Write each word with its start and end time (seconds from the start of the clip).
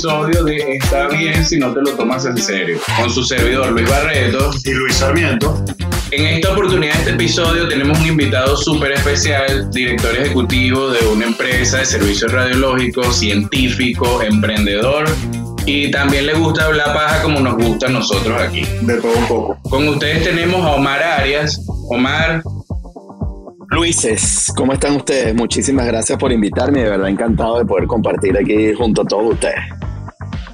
episodio 0.00 0.44
de 0.44 0.76
Está 0.76 1.08
bien 1.08 1.44
si 1.44 1.58
no 1.58 1.74
te 1.74 1.82
lo 1.82 1.90
tomas 1.90 2.24
en 2.24 2.38
serio, 2.38 2.78
con 2.98 3.10
su 3.10 3.22
servidor 3.22 3.72
Luis 3.72 3.86
Barreto 3.86 4.50
y 4.64 4.70
Luis 4.70 4.94
Sarmiento. 4.94 5.62
En 6.10 6.26
esta 6.26 6.52
oportunidad, 6.52 6.96
este 6.96 7.10
episodio, 7.10 7.68
tenemos 7.68 7.98
un 8.00 8.06
invitado 8.06 8.56
súper 8.56 8.92
especial, 8.92 9.70
director 9.70 10.16
ejecutivo 10.16 10.88
de 10.88 11.06
una 11.06 11.26
empresa 11.26 11.78
de 11.78 11.84
servicios 11.84 12.32
radiológicos, 12.32 13.14
científico, 13.14 14.22
emprendedor 14.22 15.04
y 15.66 15.90
también 15.90 16.24
le 16.26 16.32
gusta 16.32 16.64
hablar 16.64 16.94
paja 16.94 17.22
como 17.22 17.40
nos 17.40 17.56
gusta 17.56 17.88
a 17.88 17.90
nosotros 17.90 18.40
aquí. 18.40 18.62
De 18.80 18.96
todo 19.02 19.12
un 19.18 19.26
poco. 19.26 19.58
Con 19.68 19.86
ustedes 19.86 20.24
tenemos 20.24 20.64
a 20.64 20.70
Omar 20.70 21.02
Arias. 21.02 21.60
Omar, 21.90 22.42
Luises, 23.68 24.50
¿cómo 24.56 24.72
están 24.72 24.96
ustedes? 24.96 25.34
Muchísimas 25.34 25.86
gracias 25.86 26.18
por 26.18 26.32
invitarme, 26.32 26.84
de 26.84 26.88
verdad 26.88 27.08
encantado 27.10 27.58
de 27.58 27.66
poder 27.66 27.86
compartir 27.86 28.36
aquí 28.38 28.72
junto 28.72 29.02
a 29.02 29.04
todos 29.04 29.34
ustedes. 29.34 29.79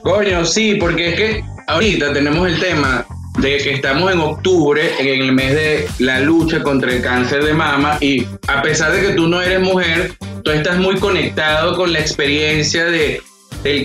Coño, 0.06 0.44
sí, 0.44 0.76
porque 0.76 1.08
es 1.08 1.14
que 1.16 1.44
ahorita 1.66 2.12
tenemos 2.12 2.46
el 2.46 2.60
tema 2.60 3.04
de 3.40 3.56
que 3.58 3.72
estamos 3.72 4.12
en 4.12 4.20
octubre, 4.20 4.92
en 5.00 5.20
el 5.20 5.32
mes 5.32 5.52
de 5.52 5.88
la 5.98 6.20
lucha 6.20 6.62
contra 6.62 6.92
el 6.92 7.02
cáncer 7.02 7.42
de 7.42 7.52
mama, 7.52 7.98
y 8.00 8.24
a 8.46 8.62
pesar 8.62 8.92
de 8.92 9.00
que 9.00 9.14
tú 9.14 9.26
no 9.26 9.42
eres 9.42 9.58
mujer, 9.58 10.12
tú 10.44 10.52
estás 10.52 10.78
muy 10.78 10.94
conectado 11.00 11.76
con 11.76 11.92
la 11.92 11.98
experiencia 11.98 12.84
de, 12.84 13.20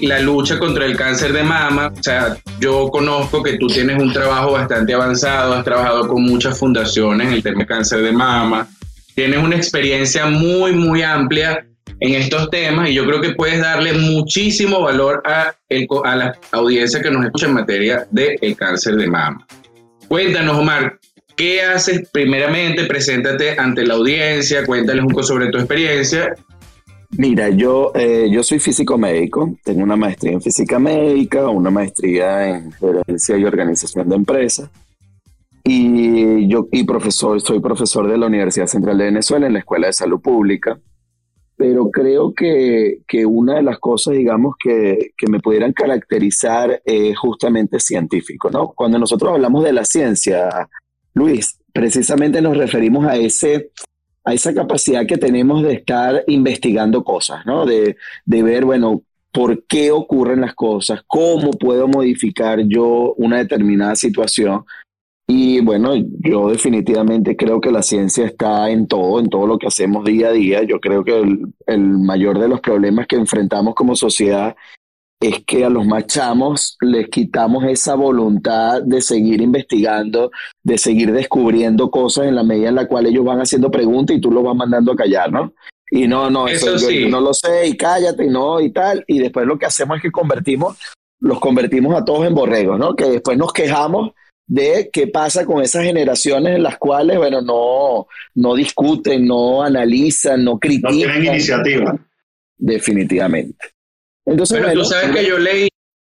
la 0.04 0.20
lucha 0.20 0.60
contra 0.60 0.86
el 0.86 0.96
cáncer 0.96 1.34
de 1.34 1.42
mama. 1.42 1.92
O 1.98 2.04
sea, 2.04 2.38
yo 2.60 2.90
conozco 2.92 3.42
que 3.42 3.58
tú 3.58 3.66
tienes 3.66 4.00
un 4.00 4.14
trabajo 4.14 4.52
bastante 4.52 4.94
avanzado, 4.94 5.56
has 5.56 5.66
trabajado 5.66 6.08
con 6.08 6.22
muchas 6.22 6.56
fundaciones 6.56 7.30
en 7.30 7.34
el 7.34 7.42
tema 7.42 7.62
de 7.62 7.66
cáncer 7.66 8.04
de 8.04 8.12
mama 8.12 8.68
tienes 9.16 9.44
una 9.44 9.56
experiencia 9.56 10.26
muy, 10.26 10.72
muy 10.74 11.02
amplia 11.02 11.66
en 12.02 12.16
estos 12.16 12.50
temas 12.50 12.90
y 12.90 12.96
yo 12.96 13.06
creo 13.06 13.22
que 13.22 13.36
puedes 13.36 13.62
darle 13.62 13.94
muchísimo 13.94 14.82
valor 14.82 15.22
a, 15.24 15.54
el, 15.70 15.88
a 16.04 16.16
la 16.16 16.38
audiencia 16.52 17.02
que 17.02 17.12
nos 17.12 17.24
escucha 17.24 17.46
en 17.46 17.54
materia 17.54 18.08
del 18.10 18.38
el 18.42 18.56
cáncer 18.56 18.96
de 18.96 19.08
mama. 19.08 19.46
Cuéntanos, 20.08 20.58
Omar, 20.58 21.00
¿qué 21.38 21.62
haces 21.62 22.10
primeramente? 22.12 22.86
Preséntate 22.86 23.58
ante 23.58 23.86
la 23.86 23.94
audiencia, 23.94 24.66
cuéntales 24.66 25.04
un 25.04 25.10
poco 25.10 25.24
sobre 25.24 25.50
tu 25.52 25.60
experiencia. 25.60 26.34
Mira, 27.18 27.50
yo, 27.50 27.92
eh, 27.94 28.30
yo 28.32 28.42
soy 28.42 28.58
físico 28.58 28.98
médico, 28.98 29.56
tengo 29.64 29.84
una 29.84 29.96
maestría 29.96 30.32
en 30.32 30.42
física 30.42 30.80
médica, 30.80 31.50
una 31.50 31.70
maestría 31.70 32.50
en 32.50 32.72
gerencia 32.72 33.38
y 33.38 33.46
organización 33.46 34.10
de 34.10 34.16
empresas. 34.16 34.70
Y 35.64 36.48
yo 36.48 36.68
y 36.72 36.84
profesor, 36.84 37.40
soy 37.42 37.60
profesor 37.60 38.10
de 38.10 38.18
la 38.18 38.26
Universidad 38.26 38.66
Central 38.66 38.98
de 38.98 39.06
Venezuela 39.06 39.46
en 39.46 39.54
la 39.54 39.60
Escuela 39.60 39.88
de 39.88 39.94
Salud 39.94 40.20
Pública. 40.20 40.80
Pero 41.62 41.92
creo 41.92 42.34
que, 42.34 43.02
que 43.08 43.24
una 43.24 43.58
de 43.58 43.62
las 43.62 43.78
cosas, 43.78 44.16
digamos, 44.16 44.56
que, 44.60 45.12
que 45.16 45.28
me 45.28 45.40
pudieran 45.40 45.74
caracterizar 45.74 46.82
es 46.84 47.16
justamente 47.16 47.80
científico, 47.80 48.50
¿no? 48.50 48.70
Cuando 48.70 48.98
nosotros 48.98 49.32
hablamos 49.32 49.64
de 49.64 49.72
la 49.72 49.86
ciencia, 49.86 50.50
Luis, 51.14 51.60
precisamente 51.72 52.42
nos 52.42 52.58
referimos 52.58 53.06
a 53.06 53.16
ese, 53.16 53.70
a 54.24 54.34
esa 54.34 54.56
capacidad 54.56 55.06
que 55.06 55.20
tenemos 55.20 55.62
de 55.62 55.74
estar 55.74 56.24
investigando 56.26 57.04
cosas, 57.04 57.46
¿no? 57.46 57.68
De, 57.68 57.96
de 58.26 58.42
ver, 58.42 58.66
bueno, 58.66 59.04
por 59.32 59.64
qué 59.68 59.92
ocurren 59.92 60.42
las 60.42 60.56
cosas, 60.56 61.04
cómo 61.06 61.52
puedo 61.52 61.88
modificar 61.88 62.62
yo 62.62 63.14
una 63.18 63.38
determinada 63.38 63.96
situación 63.96 64.64
y 65.34 65.62
bueno, 65.62 65.94
yo 65.96 66.50
definitivamente 66.50 67.38
creo 67.38 67.62
que 67.62 67.72
la 67.72 67.82
ciencia 67.82 68.26
está 68.26 68.70
en 68.70 68.86
todo, 68.86 69.18
en 69.18 69.30
todo 69.30 69.48
lo 69.48 69.58
que 69.58 69.68
hacemos 69.68 70.04
día 70.04 70.28
a 70.28 70.34
día. 70.34 70.64
Yo 70.64 70.82
creo 70.82 71.06
que 71.06 71.22
el, 71.68 71.88
mayor 71.88 72.38
de 72.38 72.50
los 72.50 72.60
problemas 72.60 73.08
que 73.08 73.16
enfrentamos 73.16 73.74
como 73.74 73.96
sociedad 73.96 74.58
es 75.22 75.42
que 75.46 75.64
a 75.64 75.70
los 75.70 75.88
machamos 75.88 76.76
les 76.82 77.08
quitamos 77.08 77.64
esa 77.64 77.96
voluntad 77.96 78.82
de 78.82 79.02
seguir 79.02 79.40
investigando, 79.40 80.32
de 80.64 80.78
seguir 80.78 81.14
descubriendo 81.14 81.90
cosas 81.90 82.26
en 82.26 82.36
la 82.36 82.44
medida 82.44 82.68
en 82.68 82.76
la 82.76 82.88
cual 82.90 83.06
ellos 83.06 83.24
van 83.24 83.40
haciendo 83.40 83.72
preguntas 83.72 84.18
y 84.18 84.20
tú 84.20 84.32
los 84.32 84.44
vas 84.44 84.56
mandando 84.58 84.92
a 84.92 84.98
callar, 84.98 85.32
¿no? 85.32 85.54
Y 85.90 86.10
no, 86.10 86.30
no, 86.30 86.50
eso, 86.50 86.76
yo, 86.76 87.08
no 87.08 87.22
lo 87.22 87.34
sé 87.34 87.70
y 87.70 87.78
cállate 87.78 88.26
y 88.26 88.30
no 88.30 88.60
y 88.60 88.72
tal. 88.72 89.06
Y 89.08 89.20
después 89.20 89.48
lo 89.48 89.58
que 89.58 89.68
hacemos 89.68 89.96
es 89.96 90.04
que 90.04 90.12
convertimos, 90.12 90.78
los 91.22 91.40
convertimos 91.40 91.96
a 91.96 92.04
todos 92.04 92.28
en 92.28 92.36
borregos, 92.36 92.78
¿no? 92.78 92.98
Que 92.98 93.06
después 93.06 93.38
nos 93.38 93.54
quejamos 93.54 94.12
de 94.52 94.90
qué 94.92 95.08
pasa 95.08 95.46
con 95.46 95.64
esas 95.64 95.86
generaciones 95.86 96.58
en 96.58 96.64
las 96.64 96.78
cuales, 96.78 97.18
bueno, 97.18 97.42
no, 97.42 98.08
no 98.36 98.54
discuten, 98.54 99.26
no 99.26 99.64
analizan, 99.64 100.44
no 100.44 100.60
critican. 100.60 100.92
No 100.92 100.98
tienen 100.98 101.26
iniciativa. 101.26 101.98
Definitivamente. 102.58 103.70
Entonces, 104.26 104.60
Pero 104.60 104.74
tú 104.74 104.84
sabes 104.84 105.16
que 105.16 105.26
yo 105.26 105.40
leí, 105.40 105.70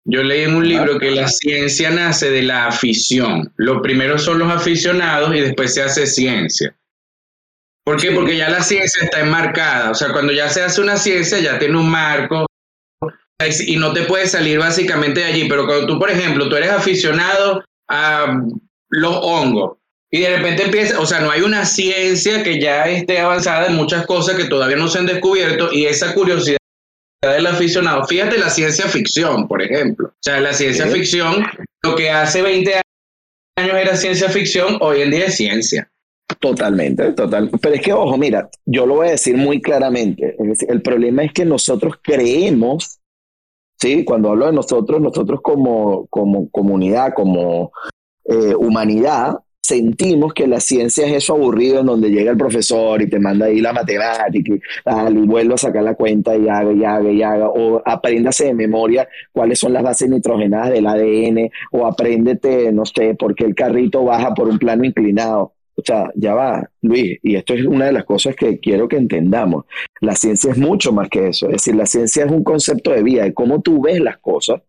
yo 0.03 0.23
leí 0.23 0.45
en 0.45 0.55
un 0.55 0.67
libro 0.67 0.97
que 0.97 1.11
la 1.11 1.27
ciencia 1.27 1.91
nace 1.91 2.31
de 2.31 2.41
la 2.41 2.65
afición. 2.65 3.53
Lo 3.57 3.83
primero 3.83 4.17
son 4.17 4.39
los 4.39 4.51
aficionados 4.51 5.35
y 5.35 5.39
después 5.39 5.75
se 5.75 5.83
hace 5.83 6.07
ciencia. 6.07 6.75
¿Por 7.85 8.01
qué? 8.01 8.13
Porque 8.13 8.35
ya 8.35 8.49
la 8.49 8.63
ciencia 8.63 9.03
está 9.03 9.19
enmarcada. 9.19 9.91
O 9.91 9.95
sea, 9.95 10.11
cuando 10.11 10.33
ya 10.33 10.49
se 10.49 10.63
hace 10.63 10.81
una 10.81 10.97
ciencia, 10.97 11.37
ya 11.37 11.59
tiene 11.59 11.77
un 11.77 11.87
marco 11.87 12.47
y 13.67 13.75
no 13.75 13.93
te 13.93 14.01
puedes 14.03 14.31
salir 14.31 14.57
básicamente 14.57 15.19
de 15.19 15.27
allí. 15.27 15.47
Pero 15.47 15.67
cuando 15.67 15.85
tú, 15.85 15.99
por 15.99 16.09
ejemplo, 16.09 16.49
tú 16.49 16.55
eres 16.55 16.71
aficionado 16.71 17.63
a 17.89 18.41
los 18.89 19.15
hongos. 19.21 19.77
Y 20.11 20.19
de 20.19 20.37
repente 20.37 20.63
empieza, 20.63 20.99
o 20.99 21.05
sea, 21.07 21.21
no 21.21 21.31
hay 21.31 21.41
una 21.41 21.65
ciencia 21.65 22.43
que 22.43 22.61
ya 22.61 22.85
esté 22.85 23.19
avanzada 23.19 23.65
en 23.65 23.75
muchas 23.75 24.05
cosas 24.05 24.35
que 24.35 24.45
todavía 24.45 24.77
no 24.77 24.87
se 24.87 24.99
han 24.99 25.07
descubierto 25.07 25.73
y 25.73 25.85
esa 25.85 26.13
curiosidad 26.13 26.57
del 27.23 27.47
aficionado. 27.47 28.05
Fíjate 28.05 28.37
la 28.37 28.49
ciencia 28.49 28.85
ficción, 28.85 29.47
por 29.47 29.61
ejemplo. 29.61 30.09
O 30.09 30.19
sea, 30.21 30.39
la 30.39 30.53
ciencia 30.53 30.85
ficción, 30.87 31.43
lo 31.81 31.95
que 31.95 32.11
hace 32.11 32.43
20 32.43 32.81
años 33.57 33.75
era 33.75 33.95
ciencia 33.95 34.29
ficción, 34.29 34.77
hoy 34.81 35.01
en 35.01 35.11
día 35.11 35.25
es 35.25 35.35
ciencia. 35.35 35.89
Totalmente, 36.39 37.11
total. 37.13 37.49
Pero 37.61 37.75
es 37.75 37.81
que, 37.81 37.93
ojo, 37.93 38.17
mira, 38.17 38.49
yo 38.65 38.85
lo 38.85 38.95
voy 38.95 39.07
a 39.07 39.11
decir 39.11 39.37
muy 39.37 39.61
claramente. 39.61 40.35
el 40.67 40.81
problema 40.81 41.23
es 41.23 41.33
que 41.33 41.45
nosotros 41.45 41.95
creemos 42.01 42.99
¿sí? 43.83 44.05
Cuando 44.05 44.29
hablo 44.29 44.45
de 44.45 44.53
nosotros, 44.53 45.01
nosotros 45.01 45.41
como, 45.41 46.07
como 46.07 46.49
comunidad, 46.49 47.13
como 47.13 47.73
eh, 48.23 48.55
humanidad, 48.55 49.39
sentimos 49.61 50.33
que 50.33 50.47
la 50.47 50.61
ciencia 50.61 51.05
es 51.05 51.13
eso 51.13 51.33
aburrido 51.33 51.81
en 51.81 51.87
donde 51.87 52.09
llega 52.09 52.31
el 52.31 52.37
profesor 52.37 53.01
y 53.01 53.09
te 53.09 53.19
manda 53.19 53.47
ahí 53.47 53.59
la 53.59 53.73
matemática 53.73 54.53
y, 54.53 55.25
vuelve 55.25 55.53
a 55.55 55.57
sacar 55.57 55.83
la 55.83 55.95
cuenta 55.95 56.35
y 56.35 56.47
haga 56.47 56.71
y 56.71 56.83
haga 56.85 57.11
y 57.11 57.21
haga, 57.21 57.49
o 57.49 57.81
apréndase 57.85 58.45
de 58.45 58.53
memoria 58.53 59.07
cuáles 59.33 59.59
son 59.59 59.73
las 59.73 59.83
bases 59.83 60.09
nitrogenadas 60.09 60.71
del 60.71 60.87
ADN, 60.87 61.49
o 61.71 61.85
apréndete, 61.85 62.71
no 62.71 62.85
sé, 62.85 63.15
por 63.15 63.35
qué 63.35 63.43
el 63.43 63.55
carrito 63.55 64.05
baja 64.05 64.33
por 64.33 64.47
un 64.47 64.59
plano 64.59 64.85
inclinado. 64.85 65.53
Sea, 65.85 66.11
ya 66.15 66.33
va, 66.33 66.69
Luis, 66.81 67.19
y 67.21 67.35
esto 67.35 67.53
es 67.53 67.65
una 67.65 67.85
de 67.85 67.93
las 67.93 68.05
cosas 68.05 68.35
que 68.35 68.59
quiero 68.59 68.87
que 68.87 68.97
entendamos. 68.97 69.65
La 70.01 70.15
ciencia 70.15 70.51
es 70.51 70.57
mucho 70.57 70.91
más 70.93 71.09
que 71.09 71.27
eso. 71.29 71.47
Es 71.47 71.53
decir, 71.53 71.75
la 71.75 71.85
ciencia 71.85 72.25
es 72.25 72.31
un 72.31 72.43
concepto 72.43 72.91
de 72.91 73.03
vida, 73.03 73.23
de 73.23 73.33
cómo 73.33 73.61
tú 73.61 73.81
ves 73.81 73.99
las 73.99 74.17
cosas 74.17 74.61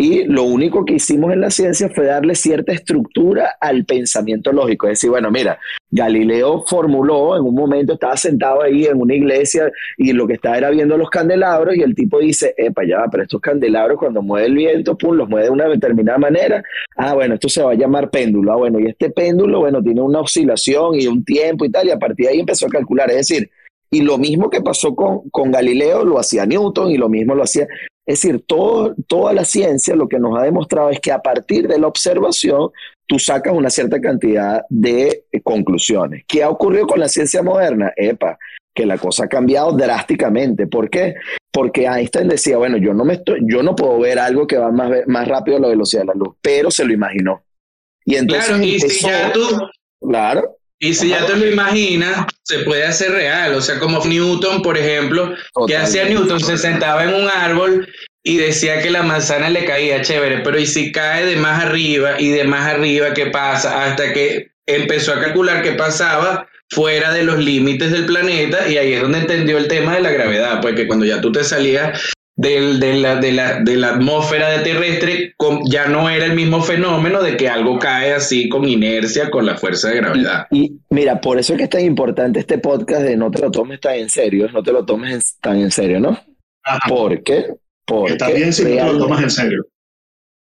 y 0.00 0.22
lo 0.26 0.44
único 0.44 0.84
que 0.84 0.94
hicimos 0.94 1.32
en 1.32 1.40
la 1.40 1.50
ciencia 1.50 1.90
fue 1.92 2.06
darle 2.06 2.36
cierta 2.36 2.72
estructura 2.72 3.56
al 3.60 3.84
pensamiento 3.84 4.52
lógico. 4.52 4.86
Es 4.86 4.92
decir, 4.92 5.10
bueno, 5.10 5.28
mira, 5.32 5.58
Galileo 5.90 6.62
formuló, 6.68 7.36
en 7.36 7.42
un 7.42 7.56
momento 7.56 7.94
estaba 7.94 8.16
sentado 8.16 8.62
ahí 8.62 8.84
en 8.84 9.00
una 9.00 9.16
iglesia 9.16 9.72
y 9.96 10.12
lo 10.12 10.28
que 10.28 10.34
estaba 10.34 10.56
era 10.56 10.70
viendo 10.70 10.96
los 10.96 11.10
candelabros 11.10 11.74
y 11.74 11.82
el 11.82 11.96
tipo 11.96 12.20
dice, 12.20 12.54
epa, 12.56 12.84
ya 12.84 13.06
pero 13.10 13.24
estos 13.24 13.40
candelabros 13.40 13.98
cuando 13.98 14.22
mueve 14.22 14.46
el 14.46 14.54
viento, 14.54 14.96
pum, 14.96 15.16
los 15.16 15.28
mueve 15.28 15.46
de 15.46 15.50
una 15.50 15.68
determinada 15.68 16.18
manera. 16.18 16.62
Ah, 16.96 17.14
bueno, 17.14 17.34
esto 17.34 17.48
se 17.48 17.60
va 17.64 17.72
a 17.72 17.74
llamar 17.74 18.08
péndulo. 18.08 18.52
Ah, 18.52 18.56
bueno, 18.56 18.78
y 18.78 18.86
este 18.86 19.10
péndulo, 19.10 19.58
bueno, 19.58 19.82
tiene 19.82 20.00
una 20.00 20.20
oscilación 20.20 20.94
y 20.94 21.08
un 21.08 21.24
tiempo 21.24 21.64
y 21.64 21.72
tal, 21.72 21.88
y 21.88 21.90
a 21.90 21.98
partir 21.98 22.26
de 22.26 22.34
ahí 22.34 22.38
empezó 22.38 22.66
a 22.66 22.70
calcular. 22.70 23.10
Es 23.10 23.28
decir, 23.28 23.50
y 23.90 24.02
lo 24.02 24.16
mismo 24.16 24.48
que 24.48 24.60
pasó 24.60 24.94
con, 24.94 25.28
con 25.30 25.50
Galileo 25.50 26.04
lo 26.04 26.20
hacía 26.20 26.46
Newton 26.46 26.92
y 26.92 26.98
lo 26.98 27.08
mismo 27.08 27.34
lo 27.34 27.42
hacía. 27.42 27.66
Es 28.08 28.22
decir, 28.22 28.42
todo, 28.46 28.94
toda 29.06 29.34
la 29.34 29.44
ciencia 29.44 29.94
lo 29.94 30.08
que 30.08 30.18
nos 30.18 30.38
ha 30.38 30.42
demostrado 30.42 30.88
es 30.88 30.98
que 30.98 31.12
a 31.12 31.20
partir 31.20 31.68
de 31.68 31.78
la 31.78 31.88
observación 31.88 32.70
tú 33.06 33.18
sacas 33.18 33.52
una 33.52 33.68
cierta 33.68 34.00
cantidad 34.00 34.62
de 34.70 35.26
conclusiones. 35.44 36.24
¿Qué 36.26 36.42
ha 36.42 36.48
ocurrido 36.48 36.86
con 36.86 37.00
la 37.00 37.08
ciencia 37.08 37.42
moderna? 37.42 37.92
Epa, 37.94 38.38
que 38.74 38.86
la 38.86 38.96
cosa 38.96 39.24
ha 39.24 39.28
cambiado 39.28 39.72
drásticamente. 39.72 40.66
¿Por 40.66 40.88
qué? 40.88 41.16
Porque 41.52 41.84
Einstein 41.84 42.28
decía, 42.28 42.56
bueno, 42.56 42.78
yo 42.78 42.94
no, 42.94 43.04
me 43.04 43.14
estoy, 43.14 43.40
yo 43.42 43.62
no 43.62 43.76
puedo 43.76 43.98
ver 43.98 44.18
algo 44.18 44.46
que 44.46 44.56
va 44.56 44.72
más, 44.72 44.90
más 45.06 45.28
rápido 45.28 45.58
a 45.58 45.60
la 45.60 45.68
velocidad 45.68 46.00
de 46.02 46.06
la 46.06 46.14
luz, 46.14 46.34
pero 46.40 46.70
se 46.70 46.86
lo 46.86 46.94
imaginó. 46.94 47.42
Y 48.06 48.16
entonces 48.16 48.46
claro, 48.46 48.64
y 48.64 48.80
si 48.80 49.04
ya 49.04 49.32
tú, 49.34 49.42
claro, 50.00 50.56
y 50.80 50.94
si 50.94 51.08
ya 51.08 51.26
te 51.26 51.36
lo 51.36 51.46
imaginas, 51.46 52.26
se 52.44 52.60
puede 52.60 52.84
hacer 52.84 53.10
real. 53.10 53.54
O 53.54 53.60
sea, 53.60 53.78
como 53.78 54.04
Newton, 54.04 54.62
por 54.62 54.78
ejemplo, 54.78 55.34
que 55.66 55.76
hacía 55.76 56.04
Newton? 56.04 56.40
Se 56.40 56.56
sentaba 56.56 57.04
en 57.04 57.14
un 57.14 57.28
árbol 57.28 57.88
y 58.22 58.36
decía 58.36 58.80
que 58.80 58.90
la 58.90 59.02
manzana 59.02 59.50
le 59.50 59.64
caía 59.64 60.02
chévere, 60.02 60.40
pero 60.40 60.58
¿y 60.58 60.66
si 60.66 60.92
cae 60.92 61.24
de 61.26 61.36
más 61.36 61.64
arriba 61.64 62.20
y 62.20 62.28
de 62.30 62.44
más 62.44 62.66
arriba 62.66 63.14
qué 63.14 63.26
pasa? 63.26 63.84
Hasta 63.84 64.12
que 64.12 64.52
empezó 64.66 65.12
a 65.12 65.20
calcular 65.20 65.62
qué 65.62 65.72
pasaba 65.72 66.46
fuera 66.70 67.12
de 67.12 67.24
los 67.24 67.38
límites 67.38 67.90
del 67.90 68.06
planeta 68.06 68.68
y 68.68 68.76
ahí 68.76 68.92
es 68.92 69.00
donde 69.00 69.20
entendió 69.20 69.58
el 69.58 69.68
tema 69.68 69.94
de 69.94 70.02
la 70.02 70.10
gravedad, 70.10 70.60
porque 70.60 70.86
cuando 70.86 71.06
ya 71.06 71.20
tú 71.20 71.32
te 71.32 71.42
salías 71.42 72.14
del, 72.38 72.78
de, 72.78 72.94
la, 72.94 73.16
de, 73.16 73.32
la, 73.32 73.60
de 73.60 73.76
la 73.76 73.90
atmósfera 73.90 74.48
de 74.50 74.60
terrestre 74.60 75.34
ya 75.64 75.86
no 75.88 76.08
era 76.08 76.24
el 76.24 76.34
mismo 76.34 76.62
fenómeno 76.62 77.20
de 77.20 77.36
que 77.36 77.48
algo 77.48 77.80
cae 77.80 78.14
así 78.14 78.48
con 78.48 78.66
inercia, 78.66 79.28
con 79.28 79.44
la 79.44 79.56
fuerza 79.56 79.88
de 79.88 79.96
gravedad. 79.96 80.46
Y, 80.52 80.78
mira, 80.88 81.20
por 81.20 81.40
eso 81.40 81.52
es 81.52 81.58
que 81.58 81.64
es 81.64 81.70
tan 81.70 81.80
importante 81.80 82.38
este 82.38 82.58
podcast 82.58 83.02
de 83.02 83.16
no 83.16 83.32
te 83.32 83.42
lo 83.42 83.50
tomes 83.50 83.80
tan 83.80 83.96
en 83.96 84.08
serio, 84.08 84.48
no 84.52 84.62
te 84.62 84.70
lo 84.70 84.84
tomes 84.86 85.36
tan 85.40 85.58
en 85.58 85.72
serio, 85.72 85.98
¿no? 85.98 86.16
Porque, 86.88 87.54
porque 87.84 88.12
está 88.12 88.30
bien 88.30 88.52
si 88.52 88.62
no 88.62 88.70
te 88.70 88.84
lo 88.84 88.98
tomas 88.98 89.22
en 89.24 89.30
serio. 89.30 89.66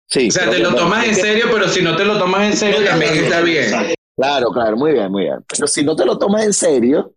Sí, 0.08 0.28
o 0.28 0.30
sea, 0.30 0.50
te 0.50 0.58
lo 0.58 0.74
tomas 0.74 1.08
en 1.08 1.14
serio, 1.14 1.46
pero 1.50 1.66
si 1.66 1.80
no 1.80 1.96
te 1.96 2.04
lo 2.04 2.18
tomas 2.18 2.46
en 2.46 2.56
serio 2.58 2.84
también 2.84 3.14
está 3.14 3.40
bien. 3.40 3.72
Claro, 4.14 4.50
claro, 4.50 4.76
muy 4.76 4.92
bien, 4.92 5.10
muy 5.10 5.22
bien. 5.22 5.38
Pero 5.48 5.66
si 5.66 5.82
no 5.82 5.96
te 5.96 6.04
lo 6.04 6.18
tomas 6.18 6.44
en 6.44 6.52
serio, 6.52 7.14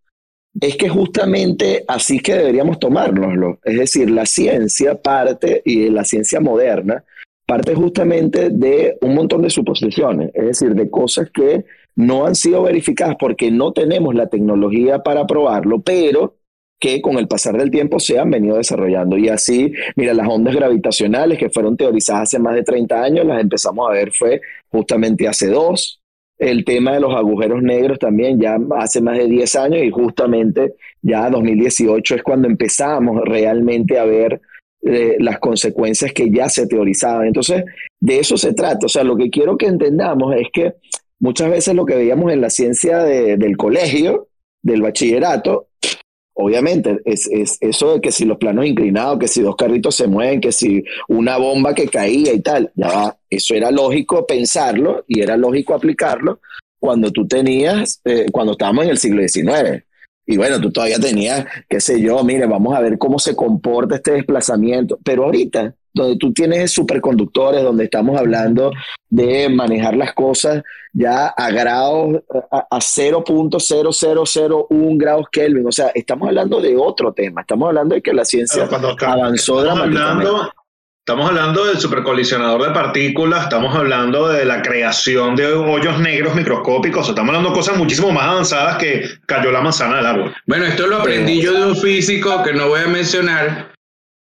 es 0.62 0.76
que 0.76 0.90
justamente 0.90 1.84
así 1.88 2.20
que 2.20 2.36
deberíamos 2.36 2.80
tomárnoslo. 2.80 3.60
Es 3.64 3.78
decir, 3.78 4.10
la 4.10 4.26
ciencia 4.26 4.96
parte, 5.02 5.62
y 5.66 5.90
la 5.90 6.04
ciencia 6.04 6.40
moderna, 6.40 7.04
parte 7.46 7.74
justamente 7.74 8.50
de 8.50 8.98
un 9.02 9.16
montón 9.16 9.42
de 9.42 9.50
suposiciones, 9.50 10.32
es 10.34 10.46
decir, 10.46 10.76
de 10.76 10.90
cosas 10.90 11.30
que 11.32 11.66
no 11.96 12.26
han 12.26 12.36
sido 12.36 12.64
verificadas 12.64 13.16
porque 13.20 13.52
no 13.52 13.74
tenemos 13.74 14.16
la 14.16 14.28
tecnología 14.28 15.00
para 15.00 15.26
probarlo, 15.26 15.82
pero 15.82 16.36
que 16.80 17.02
con 17.02 17.18
el 17.18 17.28
pasar 17.28 17.58
del 17.58 17.72
tiempo 17.72 18.00
se 18.00 18.18
han 18.18 18.30
venido 18.30 18.56
desarrollando. 18.56 19.18
Y 19.18 19.28
así, 19.28 19.74
mira, 19.96 20.14
las 20.14 20.28
ondas 20.30 20.56
gravitacionales 20.56 21.38
que 21.38 21.50
fueron 21.50 21.76
teorizadas 21.76 22.24
hace 22.24 22.40
más 22.40 22.56
de 22.56 22.64
30 22.64 23.04
años, 23.04 23.26
las 23.26 23.42
empezamos 23.42 23.90
a 23.90 23.94
ver 23.94 24.12
fue 24.14 24.42
justamente 24.70 25.28
hace 25.28 25.48
dos, 25.48 25.99
el 26.40 26.64
tema 26.64 26.94
de 26.94 27.02
los 27.02 27.14
agujeros 27.14 27.62
negros 27.62 28.00
también 28.00 28.40
ya 28.40 28.58
hace 28.78 29.02
más 29.02 29.18
de 29.18 29.28
10 29.28 29.56
años 29.58 29.84
y 29.84 29.92
justamente 29.92 30.76
ya 31.02 31.30
2018 31.30 32.16
es 32.16 32.24
cuando 32.24 32.48
empezamos 32.48 33.22
realmente 33.26 34.00
a 34.00 34.06
ver 34.06 34.42
eh, 34.82 35.18
las 35.20 35.40
consecuencias 35.40 36.14
que 36.14 36.32
ya 36.32 36.48
se 36.48 36.66
teorizaban. 36.66 37.28
Entonces, 37.28 37.66
de 38.00 38.20
eso 38.20 38.38
se 38.38 38.54
trata. 38.54 38.86
O 38.86 38.90
sea, 38.90 39.04
lo 39.04 39.18
que 39.18 39.30
quiero 39.30 39.58
que 39.58 39.66
entendamos 39.66 40.34
es 40.36 40.48
que 40.54 40.76
muchas 41.20 41.50
veces 41.50 41.76
lo 41.76 41.86
que 41.86 41.96
veíamos 41.96 42.32
en 42.32 42.40
la 42.40 42.50
ciencia 42.50 43.00
del 43.00 43.58
colegio, 43.58 44.30
del 44.62 44.82
bachillerato, 44.82 45.68
Obviamente, 46.42 47.02
es, 47.04 47.28
es, 47.30 47.58
eso 47.60 47.96
de 47.96 48.00
que 48.00 48.14
si 48.14 48.24
los 48.24 48.38
planos 48.38 48.66
inclinados, 48.66 49.20
que 49.20 49.28
si 49.28 49.42
dos 49.42 49.58
carritos 49.58 49.94
se 49.94 50.08
mueven, 50.08 50.40
que 50.40 50.54
si 50.54 50.86
una 51.10 51.36
bomba 51.36 51.76
que 51.76 51.90
caía 51.90 52.32
y 52.32 52.40
tal, 52.40 52.72
ya 52.76 53.18
eso 53.30 53.56
era 53.56 53.72
lógico 53.72 54.26
pensarlo 54.26 55.04
y 55.06 55.20
era 55.20 55.36
lógico 55.36 55.74
aplicarlo 55.74 56.40
cuando 56.80 57.12
tú 57.12 57.28
tenías, 57.28 58.00
eh, 58.06 58.28
cuando 58.32 58.54
estábamos 58.54 58.86
en 58.86 58.92
el 58.92 58.98
siglo 58.98 59.22
XIX. 59.22 59.84
Y 60.26 60.38
bueno, 60.38 60.62
tú 60.62 60.72
todavía 60.72 60.98
tenías, 60.98 61.46
qué 61.68 61.82
sé 61.82 62.00
yo, 62.00 62.24
mire, 62.24 62.46
vamos 62.46 62.74
a 62.74 62.80
ver 62.80 62.98
cómo 62.98 63.20
se 63.20 63.36
comporta 63.36 63.96
este 63.96 64.14
desplazamiento. 64.14 64.98
Pero 65.04 65.26
ahorita 65.26 65.76
donde 65.94 66.18
tú 66.18 66.34
tienes 66.34 66.72
superconductores, 66.72 67.64
donde 67.64 67.84
estamos 67.86 68.20
hablando 68.20 68.72
de 69.10 69.48
manejar 69.50 69.96
las 69.96 70.14
cosas 70.14 70.64
ya 70.94 71.28
a 71.28 71.52
grados, 71.52 72.24
a, 72.52 72.80
0.0001 72.80 74.98
grados 74.98 75.28
Kelvin. 75.32 75.68
O 75.68 75.72
sea, 75.72 75.92
estamos 75.94 76.28
hablando 76.28 76.60
de 76.62 76.76
otro 76.78 77.14
tema. 77.14 77.42
Estamos 77.42 77.68
hablando 77.70 77.94
de 77.96 78.02
que 78.02 78.14
la 78.14 78.26
ciencia 78.26 78.68
avanzó 79.06 79.62
dramáticamente. 79.62 80.28
estamos 81.00 81.30
hablando 81.30 81.66
del 81.66 81.80
supercolisionador 81.80 82.68
de 82.68 82.72
partículas, 82.72 83.44
estamos 83.44 83.76
hablando 83.76 84.30
de 84.30 84.46
la 84.46 84.62
creación 84.62 85.36
de 85.36 85.48
hoyos 85.48 86.00
negros 86.00 86.36
microscópicos, 86.36 87.10
estamos 87.10 87.30
hablando 87.30 87.50
de 87.50 87.56
cosas 87.56 87.78
muchísimo 87.78 88.12
más 88.12 88.26
avanzadas 88.26 88.78
que 88.78 89.06
cayó 89.26 89.52
la 89.52 89.62
manzana 89.62 89.98
del 89.98 90.06
árbol. 90.06 90.36
Bueno, 90.46 90.66
esto 90.66 90.86
lo 90.86 90.98
aprendí 90.98 91.42
yo 91.42 91.54
de 91.54 91.66
un 91.66 91.76
físico 91.76 92.44
que 92.44 92.54
no 92.54 92.68
voy 92.68 92.82
a 92.82 92.88
mencionar, 92.88 93.72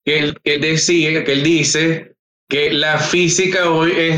que 0.09 0.19
él, 0.19 0.39
que 0.43 0.59
decía, 0.59 1.23
que 1.23 1.33
él 1.33 1.43
dice 1.43 2.15
que 2.49 2.73
la 2.73 2.99
física 2.99 3.71
hoy 3.71 3.93
es 3.95 4.17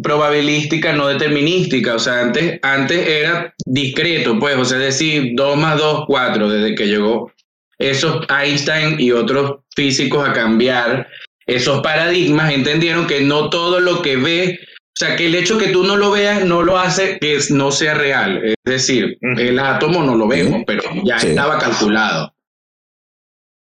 probabilística, 0.00 0.92
no 0.92 1.08
determinística. 1.08 1.96
O 1.96 1.98
sea, 1.98 2.20
antes, 2.20 2.60
antes 2.62 3.08
era 3.08 3.52
discreto, 3.66 4.38
pues, 4.38 4.56
o 4.56 4.64
sea, 4.64 4.78
es 4.78 4.84
decir, 4.84 5.32
2 5.34 5.56
más 5.56 5.76
2, 5.78 6.04
4, 6.06 6.48
desde 6.48 6.76
que 6.76 6.86
llegó 6.86 7.32
esos 7.78 8.24
Einstein 8.30 9.00
y 9.00 9.10
otros 9.10 9.56
físicos 9.74 10.26
a 10.26 10.32
cambiar 10.32 11.08
esos 11.46 11.82
paradigmas, 11.82 12.52
entendieron 12.52 13.08
que 13.08 13.20
no 13.20 13.50
todo 13.50 13.80
lo 13.80 14.02
que 14.02 14.16
ve, 14.16 14.60
o 14.62 14.96
sea, 14.96 15.16
que 15.16 15.26
el 15.26 15.34
hecho 15.34 15.58
que 15.58 15.68
tú 15.68 15.82
no 15.82 15.96
lo 15.96 16.12
veas 16.12 16.44
no 16.44 16.62
lo 16.62 16.78
hace 16.78 17.18
que 17.18 17.36
no 17.50 17.72
sea 17.72 17.94
real. 17.94 18.40
Es 18.44 18.54
decir, 18.64 19.18
el 19.20 19.58
átomo 19.58 20.04
no 20.04 20.14
lo 20.14 20.28
vemos, 20.28 20.62
pero 20.64 20.84
ya 21.04 21.16
estaba 21.16 21.58
calculado. 21.58 22.33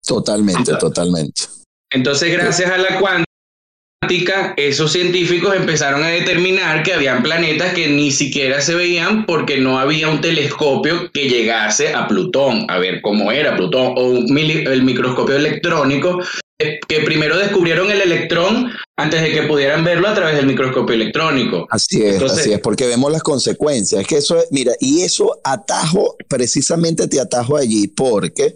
Totalmente, 0.06 0.74
totalmente. 0.80 1.44
Entonces, 1.92 2.32
gracias 2.32 2.70
a 2.72 2.78
la 2.78 3.00
cuántica, 3.00 4.54
esos 4.58 4.92
científicos 4.92 5.56
empezaron 5.56 6.04
a 6.04 6.10
determinar 6.10 6.84
que 6.84 6.94
habían 6.94 7.24
planetas 7.24 7.74
que 7.74 7.88
ni 7.88 8.12
siquiera 8.12 8.62
se 8.62 8.76
veían 8.76 9.26
porque 9.26 9.58
no 9.58 9.80
había 9.80 10.10
un 10.10 10.22
telescopio 10.22 11.10
que 11.12 11.28
llegase 11.28 11.94
a 11.94 12.08
Plutón, 12.08 12.66
a 12.70 12.78
ver 12.78 13.02
cómo 13.02 13.32
era 13.32 13.56
Plutón, 13.56 13.94
o 13.98 14.12
el 14.12 14.84
microscopio 14.84 15.36
electrónico, 15.36 16.20
que 16.58 17.00
primero 17.02 17.38
descubrieron 17.38 17.92
el 17.92 18.02
electrón 18.02 18.72
antes 18.98 19.22
de 19.22 19.32
que 19.32 19.44
pudieran 19.44 19.84
verlo 19.84 20.08
a 20.08 20.14
través 20.14 20.38
del 20.38 20.46
microscopio 20.46 20.96
electrónico. 20.96 21.68
Así 21.70 22.02
es, 22.02 22.22
así 22.22 22.54
es, 22.54 22.60
porque 22.60 22.86
vemos 22.86 23.12
las 23.12 23.24
consecuencias. 23.24 24.02
Es 24.02 24.08
que 24.08 24.18
eso 24.18 24.38
es, 24.38 24.48
mira, 24.52 24.74
y 24.80 25.02
eso 25.02 25.40
atajo, 25.44 26.16
precisamente 26.30 27.08
te 27.08 27.20
atajo 27.20 27.58
allí, 27.58 27.88
porque 27.88 28.56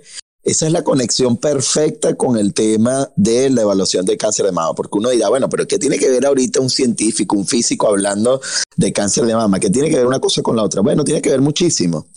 esa 0.49 0.65
es 0.65 0.71
la 0.71 0.83
conexión 0.83 1.37
perfecta 1.37 2.15
con 2.15 2.35
el 2.35 2.55
tema 2.55 3.11
de 3.15 3.51
la 3.51 3.61
evaluación 3.61 4.03
de 4.05 4.17
cáncer 4.17 4.47
de 4.47 4.51
mama, 4.51 4.73
porque 4.73 4.97
uno 4.97 5.09
dirá, 5.09 5.29
bueno, 5.29 5.47
pero 5.47 5.67
¿qué 5.67 5.77
tiene 5.77 5.99
que 5.99 6.09
ver 6.09 6.25
ahorita 6.25 6.59
un 6.59 6.71
científico, 6.71 7.35
un 7.35 7.45
físico 7.45 7.87
hablando 7.87 8.41
de 8.75 8.91
cáncer 8.91 9.25
de 9.25 9.35
mama? 9.35 9.59
¿Qué 9.59 9.69
tiene 9.69 9.89
que 9.89 9.97
ver 9.97 10.07
una 10.07 10.19
cosa 10.19 10.41
con 10.41 10.55
la 10.55 10.63
otra? 10.63 10.81
Bueno, 10.81 11.03
tiene 11.03 11.21
que 11.21 11.29
ver 11.29 11.41
muchísimo. 11.41 12.07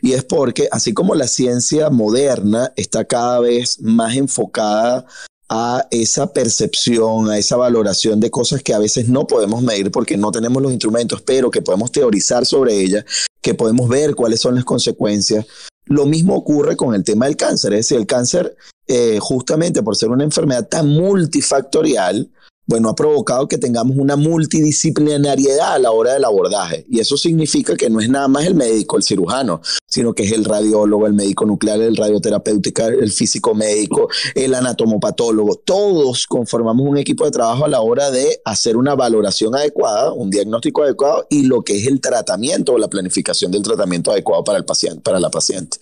Y 0.00 0.12
es 0.12 0.24
porque 0.24 0.68
así 0.72 0.94
como 0.94 1.14
la 1.14 1.28
ciencia 1.28 1.90
moderna 1.90 2.72
está 2.76 3.04
cada 3.04 3.40
vez 3.40 3.78
más 3.80 4.16
enfocada 4.16 5.04
a 5.50 5.86
esa 5.90 6.32
percepción, 6.32 7.28
a 7.28 7.36
esa 7.36 7.56
valoración 7.56 8.20
de 8.20 8.30
cosas 8.30 8.62
que 8.62 8.72
a 8.72 8.78
veces 8.78 9.10
no 9.10 9.26
podemos 9.26 9.62
medir 9.62 9.90
porque 9.90 10.16
no 10.16 10.32
tenemos 10.32 10.62
los 10.62 10.72
instrumentos, 10.72 11.20
pero 11.20 11.50
que 11.50 11.60
podemos 11.60 11.92
teorizar 11.92 12.46
sobre 12.46 12.80
ellas, 12.80 13.04
que 13.42 13.52
podemos 13.52 13.86
ver 13.90 14.14
cuáles 14.14 14.40
son 14.40 14.54
las 14.54 14.64
consecuencias, 14.64 15.44
lo 15.86 16.06
mismo 16.06 16.34
ocurre 16.34 16.76
con 16.76 16.94
el 16.94 17.04
tema 17.04 17.26
del 17.26 17.36
cáncer, 17.36 17.72
es 17.72 17.80
decir, 17.80 17.98
el 17.98 18.06
cáncer, 18.06 18.56
eh, 18.86 19.18
justamente 19.20 19.82
por 19.82 19.96
ser 19.96 20.10
una 20.10 20.24
enfermedad 20.24 20.68
tan 20.68 20.88
multifactorial, 20.88 22.30
bueno, 22.66 22.88
ha 22.88 22.94
provocado 22.94 23.48
que 23.48 23.58
tengamos 23.58 23.96
una 23.96 24.16
multidisciplinariedad 24.16 25.74
a 25.74 25.78
la 25.78 25.90
hora 25.90 26.14
del 26.14 26.24
abordaje. 26.24 26.86
Y 26.88 27.00
eso 27.00 27.16
significa 27.16 27.76
que 27.76 27.90
no 27.90 28.00
es 28.00 28.08
nada 28.08 28.28
más 28.28 28.46
el 28.46 28.54
médico, 28.54 28.96
el 28.96 29.02
cirujano, 29.02 29.60
sino 29.86 30.14
que 30.14 30.22
es 30.22 30.32
el 30.32 30.44
radiólogo, 30.44 31.06
el 31.06 31.12
médico 31.12 31.44
nuclear, 31.44 31.80
el 31.80 31.96
radioterapéutico, 31.96 32.86
el 32.86 33.10
físico 33.10 33.54
médico, 33.54 34.08
el 34.34 34.54
anatomopatólogo. 34.54 35.56
Todos 35.56 36.26
conformamos 36.26 36.86
un 36.86 36.98
equipo 36.98 37.24
de 37.24 37.32
trabajo 37.32 37.64
a 37.64 37.68
la 37.68 37.80
hora 37.80 38.10
de 38.10 38.40
hacer 38.44 38.76
una 38.76 38.94
valoración 38.94 39.54
adecuada, 39.54 40.12
un 40.12 40.30
diagnóstico 40.30 40.82
adecuado 40.82 41.26
y 41.28 41.42
lo 41.42 41.62
que 41.62 41.78
es 41.78 41.86
el 41.86 42.00
tratamiento 42.00 42.74
o 42.74 42.78
la 42.78 42.88
planificación 42.88 43.50
del 43.50 43.62
tratamiento 43.62 44.12
adecuado 44.12 44.44
para 44.44 44.58
el 44.58 44.64
paciente, 44.64 45.00
para 45.00 45.18
la 45.18 45.30
paciente. 45.30 45.78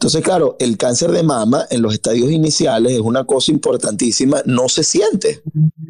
Entonces, 0.00 0.22
claro, 0.22 0.56
el 0.60 0.76
cáncer 0.76 1.10
de 1.10 1.24
mama 1.24 1.66
en 1.70 1.82
los 1.82 1.92
estadios 1.92 2.30
iniciales 2.30 2.92
es 2.92 3.00
una 3.00 3.24
cosa 3.24 3.50
importantísima, 3.50 4.40
no 4.46 4.68
se 4.68 4.84
siente. 4.84 5.42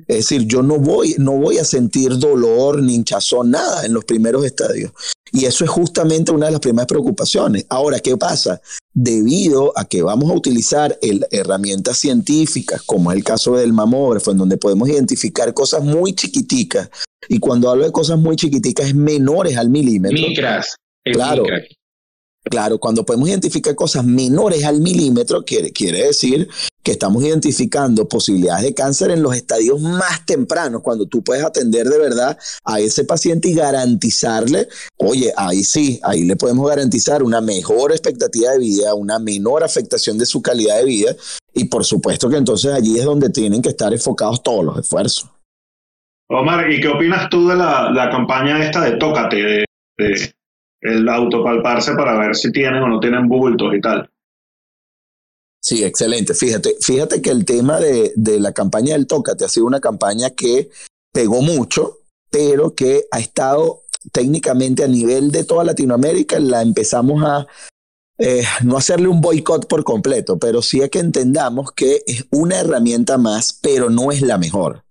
Es 0.07 0.17
decir, 0.17 0.47
yo 0.47 0.62
no 0.62 0.79
voy, 0.79 1.15
no 1.19 1.33
voy 1.33 1.59
a 1.59 1.65
sentir 1.65 2.17
dolor 2.17 2.83
ni 2.83 2.95
hinchazón, 2.95 3.50
nada 3.50 3.85
en 3.85 3.93
los 3.93 4.07
primeros 4.07 4.47
estadios. 4.47 4.93
Y 5.31 5.45
eso 5.45 5.62
es 5.62 5.69
justamente 5.69 6.33
una 6.33 6.47
de 6.47 6.53
las 6.53 6.61
primeras 6.62 6.87
preocupaciones. 6.87 7.67
Ahora, 7.69 8.00
¿qué 8.00 8.17
pasa? 8.17 8.62
Debido 8.95 9.77
a 9.77 9.85
que 9.85 10.00
vamos 10.00 10.31
a 10.31 10.35
utilizar 10.35 10.99
herramientas 11.31 11.99
científicas, 11.99 12.81
como 12.87 13.12
es 13.12 13.19
el 13.19 13.25
caso 13.25 13.57
del 13.57 13.75
mamógrafo, 13.75 14.31
en 14.31 14.38
donde 14.38 14.57
podemos 14.57 14.88
identificar 14.88 15.53
cosas 15.53 15.85
muy 15.85 16.15
chiquiticas, 16.15 16.88
y 17.29 17.41
cuando 17.41 17.69
hablo 17.69 17.85
de 17.85 17.93
cosas 17.93 18.19
muy 18.19 18.37
chiquiticas 18.37 18.87
es 18.87 18.95
menores 18.95 19.59
al 19.59 19.69
milímetro. 19.69 20.17
Micras. 20.17 20.77
Claro. 21.05 21.45
Claro, 22.50 22.78
cuando 22.78 23.05
podemos 23.05 23.28
identificar 23.28 23.75
cosas 23.75 24.05
menores 24.05 24.64
al 24.64 24.81
milímetro, 24.81 25.45
quiere, 25.45 25.73
quiere 25.73 26.07
decir 26.07 26.49
que 26.83 26.93
estamos 26.93 27.23
identificando 27.23 28.09
posibilidades 28.09 28.64
de 28.64 28.75
cáncer 28.75 29.11
en 29.11 29.23
los 29.23 29.37
estadios 29.37 29.81
más 29.81 30.25
tempranos, 30.25 30.81
cuando 30.81 31.07
tú 31.07 31.23
puedes 31.23 31.45
atender 31.45 31.87
de 31.87 31.99
verdad 31.99 32.38
a 32.64 32.81
ese 32.81 33.05
paciente 33.05 33.50
y 33.50 33.55
garantizarle, 33.55 34.69
oye, 34.97 35.33
ahí 35.37 35.62
sí, 35.62 36.00
ahí 36.02 36.25
le 36.25 36.37
podemos 36.37 36.67
garantizar 36.67 37.23
una 37.23 37.43
mejor 37.43 37.93
expectativa 37.93 38.52
de 38.52 38.59
vida, 38.59 38.95
una 38.95 39.19
menor 39.19 39.64
afectación 39.64 40.17
de 40.17 40.25
su 40.25 40.40
calidad 40.40 40.78
de 40.78 40.85
vida 40.85 41.17
y 41.52 41.64
por 41.64 41.85
supuesto 41.85 42.31
que 42.31 42.37
entonces 42.37 42.73
allí 42.73 42.99
es 42.99 43.05
donde 43.05 43.28
tienen 43.28 43.61
que 43.61 43.69
estar 43.69 43.93
enfocados 43.93 44.43
todos 44.43 44.64
los 44.64 44.78
esfuerzos. 44.78 45.28
Omar, 46.31 46.71
¿y 46.71 46.81
qué 46.81 46.88
opinas 46.88 47.28
tú 47.28 47.49
de 47.49 47.57
la, 47.57 48.09
campaña 48.11 48.64
esta 48.64 48.83
de 48.83 48.93
Tócate, 48.93 49.37
de 49.37 49.64
el 50.80 51.08
autopalparse 51.08 51.94
para 51.94 52.18
ver 52.18 52.37
si 52.37 52.52
tienen 52.52 52.82
o 52.82 52.88
no 52.88 53.00
tienen 53.00 53.28
bultos 53.28 53.75
y 53.75 53.80
tal. 53.80 54.11
Sí, 55.61 55.85
excelente. 55.85 56.35
Fíjate, 56.35 56.76
fíjate 56.80 57.20
que 57.20 57.30
el 57.30 57.44
tema 57.44 57.80
de, 57.80 58.12
de 58.14 58.40
la 58.40 58.52
campaña 58.52 58.94
del 58.94 59.06
Tócate 59.06 59.44
ha 59.44 59.49
sido 59.49 59.66
una 59.66 59.80
campaña 59.80 60.30
que 60.30 60.70
pegó 61.12 61.42
mucho, 61.42 61.99
pero 62.30 62.75
que 62.75 63.06
ha 63.11 63.18
estado 63.18 63.82
técnicamente 64.12 64.85
a 64.85 64.88
nivel 64.88 65.30
de 65.30 65.44
toda 65.44 65.64
Latinoamérica, 65.64 66.38
la 66.38 66.62
empezamos 66.62 67.23
a 67.25 67.47
eh, 68.18 68.42
no 68.64 68.76
hacerle 68.76 69.08
un 69.08 69.20
boicot 69.20 69.68
por 69.68 69.85
completo, 69.85 70.38
pero 70.38 70.61
sí 70.61 70.80
es 70.80 70.90
que 70.90 70.99
entendamos 70.99 71.70
que 71.73 72.02
es 72.06 72.26
una 72.30 72.58
herramienta 72.58 73.16
más, 73.16 73.52
pero 73.62 73.90
no 73.90 74.11
es 74.11 74.23
la 74.23 74.38
mejor. 74.38 74.85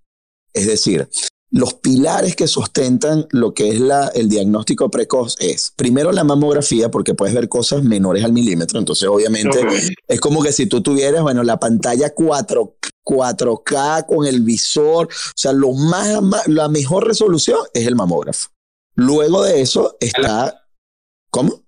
Es 0.54 0.66
decir, 0.66 1.10
los 1.58 1.74
pilares 1.74 2.36
que 2.36 2.46
sustentan 2.46 3.26
lo 3.32 3.56
que 3.56 3.70
es 3.70 3.80
la, 3.80 4.10
el 4.10 4.30
diagnóstico 4.30 4.92
precoz 4.92 5.36
es, 5.40 5.74
primero 5.76 6.12
la 6.12 6.24
mamografía, 6.24 6.92
porque 6.92 7.16
puedes 7.16 7.34
ver 7.34 7.50
cosas 7.50 7.84
menores 7.84 8.24
al 8.24 8.32
milímetro, 8.32 8.78
entonces 8.78 9.10
obviamente 9.10 9.60
es 10.08 10.20
como 10.20 10.44
que 10.44 10.52
si 10.52 10.68
tú 10.68 10.82
tuvieras, 10.82 11.24
bueno, 11.24 11.42
la 11.42 11.60
pantalla 11.60 12.14
4, 12.14 12.78
4K 13.04 14.06
con 14.06 14.28
el 14.28 14.42
visor, 14.42 15.08
o 15.08 15.34
sea, 15.36 15.52
lo 15.52 15.74
más, 15.74 16.20
la 16.46 16.70
mejor 16.70 17.08
resolución 17.08 17.58
es 17.74 17.88
el 17.88 17.96
mamógrafo. 17.96 18.50
Luego 18.94 19.44
de 19.44 19.62
eso 19.62 19.98
está... 20.00 20.64
¿Cómo? 21.32 21.64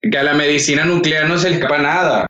Que 0.00 0.16
a 0.16 0.22
la 0.22 0.32
medicina 0.32 0.86
nuclear 0.86 1.28
no 1.28 1.38
se 1.38 1.50
le 1.50 1.56
escapa 1.56 1.78
nada. 1.78 2.26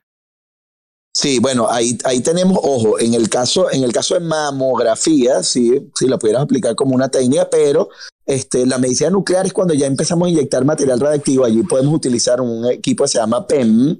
Sí, 1.18 1.38
bueno, 1.38 1.66
ahí, 1.70 1.96
ahí 2.04 2.20
tenemos, 2.20 2.58
ojo, 2.62 3.00
en 3.00 3.14
el 3.14 3.30
caso, 3.30 3.72
en 3.72 3.82
el 3.82 3.90
caso 3.90 4.12
de 4.12 4.20
mamografía, 4.20 5.42
sí, 5.42 5.90
sí 5.94 6.08
la 6.08 6.18
pudieras 6.18 6.42
aplicar 6.42 6.74
como 6.74 6.94
una 6.94 7.08
técnica, 7.08 7.48
pero 7.48 7.88
este, 8.26 8.66
la 8.66 8.76
medicina 8.76 9.08
nuclear 9.08 9.46
es 9.46 9.54
cuando 9.54 9.72
ya 9.72 9.86
empezamos 9.86 10.26
a 10.26 10.30
inyectar 10.32 10.66
material 10.66 11.00
radiactivo. 11.00 11.46
Allí 11.46 11.62
podemos 11.62 11.94
utilizar 11.94 12.42
un 12.42 12.66
equipo 12.66 13.04
que 13.04 13.08
se 13.08 13.18
llama 13.18 13.46
PEM, 13.46 13.98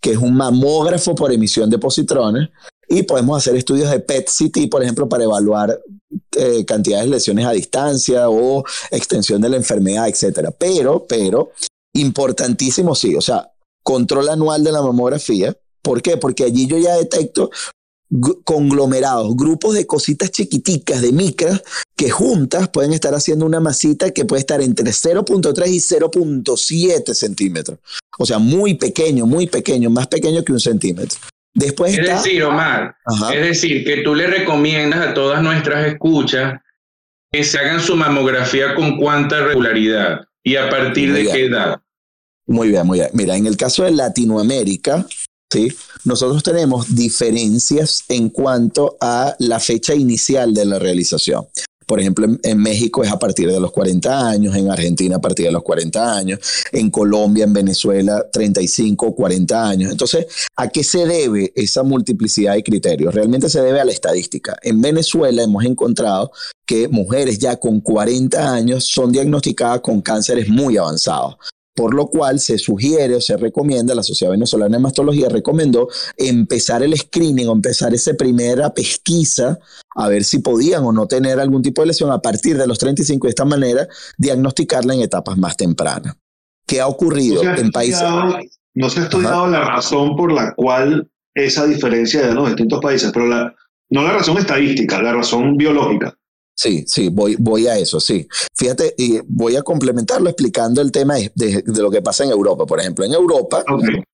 que 0.00 0.10
es 0.10 0.18
un 0.18 0.36
mamógrafo 0.36 1.14
por 1.14 1.30
emisión 1.30 1.70
de 1.70 1.78
positrones, 1.78 2.48
y 2.88 3.04
podemos 3.04 3.38
hacer 3.38 3.54
estudios 3.54 3.88
de 3.88 4.00
PET-CT, 4.00 4.68
por 4.68 4.82
ejemplo, 4.82 5.08
para 5.08 5.22
evaluar 5.22 5.80
eh, 6.36 6.64
cantidades 6.64 7.04
de 7.04 7.12
lesiones 7.12 7.46
a 7.46 7.52
distancia 7.52 8.28
o 8.28 8.64
extensión 8.90 9.40
de 9.40 9.50
la 9.50 9.56
enfermedad, 9.56 10.08
etcétera. 10.08 10.50
Pero, 10.50 11.06
pero, 11.08 11.52
importantísimo 11.94 12.96
sí, 12.96 13.14
o 13.14 13.20
sea, 13.20 13.52
control 13.84 14.30
anual 14.30 14.64
de 14.64 14.72
la 14.72 14.82
mamografía, 14.82 15.56
¿Por 15.86 16.02
qué? 16.02 16.16
Porque 16.16 16.42
allí 16.42 16.66
yo 16.66 16.78
ya 16.78 16.96
detecto 16.96 17.48
conglomerados, 18.42 19.36
grupos 19.36 19.74
de 19.74 19.86
cositas 19.86 20.32
chiquiticas, 20.32 21.00
de 21.00 21.12
micras, 21.12 21.62
que 21.96 22.10
juntas 22.10 22.68
pueden 22.68 22.92
estar 22.92 23.14
haciendo 23.14 23.46
una 23.46 23.60
masita 23.60 24.10
que 24.10 24.24
puede 24.24 24.40
estar 24.40 24.60
entre 24.60 24.86
0.3 24.86 25.68
y 25.68 25.78
0.7 25.78 27.14
centímetros. 27.14 27.78
O 28.18 28.26
sea, 28.26 28.40
muy 28.40 28.74
pequeño, 28.74 29.26
muy 29.26 29.46
pequeño, 29.46 29.88
más 29.88 30.08
pequeño 30.08 30.42
que 30.42 30.52
un 30.52 30.58
centímetro. 30.58 31.20
Después 31.54 31.96
es 31.96 32.04
decir, 32.04 32.42
Omar, 32.42 32.96
es 33.32 33.40
decir, 33.40 33.84
que 33.84 33.98
tú 33.98 34.16
le 34.16 34.26
recomiendas 34.26 35.06
a 35.06 35.14
todas 35.14 35.40
nuestras 35.40 35.86
escuchas 35.86 36.60
que 37.30 37.44
se 37.44 37.58
hagan 37.60 37.80
su 37.80 37.94
mamografía 37.94 38.74
con 38.74 38.98
cuánta 38.98 39.44
regularidad 39.44 40.22
y 40.42 40.56
a 40.56 40.68
partir 40.68 41.12
de 41.12 41.26
qué 41.26 41.44
edad. 41.44 41.80
Muy 42.46 42.70
bien, 42.70 42.84
muy 42.86 42.98
bien. 42.98 43.10
Mira, 43.12 43.36
en 43.36 43.46
el 43.46 43.56
caso 43.56 43.84
de 43.84 43.92
Latinoamérica, 43.92 45.06
¿sí? 45.50 45.72
Nosotros 46.04 46.42
tenemos 46.42 46.94
diferencias 46.94 48.04
en 48.08 48.30
cuanto 48.30 48.96
a 49.00 49.34
la 49.38 49.60
fecha 49.60 49.94
inicial 49.94 50.54
de 50.54 50.64
la 50.64 50.78
realización. 50.78 51.46
Por 51.86 52.00
ejemplo, 52.00 52.26
en, 52.42 52.58
México 52.58 53.04
es 53.04 53.12
a 53.12 53.18
partir 53.18 53.48
de 53.48 53.60
los 53.60 53.70
40 53.70 54.28
años, 54.28 54.56
en 54.56 54.68
Argentina 54.68 55.16
a 55.16 55.20
partir 55.20 55.46
de 55.46 55.52
los 55.52 55.62
40 55.62 56.16
años, 56.16 56.40
en 56.72 56.90
Colombia, 56.90 57.44
en 57.44 57.52
Venezuela, 57.52 58.26
35, 58.32 59.14
40 59.14 59.68
años. 59.68 59.92
Entonces, 59.92 60.26
¿a 60.56 60.68
qué 60.68 60.82
se 60.82 61.06
debe 61.06 61.52
esa 61.54 61.84
multiplicidad 61.84 62.54
de 62.54 62.64
criterios? 62.64 63.14
Realmente 63.14 63.48
se 63.48 63.62
debe 63.62 63.80
a 63.80 63.84
la 63.84 63.92
estadística. 63.92 64.56
En 64.62 64.80
Venezuela 64.80 65.44
hemos 65.44 65.64
encontrado 65.64 66.32
que 66.66 66.88
mujeres 66.88 67.38
ya 67.38 67.54
con 67.54 67.80
40 67.80 68.52
años 68.52 68.84
son 68.84 69.12
diagnosticadas 69.12 69.80
con 69.80 70.02
cánceres 70.02 70.48
muy 70.48 70.76
avanzados 70.76 71.36
por 71.76 71.94
lo 71.94 72.06
cual 72.06 72.40
se 72.40 72.56
sugiere 72.58 73.14
o 73.14 73.20
se 73.20 73.36
recomienda, 73.36 73.94
la 73.94 74.02
Sociedad 74.02 74.32
Venezolana 74.32 74.78
de 74.78 74.82
Mastología 74.82 75.28
recomendó 75.28 75.88
empezar 76.16 76.82
el 76.82 76.96
screening 76.96 77.48
o 77.48 77.52
empezar 77.52 77.94
esa 77.94 78.14
primera 78.14 78.72
pesquisa 78.72 79.58
a 79.94 80.08
ver 80.08 80.24
si 80.24 80.38
podían 80.38 80.84
o 80.84 80.92
no 80.92 81.06
tener 81.06 81.38
algún 81.38 81.62
tipo 81.62 81.82
de 81.82 81.88
lesión 81.88 82.10
a 82.10 82.20
partir 82.20 82.56
de 82.56 82.66
los 82.66 82.78
35 82.78 83.26
de 83.26 83.30
esta 83.30 83.44
manera, 83.44 83.86
diagnosticarla 84.16 84.94
en 84.94 85.02
etapas 85.02 85.36
más 85.36 85.56
tempranas. 85.56 86.16
¿Qué 86.66 86.80
ha 86.80 86.86
ocurrido 86.86 87.42
en 87.42 87.70
países? 87.70 88.02
No 88.74 88.90
se 88.90 89.00
ha 89.00 89.04
estudiado 89.04 89.46
la 89.46 89.64
razón 89.64 90.16
por 90.16 90.32
la 90.32 90.54
cual 90.54 91.08
esa 91.34 91.66
diferencia 91.66 92.26
de 92.26 92.34
los 92.34 92.46
distintos 92.48 92.80
países, 92.80 93.10
pero 93.12 93.26
la, 93.26 93.54
no 93.90 94.02
la 94.02 94.12
razón 94.12 94.38
estadística, 94.38 95.00
la 95.00 95.12
razón 95.12 95.56
biológica. 95.56 96.16
Sí, 96.56 96.84
sí, 96.88 97.10
voy, 97.10 97.36
voy 97.38 97.66
a 97.66 97.76
eso, 97.76 98.00
sí. 98.00 98.26
Fíjate, 98.54 98.94
y 98.96 99.20
voy 99.26 99.56
a 99.56 99.62
complementarlo 99.62 100.30
explicando 100.30 100.80
el 100.80 100.90
tema 100.90 101.16
de, 101.34 101.62
lo 101.66 101.90
que 101.90 102.00
pasa 102.00 102.24
en 102.24 102.30
Europa. 102.30 102.64
Por 102.64 102.80
ejemplo, 102.80 103.04
en 103.04 103.12
Europa, 103.12 103.62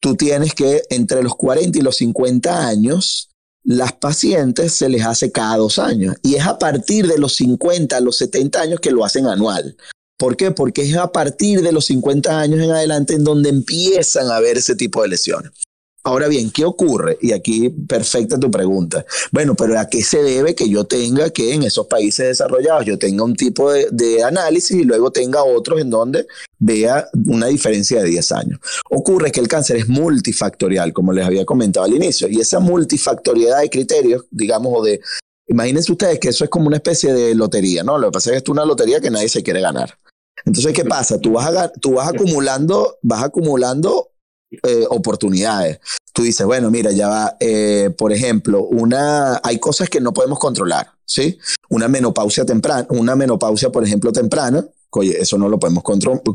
tú 0.01 0.17
tienes 0.17 0.53
que 0.53 0.83
entre 0.91 1.23
los 1.23 1.37
40 1.37 1.79
y 1.79 1.83
los 1.83 1.97
50 1.97 2.67
años, 2.67 3.31
las 3.63 3.93
pacientes 3.93 4.73
se 4.73 4.89
les 4.89 5.07
hace 5.07 5.31
cada 5.31 5.57
dos 5.57 5.79
años. 5.79 6.17
Y 6.25 6.35
es 6.35 6.45
a 6.45 6.59
partir 6.59 7.07
de 7.07 7.19
los 7.19 7.35
50 7.37 7.97
a 7.97 8.01
los 8.01 8.17
70 8.17 8.61
años 8.61 8.81
que 8.81 8.91
lo 8.91 9.05
hacen 9.05 9.29
anual. 9.29 9.77
¿Por 10.19 10.37
qué? 10.37 10.51
Porque 10.51 10.83
es 10.83 10.97
a 10.97 11.13
partir 11.13 11.63
de 11.63 11.71
los 11.71 11.87
50 11.87 12.41
años 12.41 12.61
en 12.61 12.73
adelante 12.73 13.15
en 13.15 13.23
donde 13.23 13.51
empiezan 13.51 14.31
a 14.31 14.41
ver 14.41 14.59
ese 14.59 14.75
tipo 14.75 15.03
de 15.03 15.09
lesiones. 15.09 15.53
Ahora 16.05 16.27
bien, 16.27 16.51
¿qué 16.51 16.65
ocurre? 16.65 17.17
Y 17.21 17.33
aquí 17.33 17.69
perfecta 17.69 18.39
tu 18.39 18.51
pregunta. 18.51 19.05
Bueno, 19.31 19.55
pero 19.55 19.79
¿a 19.79 19.89
qué 19.89 20.03
se 20.03 20.21
debe 20.23 20.57
que 20.57 20.69
yo 20.69 20.85
tenga 20.85 21.31
que 21.31 21.55
en 21.55 21.63
esos 21.63 21.87
países 21.87 22.27
desarrollados 22.27 22.85
yo 22.85 22.99
tenga 22.99 23.23
un 23.23 23.37
tipo 23.37 23.71
de, 23.73 24.23
análisis 24.25 24.77
y 24.79 24.85
luego 24.85 25.13
tenga 25.13 25.45
otros 25.45 25.81
en 25.81 25.91
donde 25.91 26.27
vea 26.59 27.09
una 27.27 27.47
diferencia 27.47 28.03
de 28.03 28.09
10 28.09 28.33
años? 28.33 28.59
Ocurre 28.91 29.31
que 29.31 29.39
el 29.39 29.47
cáncer 29.47 29.77
es 29.77 29.89
multifactorial, 29.89 30.93
como 30.93 31.13
les 31.13 31.25
había 31.25 31.45
comentado 31.45 31.87
al 31.87 31.95
inicio, 31.95 32.29
y 32.29 32.41
esa 32.41 32.59
multifactoriedad 32.59 33.61
de 33.61 33.71
criterios, 33.71 34.25
digamos, 34.31 34.73
o 34.77 34.83
de... 34.83 35.01
Imagínense 35.47 35.93
ustedes 35.93 36.19
que 36.19 36.31
eso 36.31 36.45
es 36.45 36.51
como 36.51 36.67
una 36.67 36.77
especie 36.77 37.13
de 37.13 37.35
lotería, 37.35 37.85
¿no? 37.85 37.99
Lo 37.99 38.09
que 38.09 38.13
pasa 38.13 38.31
es 38.31 38.33
que 38.35 38.45
es 38.45 38.49
una 38.49 38.65
lotería 38.65 39.01
que 39.01 39.11
nadie 39.11 39.29
se 39.29 39.43
quiere 39.43 39.61
ganar. 39.61 39.97
Entonces, 40.45 40.73
¿qué 40.73 40.85
pasa? 40.85 41.21
Tú 41.21 41.33
vas, 41.33 41.71
tú 41.81 41.95
vas 41.95 42.09
acumulando, 42.09 42.99
vas 43.03 43.23
acumulando 43.23 44.12
eh, 44.63 44.85
oportunidades. 44.91 45.81
Tú 46.13 46.23
dices, 46.23 46.47
bueno, 46.47 46.71
mira, 46.71 46.93
ya 46.93 47.09
va, 47.09 47.37
eh, 47.41 47.91
por 47.97 48.13
ejemplo, 48.13 48.63
una, 48.65 49.41
hay 49.43 49.59
cosas 49.59 49.89
que 49.89 50.01
no 50.01 50.13
podemos 50.13 50.39
controlar, 50.39 50.89
¿sí? 51.05 51.39
Una 51.71 51.89
menopausia 51.89 52.45
temprana, 52.45 52.87
una 52.91 53.17
menopausia, 53.17 53.71
por 53.71 53.83
ejemplo, 53.85 54.13
temprana, 54.13 54.65
oye, 54.91 55.19
eso 55.19 55.39
no 55.39 55.49
lo 55.49 55.59
podemos 55.59 55.83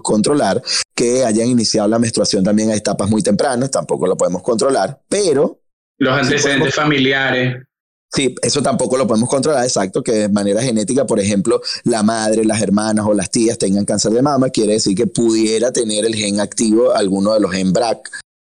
controlar, 0.02 0.62
que 0.96 1.24
hayan 1.24 1.48
iniciado 1.48 1.88
la 1.88 2.00
menstruación 2.00 2.44
también 2.44 2.72
a 2.72 2.76
etapas 2.76 3.08
muy 3.10 3.22
tempranas, 3.22 3.70
tampoco 3.70 4.08
lo 4.08 4.18
podemos 4.18 4.42
controlar, 4.42 5.00
pero... 5.08 5.60
Los 6.00 6.18
antecedentes 6.20 6.74
familiares. 6.74 7.67
Sí, 8.14 8.34
eso 8.42 8.62
tampoco 8.62 8.98
lo 8.98 9.06
podemos 9.06 9.30
controlar, 9.30 9.64
exacto, 9.64 10.02
que 10.02 10.14
de 10.14 10.30
manera 10.30 10.62
genética, 10.62 11.06
por 11.06 11.20
ejemplo, 11.20 11.62
la 11.84 12.04
madre, 12.04 12.46
las 12.46 12.62
hermanas 12.62 13.06
o 13.06 13.14
las 13.14 13.30
tías 13.30 13.58
tengan 13.58 13.86
cáncer 13.86 14.14
de 14.14 14.22
mama, 14.22 14.50
quiere 14.50 14.74
decir 14.74 14.96
que 14.96 15.08
pudiera 15.08 15.72
tener 15.72 16.06
el 16.06 16.16
gen 16.16 16.40
activo 16.40 16.94
alguno 16.94 17.34
de 17.34 17.42
los 17.42 17.52
gen 17.52 17.74
BRAC. 17.74 18.10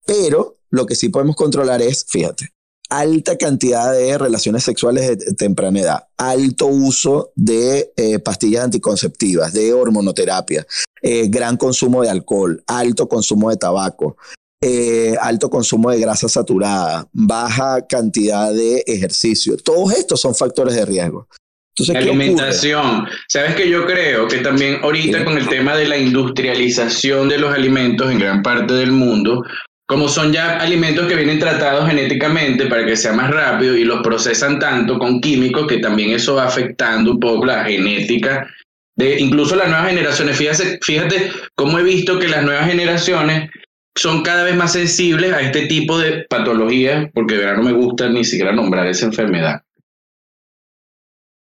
Pero 0.05 0.57
lo 0.69 0.85
que 0.85 0.95
sí 0.95 1.09
podemos 1.09 1.35
controlar 1.35 1.81
es, 1.81 2.05
fíjate, 2.07 2.49
alta 2.89 3.37
cantidad 3.37 3.93
de 3.93 4.17
relaciones 4.17 4.63
sexuales 4.63 5.17
de 5.17 5.33
temprana 5.33 5.79
edad, 5.79 6.07
alto 6.17 6.67
uso 6.67 7.31
de 7.35 7.93
eh, 7.95 8.19
pastillas 8.19 8.65
anticonceptivas, 8.65 9.53
de 9.53 9.73
hormonoterapia, 9.73 10.65
eh, 11.01 11.27
gran 11.29 11.57
consumo 11.57 12.01
de 12.03 12.09
alcohol, 12.09 12.63
alto 12.67 13.07
consumo 13.07 13.49
de 13.49 13.57
tabaco, 13.57 14.17
eh, 14.61 15.15
alto 15.19 15.49
consumo 15.49 15.89
de 15.89 15.99
grasa 15.99 16.29
saturada, 16.29 17.07
baja 17.11 17.85
cantidad 17.87 18.53
de 18.53 18.83
ejercicio. 18.85 19.57
Todos 19.57 19.93
estos 19.93 20.21
son 20.21 20.35
factores 20.35 20.75
de 20.75 20.85
riesgo. 20.85 21.27
Entonces, 21.75 21.95
alimentación. 21.95 23.07
Sabes 23.27 23.55
que 23.55 23.69
yo 23.69 23.85
creo 23.85 24.27
que 24.27 24.39
también 24.39 24.79
ahorita 24.83 25.23
con 25.23 25.37
el 25.37 25.47
tema 25.47 25.75
de 25.75 25.87
la 25.87 25.97
industrialización 25.97 27.29
de 27.29 27.39
los 27.39 27.53
alimentos 27.53 28.11
en 28.11 28.19
gran 28.19 28.43
parte 28.43 28.73
del 28.73 28.91
mundo, 28.91 29.43
como 29.87 30.07
son 30.07 30.31
ya 30.31 30.57
alimentos 30.57 31.07
que 31.07 31.15
vienen 31.15 31.39
tratados 31.39 31.87
genéticamente 31.87 32.67
para 32.67 32.85
que 32.85 32.95
sea 32.95 33.13
más 33.13 33.31
rápido 33.31 33.75
y 33.75 33.83
los 33.83 34.01
procesan 34.01 34.59
tanto 34.59 34.99
con 34.99 35.21
químicos 35.21 35.65
que 35.65 35.77
también 35.77 36.11
eso 36.11 36.35
va 36.35 36.45
afectando 36.45 37.11
un 37.11 37.19
poco 37.19 37.45
la 37.45 37.63
genética 37.63 38.47
de 38.95 39.19
incluso 39.19 39.55
las 39.55 39.69
nuevas 39.69 39.87
generaciones. 39.87 40.37
Fíjate, 40.37 40.79
fíjate 40.81 41.31
cómo 41.55 41.79
he 41.79 41.83
visto 41.83 42.19
que 42.19 42.27
las 42.27 42.43
nuevas 42.43 42.67
generaciones 42.67 43.49
son 43.97 44.23
cada 44.23 44.43
vez 44.43 44.55
más 44.55 44.73
sensibles 44.73 45.33
a 45.33 45.41
este 45.41 45.67
tipo 45.67 45.97
de 45.97 46.25
patologías, 46.29 47.09
porque 47.13 47.35
de 47.35 47.45
verdad 47.45 47.57
no 47.57 47.63
me 47.63 47.73
gusta 47.73 48.09
ni 48.09 48.23
siquiera 48.23 48.53
nombrar 48.53 48.87
esa 48.87 49.05
enfermedad. 49.05 49.61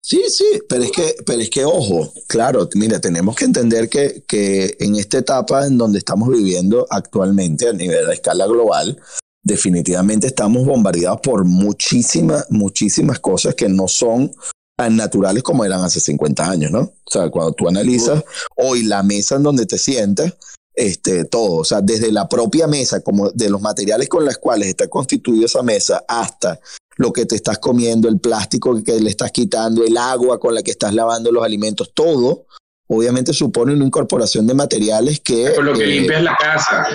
Sí, 0.02 0.22
sí, 0.28 0.60
pero 0.68 0.82
es 0.82 0.92
que, 0.92 1.14
pero 1.24 1.40
es 1.40 1.48
que 1.48 1.64
ojo, 1.64 2.12
claro, 2.28 2.68
mira, 2.74 3.00
tenemos 3.00 3.34
que 3.36 3.46
entender 3.46 3.88
que, 3.88 4.22
que 4.28 4.76
en 4.78 4.96
esta 4.96 5.18
etapa 5.18 5.66
en 5.66 5.78
donde 5.78 5.98
estamos 5.98 6.28
viviendo 6.28 6.86
actualmente 6.90 7.68
a 7.68 7.72
nivel 7.72 8.06
de 8.06 8.12
escala 8.12 8.46
global, 8.46 9.00
definitivamente 9.42 10.26
estamos 10.26 10.66
bombardeados 10.66 11.20
por 11.22 11.46
muchísimas, 11.46 12.46
muchísimas 12.50 13.18
cosas 13.20 13.54
que 13.54 13.68
no 13.68 13.88
son 13.88 14.30
tan 14.76 14.96
naturales 14.96 15.42
como 15.42 15.64
eran 15.64 15.82
hace 15.82 16.00
50 16.00 16.50
años, 16.50 16.70
¿no? 16.70 16.80
O 16.80 17.10
sea, 17.10 17.30
cuando 17.30 17.52
tú 17.52 17.68
analizas 17.68 18.24
hoy 18.56 18.82
la 18.82 19.02
mesa 19.02 19.36
en 19.36 19.44
donde 19.44 19.64
te 19.64 19.78
sientas, 19.78 20.34
este, 20.74 21.24
todo, 21.24 21.56
o 21.56 21.64
sea, 21.64 21.80
desde 21.80 22.10
la 22.10 22.28
propia 22.28 22.66
mesa, 22.66 23.00
como 23.00 23.30
de 23.30 23.48
los 23.48 23.60
materiales 23.60 24.08
con 24.08 24.24
los 24.24 24.38
cuales 24.38 24.68
está 24.68 24.88
constituida 24.88 25.46
esa 25.46 25.62
mesa, 25.62 26.04
hasta 26.08 26.60
lo 26.96 27.12
que 27.12 27.26
te 27.26 27.36
estás 27.36 27.58
comiendo, 27.58 28.08
el 28.08 28.20
plástico 28.20 28.82
que 28.82 29.00
le 29.00 29.10
estás 29.10 29.32
quitando, 29.32 29.84
el 29.84 29.96
agua 29.96 30.38
con 30.38 30.54
la 30.54 30.62
que 30.62 30.70
estás 30.70 30.94
lavando 30.94 31.32
los 31.32 31.44
alimentos, 31.44 31.92
todo, 31.94 32.46
obviamente 32.88 33.32
supone 33.32 33.72
una 33.72 33.84
incorporación 33.84 34.46
de 34.46 34.54
materiales 34.54 35.20
que... 35.20 35.50
Por 35.50 35.64
lo 35.64 35.74
que 35.74 35.84
eh, 35.84 35.86
limpias 35.86 36.22
la 36.22 36.36
casa. 36.36 36.86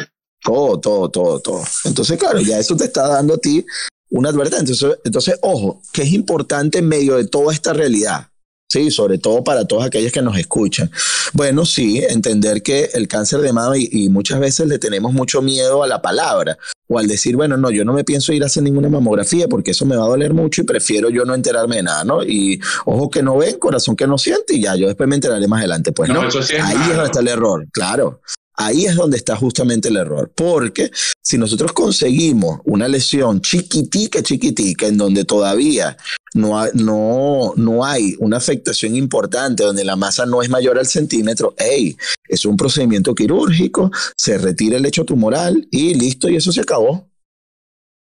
Todo, 0.42 0.80
todo, 0.80 1.10
todo, 1.10 1.40
todo. 1.40 1.64
Entonces, 1.84 2.18
claro, 2.18 2.40
ya 2.40 2.60
eso 2.60 2.76
te 2.76 2.86
está 2.86 3.08
dando 3.08 3.36
a 3.36 3.38
ti 3.38 3.66
una 4.10 4.30
advertencia. 4.30 4.74
Entonces, 4.74 5.00
entonces, 5.04 5.40
ojo, 5.42 5.82
que 5.92 6.04
es 6.04 6.14
importante 6.14 6.80
en 6.80 6.88
medio 6.88 7.16
de 7.16 7.28
toda 7.28 7.54
esta 7.54 7.74
realidad, 7.74 8.30
Sí, 8.72 8.92
sobre 8.92 9.18
todo 9.18 9.44
para 9.44 9.66
todos 9.66 9.84
aquellos 9.84 10.12
que 10.12 10.22
nos 10.22 10.38
escuchan. 10.38 10.92
Bueno, 11.34 11.66
sí, 11.66 12.04
entender 12.08 12.62
que 12.62 12.92
el 12.94 13.08
cáncer 13.08 13.42
de 13.42 13.52
mama 13.52 13.76
y, 13.76 14.10
muchas 14.10 14.40
veces 14.40 14.68
le 14.68 14.78
tenemos 14.78 15.12
mucho 15.12 15.42
miedo 15.42 15.82
a 15.82 15.88
la 15.88 16.04
palabra 16.04 16.56
o 16.88 17.00
al 17.00 17.08
decir, 17.08 17.36
bueno, 17.36 17.58
no, 17.58 17.72
yo 17.72 17.84
no 17.84 17.94
me 17.94 18.04
pienso 18.04 18.32
ir 18.32 18.44
a 18.44 18.46
hacer 18.46 18.62
ninguna 18.62 18.88
mamografía 18.88 19.48
porque 19.48 19.72
eso 19.72 19.88
me 19.88 19.96
va 19.96 20.06
a 20.06 20.10
doler 20.10 20.36
mucho 20.36 20.62
y 20.62 20.66
prefiero 20.66 21.10
yo 21.10 21.26
no 21.26 21.34
enterarme 21.34 21.78
de 21.78 21.84
nada, 21.84 22.04
¿no? 22.04 22.24
Y 22.24 22.62
ojo 22.86 23.10
que 23.10 23.24
no 23.24 23.38
ven, 23.38 23.58
corazón 23.58 23.96
que 23.96 24.06
no 24.06 24.20
siente 24.20 24.56
y 24.56 24.62
ya, 24.62 24.76
yo 24.76 24.86
después 24.86 25.10
me 25.10 25.16
enteraré 25.16 25.48
más 25.48 25.60
adelante. 25.60 25.92
Pues 25.92 26.10
no, 26.10 26.22
ahí 26.22 26.28
es 26.30 26.90
donde 26.90 27.06
está 27.06 27.22
el 27.22 27.28
error, 27.28 27.66
claro. 27.72 28.22
Ahí 28.62 28.86
es 28.86 28.96
donde 28.96 29.16
está 29.16 29.38
justamente 29.38 29.88
el 29.88 29.96
error, 29.96 30.34
porque 30.36 30.92
si 31.22 31.38
nosotros 31.38 31.72
conseguimos 31.72 32.60
una 32.66 32.90
lesión 32.90 33.40
chiquitica, 33.40 34.22
chiquitica, 34.22 34.86
en 34.86 34.98
donde 34.98 35.24
todavía 35.24 35.96
no, 36.34 36.66
no, 36.74 37.54
no 37.56 37.86
hay 37.86 38.18
una 38.20 38.36
afectación 38.36 38.98
importante, 38.98 39.64
donde 39.64 39.86
la 39.86 39.96
masa 39.96 40.26
no 40.26 40.42
es 40.42 40.50
mayor 40.50 40.78
al 40.78 40.88
centímetro, 40.88 41.56
hey, 41.58 41.96
es 42.28 42.44
un 42.44 42.58
procedimiento 42.58 43.16
quirúrgico, 43.16 43.92
se 44.18 44.38
retira 44.38 44.76
el 44.76 44.86
hecho 44.86 45.06
tumoral 45.06 45.66
y 45.72 45.94
listo, 45.94 46.28
y 46.28 46.36
eso 46.36 46.52
se 46.52 46.60
acabó. 46.60 47.10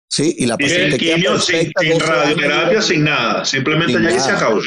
Sí, 0.09 0.37
y 0.39 0.45
la 0.45 0.57
paciente 0.57 0.97
quimio 0.97 1.37
sin, 1.37 1.69
sin 1.77 1.99
radioterapia, 1.99 2.81
sin 2.81 3.03
nada, 3.03 3.43
simplemente 3.43 4.01
ya 4.01 4.19
se 4.21 4.31
acabó. 4.31 4.61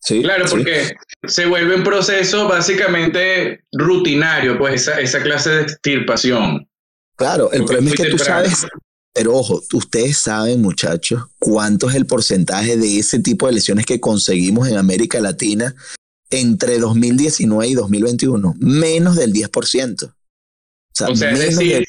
Sí, 0.00 0.22
claro, 0.22 0.46
porque 0.48 0.94
se 1.24 1.46
vuelve 1.46 1.76
un 1.76 1.84
proceso 1.84 2.48
básicamente 2.48 3.64
rutinario, 3.72 4.56
pues 4.58 4.82
esa, 4.82 4.98
esa 5.00 5.22
clase 5.22 5.50
de 5.50 5.62
extirpación. 5.62 6.68
Claro, 7.16 7.52
el 7.52 7.64
problema 7.64 7.90
es 7.90 7.96
que 7.96 8.10
tú 8.10 8.18
sabes, 8.18 8.66
pero 9.12 9.34
ojo, 9.34 9.62
ustedes 9.74 10.16
saben, 10.16 10.62
muchachos, 10.62 11.24
cuánto 11.38 11.90
es 11.90 11.96
el 11.96 12.06
porcentaje 12.06 12.76
de 12.76 12.98
ese 12.98 13.18
tipo 13.18 13.46
de 13.46 13.52
lesiones 13.52 13.84
que 13.84 14.00
conseguimos 14.00 14.68
en 14.68 14.78
América 14.78 15.20
Latina 15.20 15.74
entre 16.30 16.78
2019 16.78 17.68
y 17.68 17.74
2021. 17.74 18.54
Menos 18.58 19.16
del 19.16 19.32
10%. 19.32 20.04
O 20.04 20.14
sea, 20.92 21.08
o 21.08 21.16
sea 21.16 21.30
es 21.32 21.38
decir, 21.40 21.84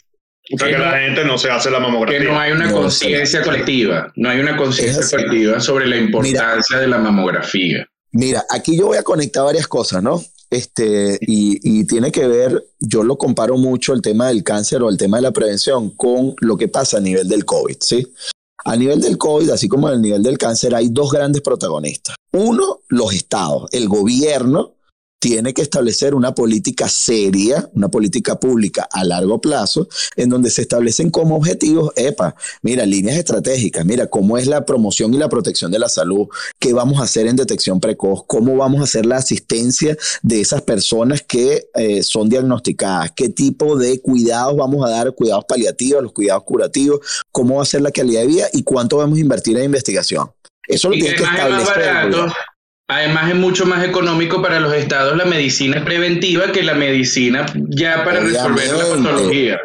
que, 0.58 0.78
la 0.78 1.00
gente 1.00 1.24
no 1.24 1.38
se 1.38 1.50
hace 1.52 1.70
la 1.70 1.80
mamografía. 1.80 2.20
Que 2.20 2.26
no 2.26 2.40
hay 2.40 2.52
una 2.52 2.72
conciencia 2.72 3.44
colectiva, 3.44 4.12
no 4.16 4.30
hay 4.30 4.40
una 4.40 4.58
conciencia 4.58 5.08
colectiva 5.10 5.60
sobre 5.60 5.88
la 5.88 5.98
importancia 5.98 6.80
de 6.80 6.88
la 6.88 6.98
mamografía. 6.98 7.88
Mira, 8.12 8.46
aquí 8.50 8.78
yo 8.78 8.88
voy 8.88 8.98
a 8.98 9.04
conectar 9.04 9.44
varias 9.44 9.68
cosas, 9.68 10.04
¿no? 10.04 10.22
Este, 10.50 11.18
y, 11.22 11.86
tiene 11.86 12.12
que 12.12 12.28
ver, 12.28 12.68
yo 12.80 13.04
lo 13.04 13.18
comparo 13.18 13.56
mucho 13.58 13.94
el 13.94 14.02
tema 14.02 14.28
del 14.28 14.44
cáncer 14.44 14.84
o 14.84 14.90
el 14.90 14.98
tema 14.98 15.18
de 15.18 15.24
la 15.24 15.32
prevención 15.32 15.92
con 15.92 16.36
lo 16.40 16.58
que 16.58 16.68
pasa 16.68 16.98
a 16.98 17.02
nivel 17.02 17.30
del 17.30 17.46
COVID, 17.46 17.78
¿sí? 17.80 18.06
A 18.66 18.76
nivel 18.76 19.00
del 19.00 19.18
COVID, 19.18 19.50
así 19.50 19.70
como 19.70 19.88
a 19.88 19.96
nivel 19.96 20.22
del 20.22 20.38
cáncer, 20.38 20.76
hay 20.76 20.90
dos 20.90 21.12
grandes 21.12 21.42
protagonistas. 21.42 22.16
Uno, 22.34 22.82
los 22.90 23.14
estados, 23.14 23.70
el 23.72 23.88
gobierno, 23.88 24.74
tiene 25.22 25.54
que 25.54 25.62
establecer 25.62 26.16
una 26.16 26.34
política 26.34 26.90
seria, 26.90 27.70
una 27.76 27.90
política 27.90 28.40
pública 28.40 28.90
a 28.92 29.04
largo 29.04 29.40
plazo, 29.40 29.88
en 30.16 30.30
donde 30.30 30.50
se 30.50 30.64
establecen 30.64 31.12
como 31.12 31.36
objetivos, 31.36 31.94
EPA, 31.96 32.36
mira, 32.64 32.88
líneas 32.88 33.18
estratégicas, 33.18 33.86
mira, 33.86 34.08
cómo 34.08 34.40
es 34.40 34.48
la 34.48 34.66
promoción 34.66 35.14
y 35.14 35.20
la 35.20 35.30
protección 35.30 35.72
de 35.72 35.78
la 35.78 35.90
salud, 35.90 36.28
qué 36.58 36.74
vamos 36.74 37.00
a 37.00 37.04
hacer 37.04 37.28
en 37.28 37.36
detección 37.36 37.80
precoz, 37.80 38.24
cómo 38.26 38.58
vamos 38.58 38.82
a 38.82 38.86
hacer 38.86 39.06
la 39.06 39.18
asistencia 39.18 39.96
de 40.24 40.42
esas 40.42 40.64
personas 40.64 41.22
que 41.22 41.68
eh, 41.76 42.02
son 42.02 42.28
diagnosticadas, 42.28 43.12
qué 43.16 43.30
tipo 43.30 43.78
de 43.78 44.02
cuidados 44.02 44.58
vamos 44.58 44.84
a 44.84 44.90
dar, 44.90 45.14
cuidados 45.14 45.46
paliativos, 45.46 46.02
los 46.02 46.14
cuidados 46.14 46.44
curativos, 46.46 47.00
cómo 47.32 47.58
va 47.58 47.62
a 47.62 47.68
ser 47.68 47.82
la 47.82 47.92
calidad 47.92 48.22
de 48.22 48.28
vida 48.28 48.48
y 48.54 48.64
cuánto 48.64 48.98
vamos 48.98 49.20
a 49.20 49.22
invertir 49.22 49.56
en 49.60 49.66
investigación. 49.66 50.32
Eso 50.68 50.90
lo 50.90 50.96
tiene 50.96 51.16
que 51.16 51.24
establecer. 51.24 52.10
Además 52.92 53.30
es 53.30 53.38
mucho 53.38 53.66
más 53.66 53.86
económico 53.86 54.42
para 54.42 54.60
los 54.60 54.74
estados 54.74 55.16
la 55.16 55.24
medicina 55.24 55.82
preventiva 55.86 56.52
que 56.52 56.62
la 56.62 56.74
medicina 56.74 57.46
ya 57.70 58.04
para 58.04 58.20
resolver 58.20 58.74
la 58.74 58.86
patología. 58.90 59.60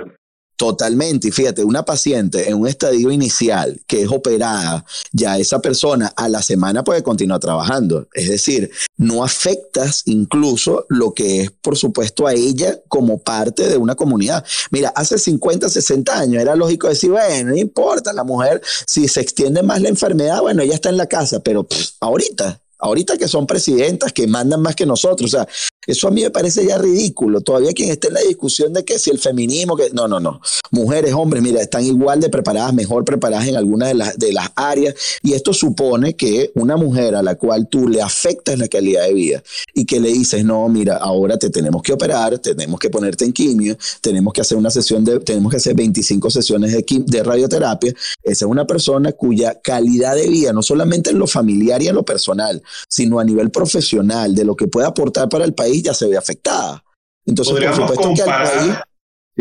Totalmente. 0.57 1.27
Y 1.27 1.31
fíjate, 1.33 1.65
una 1.65 1.85
paciente 1.85 2.49
en 2.49 2.55
un 2.55 2.69
estadio 2.69 3.11
inicial 3.11 3.81
que 3.89 4.03
es 4.03 4.13
operada, 4.13 4.85
ya 5.11 5.39
esa 5.39 5.61
persona 5.61 6.13
a 6.17 6.29
la 6.29 6.41
semana 6.41 6.85
puede 6.85 7.03
continuar 7.03 7.41
trabajando. 7.41 8.07
Es 8.15 8.29
decir, 8.29 8.71
no 8.97 9.25
afectas 9.25 10.03
incluso 10.05 10.87
lo 10.89 11.13
que 11.13 11.41
es, 11.41 11.51
por 11.51 11.77
supuesto, 11.77 12.29
a 12.29 12.33
ella 12.33 12.79
como 12.87 13.19
parte 13.19 13.69
de 13.69 13.77
una 13.77 13.97
comunidad. 13.97 14.47
Mira, 14.71 14.91
hace 14.91 15.19
50, 15.19 15.69
60 15.69 16.17
años 16.17 16.41
era 16.41 16.55
lógico 16.55 16.89
decir, 16.89 17.11
bueno, 17.11 17.51
no 17.51 17.57
importa, 17.57 18.13
la 18.13 18.23
mujer, 18.23 18.63
si 18.87 19.09
se 19.09 19.21
extiende 19.21 19.65
más 19.65 19.83
la 19.83 19.89
enfermedad, 19.89 20.43
bueno, 20.43 20.63
ella 20.63 20.75
está 20.75 20.91
en 20.91 20.97
la 20.97 21.07
casa, 21.07 21.41
pero 21.41 21.67
ahorita 22.01 22.63
ahorita 22.79 23.17
que 23.17 23.29
son 23.29 23.47
presidentas, 23.47 24.13
que 24.13 24.27
mandan 24.27 24.63
más 24.63 24.75
que 24.75 24.87
nosotros, 24.87 25.33
o 25.33 25.37
sea, 25.37 25.49
eso 25.87 26.09
a 26.09 26.11
mí 26.11 26.23
me 26.23 26.31
parece 26.31 26.67
ya 26.67 26.79
ridículo. 26.79 27.41
Todavía 27.41 27.73
quien 27.73 27.91
esté 27.91 28.09
en 28.09 28.15
la 28.15 28.21
discusión 28.21 28.73
de 28.73 28.85
que 28.85 28.99
si 28.99 29.11
el 29.11 29.19
feminismo, 29.19 29.77
que 29.77 29.91
no, 29.91 30.09
no, 30.09 30.19
no. 30.19 30.41
Mujeres, 30.73 31.15
hombres, 31.15 31.43
mira, 31.43 31.61
están 31.63 31.85
igual 31.85 32.21
de 32.21 32.29
preparadas, 32.29 32.75
mejor 32.75 33.05
preparadas 33.05 33.47
en 33.47 33.57
algunas 33.57 33.89
de 33.89 33.95
las, 33.95 34.19
de 34.19 34.33
las 34.33 34.51
áreas. 34.57 34.95
Y 35.23 35.35
esto 35.35 35.53
supone 35.53 36.17
que 36.17 36.51
una 36.55 36.77
mujer 36.77 37.15
a 37.15 37.23
la 37.23 37.37
cual 37.37 37.69
tú 37.69 37.89
le 37.89 38.03
afectas 38.03 38.59
la 38.59 38.67
calidad 38.67 39.05
de 39.07 39.15
vida 39.15 39.43
y 39.75 39.85
que 39.85 40.01
le 40.01 40.09
dices, 40.13 40.45
no, 40.45 40.69
mira, 40.69 40.97
ahora 40.97 41.39
te 41.39 41.51
tenemos 41.51 41.83
que 41.83 41.93
operar, 41.93 42.39
tenemos 42.41 42.81
que 42.81 42.91
ponerte 42.91 43.25
en 43.25 43.33
quimio, 43.33 43.77
tenemos 44.01 44.33
que 44.33 44.41
hacer 44.41 44.59
una 44.59 44.71
sesión 44.71 45.05
de, 45.05 45.21
tenemos 45.21 45.51
que 45.51 45.59
hacer 45.59 45.75
25 45.75 46.31
sesiones 46.31 46.73
de, 46.73 46.85
de 47.07 47.23
radioterapia. 47.23 47.93
Esa 48.25 48.45
es 48.45 48.51
una 48.51 48.67
persona 48.67 49.13
cuya 49.13 49.61
calidad 49.63 50.17
de 50.17 50.29
vida, 50.29 50.53
no 50.53 50.63
solamente 50.63 51.11
en 51.11 51.19
lo 51.19 51.29
familiar 51.29 51.81
y 51.81 51.89
en 51.89 51.95
lo 51.95 52.05
personal, 52.05 52.61
sino 52.89 53.19
a 53.19 53.25
nivel 53.25 53.51
profesional, 53.51 54.35
de 54.35 54.45
lo 54.45 54.55
que 54.57 54.69
puede 54.69 54.87
aportar 54.87 55.29
para 55.29 55.45
el 55.45 55.55
país, 55.55 55.83
ya 55.83 55.95
se 55.95 56.09
ve 56.09 56.17
afectada. 56.17 56.83
Entonces, 57.25 57.55
podríamos 57.55 57.93
comparar, 57.93 58.85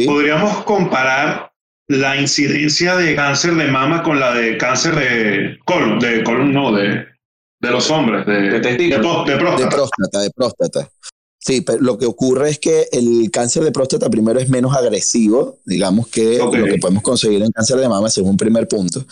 podríamos 0.06 0.64
comparar 0.64 1.52
la 1.88 2.20
incidencia 2.20 2.96
de 2.96 3.16
cáncer 3.16 3.54
de 3.56 3.68
mama 3.68 4.02
con 4.02 4.20
la 4.20 4.34
de 4.34 4.58
cáncer 4.58 4.96
de 4.96 5.58
colon, 5.66 6.00
de 6.00 6.24
colon 6.24 6.52
no, 6.52 6.72
de, 6.72 7.06
de 7.60 7.72
los 7.72 7.90
hombres, 7.92 8.26
de, 8.26 8.60
de, 8.60 9.00
próstata. 9.00 10.20
De 10.22 10.32
próstata, 10.32 10.90
Sí, 11.46 11.62
pero 11.62 11.80
lo 11.80 12.00
que 12.00 12.08
ocurre 12.08 12.50
es 12.50 12.58
que 12.58 12.88
el 12.92 13.30
cáncer 13.32 13.64
de 13.64 13.72
próstata 13.72 14.10
primero 14.10 14.40
es 14.40 14.50
menos 14.50 14.76
agresivo, 14.76 15.60
digamos 15.64 16.08
que 16.08 16.40
lo 16.40 16.52
que 16.52 16.80
podemos 16.82 17.04
conseguir 17.04 17.44
en 17.44 17.52
cáncer 17.52 17.78
de 17.78 17.88
mama, 17.88 18.10
según 18.10 18.32
un 18.32 18.38
primer 18.38 18.68
punto. 18.68 19.06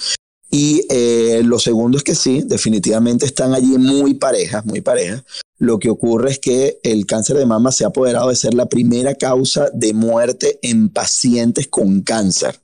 Y 0.53 0.85
eh, 0.89 1.41
lo 1.43 1.57
segundo 1.57 1.97
es 1.97 2.03
que 2.03 2.13
sí, 2.13 2.43
definitivamente 2.45 3.25
están 3.25 3.53
allí 3.53 3.77
muy 3.77 4.13
parejas, 4.13 4.63
muy 4.65 4.81
parejas 4.81 5.23
lo 5.63 5.79
que 5.79 5.89
ocurre 5.89 6.31
es 6.31 6.39
que 6.39 6.79
el 6.83 7.05
cáncer 7.05 7.37
de 7.37 7.45
mama 7.45 7.71
se 7.71 7.85
ha 7.85 7.87
apoderado 7.87 8.29
de 8.29 8.35
ser 8.35 8.53
la 8.53 8.67
primera 8.67 9.15
causa 9.15 9.69
de 9.73 9.93
muerte 9.93 10.59
en 10.61 10.89
pacientes 10.89 11.67
con 11.67 12.01
cáncer. 12.01 12.59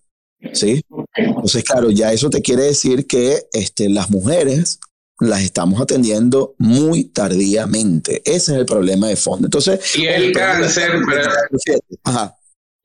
¿Sí? 0.54 0.82
Entonces, 1.16 1.64
claro, 1.64 1.92
ya 1.92 2.12
eso 2.14 2.30
te 2.30 2.42
quiere 2.42 2.64
decir 2.64 3.08
que 3.08 3.48
este, 3.54 3.90
las 3.90 4.10
mujeres 4.10 4.80
las 5.20 5.42
estamos 5.42 5.82
atendiendo 5.82 6.56
muy 6.58 7.06
tardíamente. 7.06 8.22
Ese 8.26 8.54
es 8.54 8.60
el 8.60 8.66
problema 8.66 9.08
de 9.08 9.18
fondo. 9.18 9.48
Entonces, 9.48 9.98
y 9.98 10.06
el, 10.06 10.32
cáncer, 10.32 10.92
para, 11.06 12.36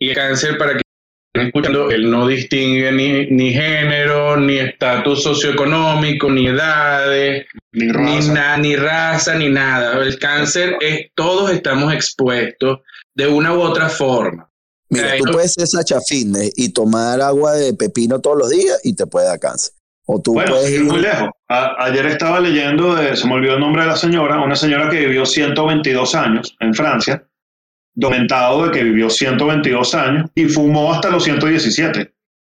y 0.00 0.08
el 0.08 0.14
cáncer 0.16 0.58
para 0.58 0.76
que 0.76 0.82
escuchando, 1.34 1.90
él 1.90 2.10
no 2.10 2.26
distingue 2.26 2.92
ni, 2.92 3.26
ni 3.26 3.52
género, 3.52 4.36
ni 4.36 4.58
estatus 4.58 5.22
socioeconómico, 5.22 6.30
ni 6.30 6.46
edades, 6.46 7.46
ni 7.72 7.88
raza. 7.90 8.56
Ni, 8.58 8.76
raza, 8.76 9.34
ni 9.34 9.48
nada. 9.48 10.00
El 10.02 10.18
cáncer 10.18 10.76
es, 10.80 11.10
todos 11.14 11.50
estamos 11.50 11.92
expuestos 11.92 12.80
de 13.14 13.26
una 13.26 13.52
u 13.52 13.60
otra 13.60 13.88
forma. 13.88 14.48
Mira, 14.88 15.16
tú 15.18 15.24
puedes 15.32 15.54
ser 15.54 15.66
Sacha 15.66 15.98
Fitness 16.06 16.52
y 16.56 16.72
tomar 16.72 17.20
agua 17.20 17.52
de 17.54 17.74
pepino 17.74 18.20
todos 18.20 18.38
los 18.38 18.50
días 18.50 18.78
y 18.84 18.94
te 18.94 19.06
puede 19.06 19.26
dar 19.26 19.40
cáncer. 19.40 19.74
O 20.06 20.20
tú 20.20 20.34
bueno, 20.34 20.52
puedes 20.52 20.70
ir 20.70 20.84
muy 20.84 21.00
lejos. 21.00 21.30
ayer 21.48 22.06
estaba 22.06 22.38
leyendo, 22.38 22.94
de, 22.94 23.16
se 23.16 23.26
me 23.26 23.34
olvidó 23.34 23.54
el 23.54 23.60
nombre 23.60 23.82
de 23.82 23.88
la 23.88 23.96
señora, 23.96 24.40
una 24.40 24.54
señora 24.54 24.90
que 24.90 25.00
vivió 25.00 25.24
122 25.24 26.14
años 26.14 26.54
en 26.60 26.74
Francia 26.74 27.26
documentado 27.94 28.66
de 28.66 28.70
que 28.72 28.84
vivió 28.84 29.08
122 29.08 29.94
años 29.94 30.30
y 30.34 30.46
fumó 30.46 30.92
hasta 30.92 31.10
los 31.10 31.24
117. 31.24 32.12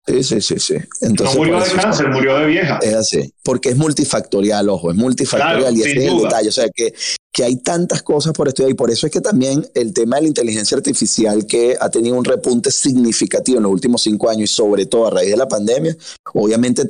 Sí, 0.07 0.23
sí, 0.23 0.41
sí, 0.41 0.59
sí. 0.59 0.75
Entonces, 1.01 1.35
no 1.35 1.45
murió 1.45 1.61
de 1.61 1.71
cáncer, 1.73 2.09
murió 2.11 2.39
de 2.39 2.47
vieja. 2.47 2.79
Es 2.81 2.95
así, 2.95 3.35
porque 3.43 3.71
es 3.71 3.77
multifactorial, 3.77 4.69
ojo, 4.69 4.91
es 4.93 4.97
multifactorial 4.97 5.77
y 5.77 5.81
ese 5.81 5.91
es 5.91 6.13
el 6.13 6.19
detalle. 6.19 6.49
O 6.49 6.53
sea, 6.53 6.69
que 6.73 6.95
que 7.37 7.45
hay 7.45 7.57
tantas 7.57 8.03
cosas 8.03 8.33
por 8.33 8.49
estudiar 8.49 8.71
y 8.71 8.75
por 8.75 8.91
eso 8.91 9.07
es 9.07 9.13
que 9.13 9.21
también 9.21 9.63
el 9.75 9.93
tema 9.93 10.17
de 10.17 10.23
la 10.23 10.29
inteligencia 10.29 10.75
artificial 10.75 11.45
que 11.47 11.77
ha 11.79 11.91
tenido 11.91 12.17
un 12.17 12.25
repunte 12.25 12.71
significativo 12.71 13.59
en 13.59 13.65
los 13.65 13.73
últimos 13.73 14.01
cinco 14.05 14.31
años 14.31 14.45
y 14.45 14.55
sobre 14.55 14.87
todo 14.87 15.09
a 15.09 15.11
raíz 15.11 15.33
de 15.33 15.37
la 15.37 15.47
pandemia, 15.47 15.95
obviamente 16.33 16.85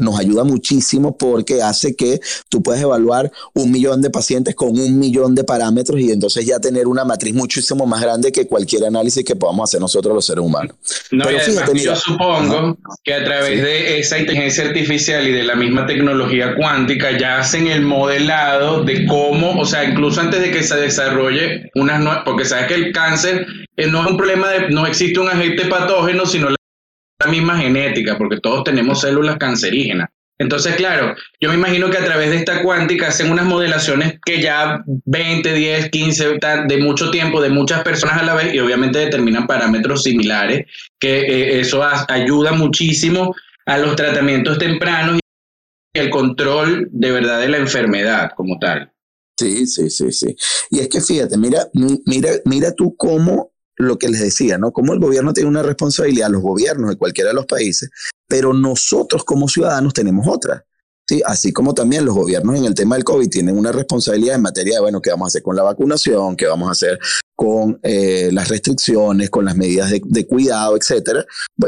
nos 0.00 0.18
ayuda 0.18 0.42
muchísimo 0.42 1.16
porque 1.16 1.62
hace 1.62 1.94
que 1.94 2.20
tú 2.48 2.64
puedas 2.64 2.82
evaluar 2.82 3.30
un 3.54 3.70
millón 3.70 4.02
de 4.02 4.10
pacientes 4.10 4.56
con 4.56 4.70
un 4.70 4.98
millón 4.98 5.36
de 5.36 5.44
parámetros 5.44 6.00
y 6.00 6.10
entonces 6.10 6.44
ya 6.44 6.58
tener 6.58 6.88
una 6.88 7.04
matriz 7.04 7.32
muchísimo 7.32 7.86
más 7.86 8.02
grande 8.02 8.32
que 8.32 8.48
cualquier 8.48 8.86
análisis 8.86 9.24
que 9.24 9.36
podamos 9.36 9.70
hacer 9.70 9.80
nosotros 9.80 10.12
los 10.16 10.26
seres 10.26 10.44
humanos. 10.44 10.74
No, 11.12 11.30
yo 11.30 11.94
supongo 11.94 12.76
que 13.04 13.14
a 13.14 13.24
través 13.24 13.62
de 13.62 14.00
esa 14.00 14.18
inteligencia 14.18 14.64
artificial 14.64 15.28
y 15.28 15.30
de 15.30 15.44
la 15.44 15.54
misma 15.54 15.86
tecnología 15.86 16.56
cuántica 16.56 17.16
ya 17.16 17.38
hacen 17.38 17.68
el 17.68 17.82
modelado 17.82 18.82
de 18.82 19.06
cómo, 19.06 19.60
o 19.60 19.64
sea, 19.64 19.75
incluso 19.84 20.20
antes 20.20 20.40
de 20.40 20.50
que 20.50 20.62
se 20.62 20.76
desarrolle 20.76 21.70
unas 21.74 22.00
nuevas, 22.00 22.22
porque 22.24 22.44
sabes 22.44 22.66
que 22.66 22.74
el 22.74 22.92
cáncer 22.92 23.46
eh, 23.76 23.86
no 23.86 24.02
es 24.02 24.10
un 24.10 24.16
problema 24.16 24.48
de, 24.48 24.70
no 24.70 24.86
existe 24.86 25.20
un 25.20 25.28
agente 25.28 25.66
patógeno, 25.66 26.26
sino 26.26 26.50
la, 26.50 26.56
misma 27.30 27.58
genética, 27.58 28.16
porque 28.18 28.40
todos 28.40 28.62
tenemos 28.62 29.00
células 29.00 29.36
cancerígenas. 29.38 30.08
Entonces, 30.38 30.76
claro, 30.76 31.16
yo 31.40 31.48
me 31.48 31.54
imagino 31.54 31.88
que 31.88 31.96
a 31.96 32.04
través 32.04 32.30
de 32.30 32.36
esta 32.36 32.62
cuántica 32.62 33.08
hacen 33.08 33.32
unas 33.32 33.46
modelaciones 33.46 34.18
que 34.24 34.40
ya 34.40 34.84
20, 34.86 35.52
10, 35.54 35.90
15, 35.90 36.38
de 36.68 36.76
mucho 36.76 37.10
tiempo, 37.10 37.40
de 37.40 37.48
muchas 37.48 37.82
personas 37.82 38.20
a 38.20 38.24
la 38.24 38.34
vez, 38.34 38.54
y 38.54 38.60
obviamente 38.60 38.98
determinan 38.98 39.46
parámetros 39.46 40.02
similares, 40.02 40.66
que 41.00 41.20
eh, 41.20 41.60
eso 41.60 41.82
ayuda 42.08 42.52
muchísimo 42.52 43.34
a 43.64 43.78
los 43.78 43.96
tratamientos 43.96 44.58
tempranos 44.58 45.18
y 45.94 45.98
el 45.98 46.10
control 46.10 46.88
de 46.92 47.10
verdad 47.10 47.40
de 47.40 47.48
la 47.48 47.56
enfermedad 47.56 48.30
como 48.36 48.58
tal. 48.58 48.92
Sí, 49.38 49.66
sí, 49.66 49.90
sí, 49.90 50.12
sí. 50.12 50.36
Y 50.70 50.80
es 50.80 50.88
que 50.88 51.00
fíjate, 51.00 51.36
mira, 51.36 51.68
mira, 52.06 52.30
mira 52.44 52.72
tú 52.72 52.96
cómo 52.96 53.52
lo 53.76 53.98
que 53.98 54.08
les 54.08 54.20
decía, 54.20 54.56
¿no? 54.56 54.72
Cómo 54.72 54.94
el 54.94 55.00
gobierno 55.00 55.34
tiene 55.34 55.50
una 55.50 55.62
responsabilidad, 55.62 56.30
los 56.30 56.42
gobiernos 56.42 56.90
de 56.90 56.96
cualquiera 56.96 57.30
de 57.30 57.34
los 57.34 57.46
países, 57.46 57.90
pero 58.26 58.54
nosotros 58.54 59.24
como 59.24 59.48
ciudadanos 59.48 59.92
tenemos 59.92 60.26
otra. 60.26 60.64
¿Sí? 61.06 61.22
Así 61.24 61.52
como 61.52 61.74
también 61.74 62.04
los 62.04 62.14
gobiernos 62.14 62.56
en 62.56 62.64
el 62.64 62.74
tema 62.74 62.96
del 62.96 63.04
COVID 63.04 63.28
tienen 63.28 63.56
una 63.56 63.72
responsabilidad 63.72 64.36
en 64.36 64.42
materia 64.42 64.74
de, 64.74 64.80
bueno, 64.80 65.00
qué 65.00 65.10
vamos 65.10 65.26
a 65.26 65.28
hacer 65.28 65.42
con 65.42 65.56
la 65.56 65.62
vacunación, 65.62 66.36
qué 66.36 66.46
vamos 66.46 66.68
a 66.68 66.72
hacer 66.72 66.98
con 67.36 67.78
eh, 67.82 68.30
las 68.32 68.48
restricciones, 68.48 69.28
con 69.28 69.44
las 69.44 69.56
medidas 69.56 69.90
de, 69.90 70.26
cuidado, 70.26 70.74
etcétera, 70.74 71.24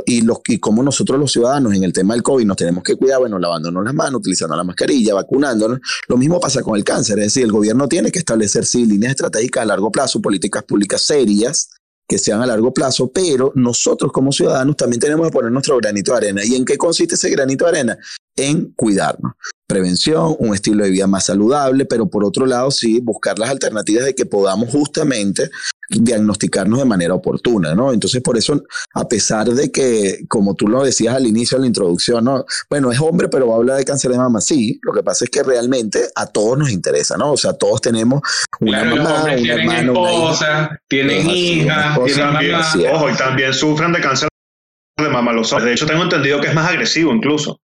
y, 0.07 0.22
los, 0.22 0.38
y 0.46 0.59
como 0.59 0.83
nosotros 0.83 1.20
los 1.20 1.31
ciudadanos 1.31 1.74
en 1.74 1.85
el 1.85 1.92
tema 1.92 2.14
del 2.14 2.22
COVID 2.22 2.46
nos 2.46 2.57
tenemos 2.57 2.83
que 2.83 2.96
cuidar, 2.96 3.20
bueno, 3.20 3.38
lavándonos 3.38 3.85
las 3.85 3.94
manos, 3.94 4.20
utilizando 4.20 4.57
la 4.57 4.64
mascarilla, 4.64 5.12
vacunándonos, 5.14 5.79
lo 6.09 6.16
mismo 6.16 6.40
pasa 6.40 6.62
con 6.62 6.74
el 6.77 6.85
cáncer, 6.85 7.18
es 7.18 7.27
decir, 7.27 7.44
el 7.44 7.53
gobierno 7.53 7.87
tiene 7.87 8.11
que 8.11 8.18
establecer, 8.18 8.64
sí, 8.64 8.87
líneas 8.87 9.11
estratégicas 9.11 9.62
a 9.62 9.66
largo 9.66 9.92
plazo, 9.92 10.22
políticas 10.22 10.64
públicas 10.64 11.03
serias, 11.03 11.68
que 12.09 12.18
sean 12.18 12.40
a 12.40 12.46
largo 12.46 12.72
plazo, 12.72 13.12
pero 13.12 13.53
nosotros 13.55 14.11
como 14.11 14.33
ciudadanos 14.33 14.77
también 14.77 14.98
tenemos 14.98 15.27
que 15.27 15.33
poner 15.33 15.53
nuestro 15.53 15.77
granito 15.77 16.12
de 16.12 16.16
arena. 16.16 16.42
¿Y 16.42 16.55
en 16.55 16.64
qué 16.64 16.79
consiste 16.79 17.16
ese 17.16 17.29
granito 17.29 17.66
de 17.66 17.70
arena? 17.70 17.98
En 18.38 18.72
cuidarnos. 18.77 19.33
Prevención, 19.66 20.37
un 20.38 20.55
estilo 20.55 20.85
de 20.85 20.90
vida 20.90 21.07
más 21.07 21.27
saludable, 21.27 21.85
pero 21.85 22.09
por 22.09 22.24
otro 22.24 22.46
lado 22.46 22.70
sí 22.70 23.01
buscar 23.01 23.38
las 23.38 23.51
alternativas 23.51 24.05
de 24.05 24.14
que 24.14 24.24
podamos 24.24 24.70
justamente 24.70 25.51
diagnosticarnos 25.90 26.79
de 26.79 26.85
manera 26.85 27.14
oportuna, 27.14 27.74
¿no? 27.74 27.92
Entonces, 27.92 28.22
por 28.22 28.38
eso, 28.38 28.62
a 28.94 29.09
pesar 29.09 29.48
de 29.48 29.72
que, 29.72 30.20
como 30.29 30.55
tú 30.55 30.68
lo 30.68 30.85
decías 30.85 31.14
al 31.14 31.27
inicio 31.27 31.57
de 31.57 31.62
la 31.62 31.66
introducción, 31.66 32.24
¿no? 32.24 32.44
Bueno, 32.70 32.92
es 32.92 33.01
hombre, 33.01 33.29
pero 33.29 33.48
va 33.48 33.55
a 33.55 33.57
hablar 33.57 33.77
de 33.79 33.85
cáncer 33.85 34.11
de 34.12 34.18
mama, 34.18 34.40
sí, 34.40 34.79
lo 34.83 34.92
que 34.92 35.03
pasa 35.03 35.24
es 35.24 35.31
que 35.31 35.42
realmente 35.42 36.09
a 36.14 36.27
todos 36.27 36.57
nos 36.57 36.70
interesa, 36.70 37.16
¿no? 37.16 37.33
O 37.33 37.37
sea, 37.37 37.55
todos 37.55 37.81
tenemos 37.81 38.22
una 38.61 38.85
mamá, 38.85 39.24
un 39.24 39.37
tienen 39.37 39.61
hermano, 39.61 40.09
esposa, 40.09 40.81
tienen 40.88 41.29
hijas, 41.29 41.98
tienen 42.05 42.33
mamá. 42.33 42.62
Ojo, 42.94 43.11
y 43.11 43.16
también 43.16 43.53
sufren 43.53 43.92
de 43.92 44.01
cáncer 44.01 44.29
de 44.96 45.09
mama 45.09 45.33
los 45.33 45.53
hombres. 45.53 45.66
De 45.66 45.74
hecho, 45.74 45.87
tengo 45.87 46.03
entendido 46.03 46.40
que 46.40 46.48
es 46.48 46.55
más 46.55 46.68
agresivo 46.68 47.12
incluso. 47.12 47.61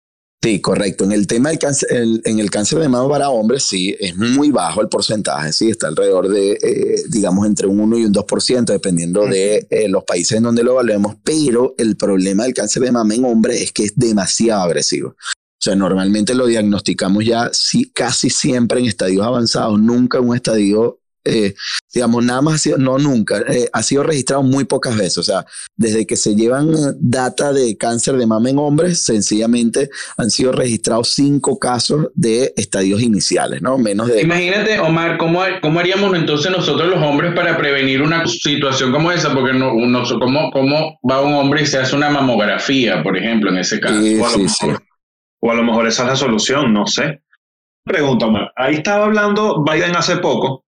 Sí, 0.41 0.61
correcto. 0.61 1.03
En 1.03 1.11
el 1.11 1.27
tema 1.27 1.49
del 1.49 1.59
cáncer, 1.59 1.89
en 1.91 2.39
el 2.39 2.49
cáncer 2.49 2.79
de 2.79 2.89
mama 2.89 3.09
para 3.09 3.29
hombres, 3.31 3.65
sí, 3.65 3.97
es 3.99 4.17
muy 4.17 4.53
bajo 4.53 4.81
el 4.81 4.89
porcentaje, 4.89 5.53
sí, 5.53 5.69
está 5.69 5.89
alrededor 5.89 6.29
de, 6.29 6.53
eh, 6.53 7.03
digamos, 7.09 7.45
entre 7.45 7.67
un 7.67 7.81
1 7.81 7.99
y 7.99 8.05
un 8.05 8.13
2%, 8.13 8.73
dependiendo 8.73 9.27
de 9.27 9.67
eh, 9.69 9.89
los 9.89 10.05
países 10.05 10.39
en 10.39 10.45
donde 10.45 10.63
lo 10.63 10.73
evaluemos, 10.73 11.17
pero 11.25 11.75
el 11.77 11.97
problema 11.97 12.45
del 12.45 12.55
cáncer 12.55 12.85
de 12.85 12.93
mama 12.93 13.15
en 13.15 13.25
hombres 13.25 13.61
es 13.61 13.73
que 13.73 13.85
es 13.85 13.93
demasiado 13.97 14.63
agresivo. 14.63 15.09
O 15.09 15.61
sea, 15.61 15.75
normalmente 15.75 16.35
lo 16.35 16.47
diagnosticamos 16.47 17.25
ya 17.25 17.51
sí, 17.53 17.91
casi 17.93 18.31
siempre 18.31 18.79
en 18.79 18.87
estadios 18.87 19.27
avanzados, 19.27 19.81
nunca 19.81 20.19
en 20.19 20.29
un 20.29 20.37
estadio 20.37 21.01
eh, 21.29 21.55
digamos, 21.93 22.25
nada 22.25 22.43
más 22.43 22.55
ha 22.55 22.59
sido, 22.59 22.79
no 22.79 22.99
nunca, 22.99 23.39
eh, 23.49 23.69
ha 23.73 23.83
sido 23.83 24.03
registrado 24.03 24.43
muy 24.43 24.65
pocas 24.65 24.97
veces. 24.97 25.19
O 25.19 25.23
sea, 25.23 25.45
desde 25.77 26.07
que 26.07 26.17
se 26.17 26.35
llevan 26.35 26.71
data 27.01 27.53
de 27.53 27.77
cáncer 27.77 28.17
de 28.17 28.27
mama 28.27 28.51
en 28.51 28.59
hombres, 28.59 29.03
sencillamente 29.05 29.91
han 30.17 30.31
sido 30.31 30.53
registrados 30.53 31.11
cinco 31.15 31.59
casos 31.59 32.09
de 32.15 32.53
estadios 32.57 33.03
iniciales, 33.03 33.63
¿no? 33.63 33.79
Menos 33.79 34.09
de... 34.09 34.23
Imagínate, 34.23 34.79
Omar, 34.81 35.19
¿cómo, 35.19 35.43
cómo 35.61 35.81
haríamos 35.81 36.15
entonces 36.17 36.51
nosotros 36.51 36.89
los 36.89 37.03
hombres 37.03 37.35
para 37.35 37.57
prevenir 37.57 38.03
una 38.03 38.27
situación 38.27 38.93
como 38.93 39.11
esa? 39.13 39.33
Porque 39.35 39.55
no, 39.55 39.73
¿cómo, 40.19 40.51
¿cómo 40.51 40.99
va 41.09 41.21
un 41.21 41.35
hombre 41.35 41.63
y 41.63 41.67
se 41.67 41.79
hace 41.79 41.97
una 41.97 42.11
mamografía, 42.11 43.03
por 43.03 43.17
ejemplo, 43.17 43.51
en 43.51 43.59
ese 43.59 43.81
caso? 43.81 43.99
o, 43.99 44.27
a 44.27 44.33
lo 44.33 44.39
mejor, 44.39 44.83
o 45.41 45.51
a 45.51 45.55
lo 45.55 45.63
mejor 45.63 45.87
esa 45.87 46.03
es 46.05 46.09
la 46.09 46.17
solución, 46.17 46.73
no 46.73 46.87
sé. 46.87 47.23
Pregunta, 47.85 48.27
Omar. 48.27 48.53
Ahí 48.55 48.75
estaba 48.77 49.07
hablando 49.07 49.65
Biden 49.65 49.97
hace 49.97 50.19
poco 50.19 50.65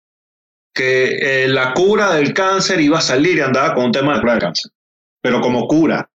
que 0.75 1.45
eh, 1.45 1.49
la 1.49 1.75
cura 1.75 2.15
del 2.15 2.33
cáncer 2.33 2.81
iba 2.81 2.99
a 2.99 3.03
salir 3.03 3.39
y 3.39 3.41
andaba 3.41 3.75
con 3.75 3.87
un 3.87 3.93
tema 3.93 4.15
de 4.15 4.21
cura 4.21 4.33
del 4.33 4.43
cáncer, 4.43 4.71
pero 5.23 5.41
como 5.41 5.67
cura. 5.67 6.09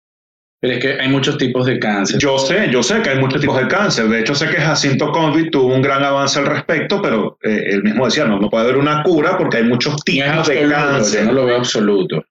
Pero 0.61 0.75
es 0.75 0.81
que 0.81 0.93
hay 0.99 1.09
muchos 1.09 1.37
tipos 1.37 1.67
de 1.67 1.79
cáncer. 1.79 2.19
Yo 2.19 2.39
sé, 2.39 2.71
yo 2.71 2.83
sé 2.83 3.03
que 3.03 3.11
hay 3.11 3.19
muchos 3.19 3.39
tipos 3.39 3.61
de 3.61 3.69
cáncer. 3.69 4.09
De 4.09 4.21
hecho, 4.21 4.35
sé 4.35 4.49
que 4.49 4.57
Jacinto 4.57 5.13
Convict 5.13 5.51
tuvo 5.51 5.75
un 5.75 5.83
gran 5.83 6.03
avance 6.03 6.39
al 6.39 6.47
respecto, 6.47 7.03
pero 7.03 7.37
eh, 7.43 7.65
él 7.67 7.83
mismo 7.83 8.07
decía, 8.07 8.25
no, 8.25 8.41
no 8.41 8.49
puede 8.49 8.65
haber 8.65 8.79
una 8.79 9.03
cura 9.03 9.37
porque 9.37 9.59
hay 9.59 9.65
muchos 9.65 10.03
tipos 10.05 10.47
de 10.49 10.67
cáncer. 10.71 11.21
Yo 11.21 11.27
no 11.27 11.33
lo 11.33 11.45
veo 11.45 11.59
absoluto. 11.59 12.25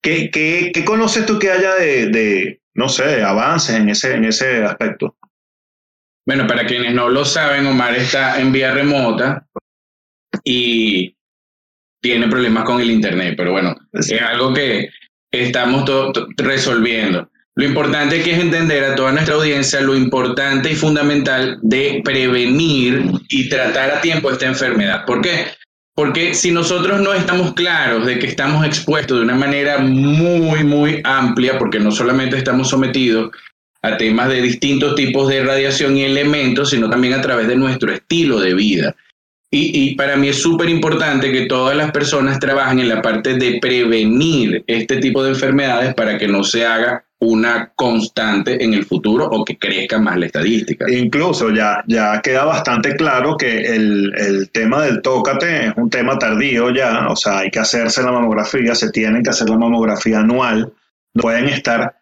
¿Qué, 0.00 0.30
qué, 0.30 0.70
qué 0.72 0.84
conoces 0.84 1.26
tú 1.26 1.38
que 1.38 1.50
haya 1.50 1.74
de, 1.74 2.06
de, 2.10 2.60
no 2.74 2.88
sé, 2.88 3.22
avances 3.22 3.74
en 3.74 3.88
ese, 3.88 4.14
en 4.14 4.26
ese 4.26 4.62
aspecto? 4.62 5.16
Bueno, 6.26 6.46
para 6.46 6.66
quienes 6.66 6.94
no 6.94 7.08
lo 7.08 7.24
saben, 7.24 7.66
Omar 7.66 7.96
está 7.96 8.40
en 8.40 8.52
vía 8.52 8.72
remota 8.72 9.46
y 10.44 11.13
tiene 12.04 12.28
problemas 12.28 12.64
con 12.64 12.82
el 12.82 12.90
Internet, 12.90 13.32
pero 13.34 13.52
bueno, 13.52 13.74
es 13.94 14.12
algo 14.20 14.52
que 14.52 14.90
estamos 15.32 15.88
resolviendo. 16.36 17.30
Lo 17.54 17.64
importante 17.64 18.22
que 18.22 18.32
es 18.32 18.40
entender 18.40 18.84
a 18.84 18.94
toda 18.94 19.12
nuestra 19.12 19.36
audiencia 19.36 19.80
lo 19.80 19.96
importante 19.96 20.70
y 20.70 20.74
fundamental 20.74 21.58
de 21.62 22.02
prevenir 22.04 23.10
y 23.30 23.48
tratar 23.48 23.90
a 23.90 24.00
tiempo 24.02 24.30
esta 24.30 24.44
enfermedad. 24.44 25.06
¿Por 25.06 25.22
qué? 25.22 25.46
Porque 25.94 26.34
si 26.34 26.50
nosotros 26.50 27.00
no 27.00 27.14
estamos 27.14 27.54
claros 27.54 28.04
de 28.04 28.18
que 28.18 28.26
estamos 28.26 28.66
expuestos 28.66 29.16
de 29.16 29.24
una 29.24 29.36
manera 29.36 29.78
muy, 29.78 30.62
muy 30.62 31.00
amplia, 31.04 31.56
porque 31.58 31.80
no 31.80 31.90
solamente 31.90 32.36
estamos 32.36 32.68
sometidos 32.68 33.30
a 33.80 33.96
temas 33.96 34.28
de 34.28 34.42
distintos 34.42 34.94
tipos 34.94 35.30
de 35.30 35.42
radiación 35.42 35.96
y 35.96 36.02
elementos, 36.02 36.68
sino 36.68 36.90
también 36.90 37.14
a 37.14 37.22
través 37.22 37.48
de 37.48 37.56
nuestro 37.56 37.90
estilo 37.94 38.40
de 38.40 38.52
vida. 38.52 38.94
Y, 39.56 39.94
para 39.94 40.16
mí 40.16 40.28
es 40.28 40.42
súper 40.42 40.68
importante 40.68 41.30
que 41.30 41.46
todas 41.46 41.76
las 41.76 41.92
personas 41.92 42.40
trabajen 42.40 42.80
en 42.80 42.88
la 42.88 43.00
parte 43.00 43.34
de 43.34 43.58
prevenir 43.60 44.64
este 44.66 44.96
tipo 44.96 45.22
de 45.22 45.30
enfermedades 45.30 45.94
para 45.94 46.18
que 46.18 46.26
no 46.26 46.42
se 46.42 46.66
haga 46.66 47.04
una 47.20 47.72
constante 47.76 48.62
en 48.62 48.74
el 48.74 48.84
futuro 48.84 49.26
o 49.26 49.44
que 49.44 49.56
crezca 49.56 50.00
más 50.00 50.18
la 50.18 50.26
estadística. 50.26 50.90
Incluso 50.90 51.50
ya, 51.50 51.84
ya 51.86 52.20
queda 52.20 52.44
bastante 52.44 52.96
claro 52.96 53.36
que 53.36 53.60
el, 53.60 54.12
el 54.16 54.50
tema 54.50 54.82
del 54.82 55.00
tócate 55.00 55.66
es 55.66 55.72
un 55.76 55.88
tema 55.88 56.18
tardío 56.18 56.70
ya, 56.70 57.06
o 57.08 57.14
sea, 57.14 57.38
hay 57.38 57.50
que 57.50 57.60
hacerse 57.60 58.02
la 58.02 58.10
mamografía, 58.10 58.74
se 58.74 58.90
tiene 58.90 59.22
que 59.22 59.30
hacer 59.30 59.48
la 59.48 59.56
mamografía 59.56 60.18
anual, 60.18 60.72
pueden 61.12 61.44
estar 61.44 61.94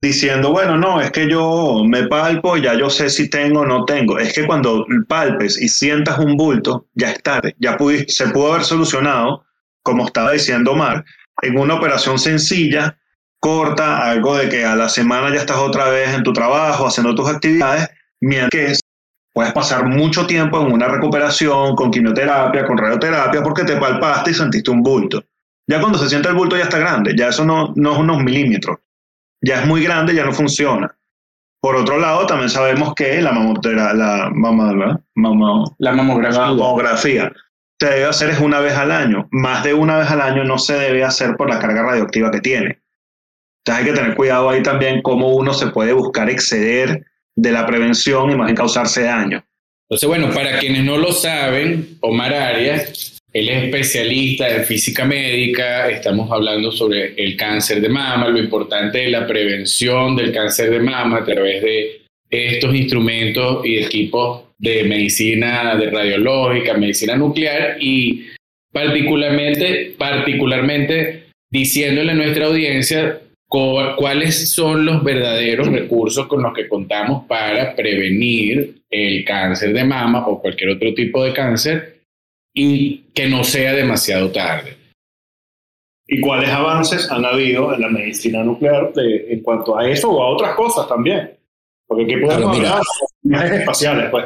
diciendo, 0.00 0.52
bueno, 0.52 0.76
no, 0.76 1.00
es 1.00 1.10
que 1.10 1.28
yo 1.28 1.82
me 1.84 2.06
palpo 2.06 2.56
y 2.56 2.62
ya 2.62 2.74
yo 2.74 2.90
sé 2.90 3.10
si 3.10 3.28
tengo 3.30 3.60
o 3.60 3.66
no 3.66 3.84
tengo. 3.84 4.18
Es 4.18 4.32
que 4.32 4.46
cuando 4.46 4.86
palpes 5.08 5.60
y 5.60 5.68
sientas 5.68 6.18
un 6.18 6.36
bulto, 6.36 6.86
ya 6.94 7.10
es 7.10 7.22
tarde, 7.22 7.56
ya 7.58 7.76
se 8.08 8.28
pudo 8.28 8.52
haber 8.52 8.64
solucionado, 8.64 9.44
como 9.82 10.06
estaba 10.06 10.32
diciendo 10.32 10.72
Omar, 10.72 11.04
en 11.42 11.58
una 11.58 11.74
operación 11.74 12.18
sencilla, 12.18 12.98
corta, 13.40 14.10
algo 14.10 14.36
de 14.36 14.48
que 14.48 14.64
a 14.64 14.76
la 14.76 14.88
semana 14.88 15.32
ya 15.32 15.40
estás 15.40 15.58
otra 15.58 15.88
vez 15.88 16.14
en 16.14 16.22
tu 16.22 16.32
trabajo, 16.32 16.86
haciendo 16.86 17.14
tus 17.14 17.28
actividades, 17.28 17.88
mientras 18.20 18.80
puedes 19.32 19.52
pasar 19.52 19.86
mucho 19.86 20.26
tiempo 20.26 20.60
en 20.60 20.72
una 20.72 20.88
recuperación 20.88 21.74
con 21.76 21.90
quimioterapia, 21.90 22.64
con 22.64 22.78
radioterapia, 22.78 23.42
porque 23.42 23.64
te 23.64 23.76
palpaste 23.76 24.30
y 24.30 24.34
sentiste 24.34 24.70
un 24.70 24.82
bulto. 24.82 25.22
Ya 25.68 25.80
cuando 25.80 25.98
se 25.98 26.08
siente 26.08 26.28
el 26.28 26.34
bulto 26.34 26.56
ya 26.56 26.64
está 26.64 26.78
grande, 26.78 27.14
ya 27.16 27.28
eso 27.28 27.44
no, 27.44 27.72
no 27.76 27.92
es 27.92 27.98
unos 27.98 28.22
milímetros 28.22 28.78
ya 29.46 29.60
es 29.60 29.66
muy 29.66 29.82
grande, 29.82 30.14
ya 30.14 30.24
no 30.24 30.32
funciona. 30.32 30.96
Por 31.60 31.76
otro 31.76 31.98
lado, 31.98 32.26
también 32.26 32.50
sabemos 32.50 32.94
que 32.94 33.20
la, 33.20 33.32
mamotera, 33.32 33.92
la, 33.94 34.30
mama, 34.32 34.72
la, 34.72 34.86
la 35.78 35.92
mamografía. 35.92 36.40
la 36.40 36.46
mamografía 36.46 37.32
se 37.80 37.86
debe 37.86 38.04
hacer 38.04 38.30
es 38.30 38.40
una 38.40 38.60
vez 38.60 38.74
al 38.74 38.90
año. 38.90 39.28
Más 39.30 39.64
de 39.64 39.74
una 39.74 39.98
vez 39.98 40.10
al 40.10 40.20
año 40.20 40.44
no 40.44 40.58
se 40.58 40.74
debe 40.74 41.04
hacer 41.04 41.36
por 41.36 41.48
la 41.48 41.58
carga 41.58 41.82
radioactiva 41.82 42.30
que 42.30 42.40
tiene. 42.40 42.80
Entonces 43.64 43.84
hay 43.84 43.84
que 43.84 43.98
tener 43.98 44.16
cuidado 44.16 44.48
ahí 44.48 44.62
también 44.62 45.02
cómo 45.02 45.34
uno 45.34 45.52
se 45.52 45.68
puede 45.68 45.92
buscar 45.92 46.30
exceder 46.30 47.04
de 47.34 47.52
la 47.52 47.66
prevención 47.66 48.30
y 48.30 48.36
más 48.36 48.46
bien 48.46 48.56
causarse 48.56 49.02
daño. 49.02 49.44
Entonces, 49.88 50.08
bueno, 50.08 50.30
para 50.32 50.58
quienes 50.58 50.84
no 50.84 50.96
lo 50.96 51.12
saben, 51.12 51.98
Omar 52.00 52.32
Arias, 52.34 53.15
él 53.36 53.50
es 53.50 53.64
especialista 53.64 54.48
en 54.48 54.64
física 54.64 55.04
médica, 55.04 55.90
estamos 55.90 56.32
hablando 56.32 56.72
sobre 56.72 57.12
el 57.22 57.36
cáncer 57.36 57.82
de 57.82 57.90
mama, 57.90 58.28
lo 58.28 58.38
importante 58.38 58.96
de 58.96 59.10
la 59.10 59.26
prevención 59.26 60.16
del 60.16 60.32
cáncer 60.32 60.70
de 60.70 60.80
mama 60.80 61.18
a 61.18 61.24
través 61.24 61.62
de 61.62 62.00
estos 62.30 62.74
instrumentos 62.74 63.66
y 63.66 63.76
equipos 63.76 64.44
de 64.56 64.84
medicina 64.84 65.76
de 65.76 65.90
radiológica, 65.90 66.78
medicina 66.78 67.14
nuclear 67.14 67.76
y 67.78 68.24
particularmente, 68.72 69.94
particularmente 69.98 71.24
diciéndole 71.50 72.12
a 72.12 72.14
nuestra 72.14 72.46
audiencia 72.46 73.20
cuáles 73.48 74.50
son 74.50 74.86
los 74.86 75.04
verdaderos 75.04 75.68
recursos 75.68 76.26
con 76.26 76.42
los 76.42 76.54
que 76.54 76.68
contamos 76.68 77.26
para 77.26 77.76
prevenir 77.76 78.76
el 78.90 79.26
cáncer 79.26 79.74
de 79.74 79.84
mama 79.84 80.26
o 80.26 80.40
cualquier 80.40 80.70
otro 80.70 80.94
tipo 80.94 81.22
de 81.22 81.34
cáncer 81.34 81.95
y 82.56 83.02
que 83.12 83.28
no 83.28 83.44
sea 83.44 83.74
demasiado 83.74 84.32
tarde. 84.32 84.78
¿Y 86.08 86.20
cuáles 86.20 86.48
avances 86.48 87.10
han 87.10 87.24
habido 87.24 87.74
en 87.74 87.82
la 87.82 87.88
medicina 87.88 88.42
nuclear 88.42 88.92
en 88.96 89.42
cuanto 89.42 89.76
a 89.76 89.88
eso 89.88 90.10
o 90.10 90.22
a 90.22 90.28
otras 90.30 90.56
cosas 90.56 90.88
también? 90.88 91.36
Porque 91.86 92.04
aquí 92.04 92.16
podemos 92.16 92.56
hablar 92.56 93.50
de 93.50 93.58
espaciales, 93.58 94.10
pues. 94.10 94.24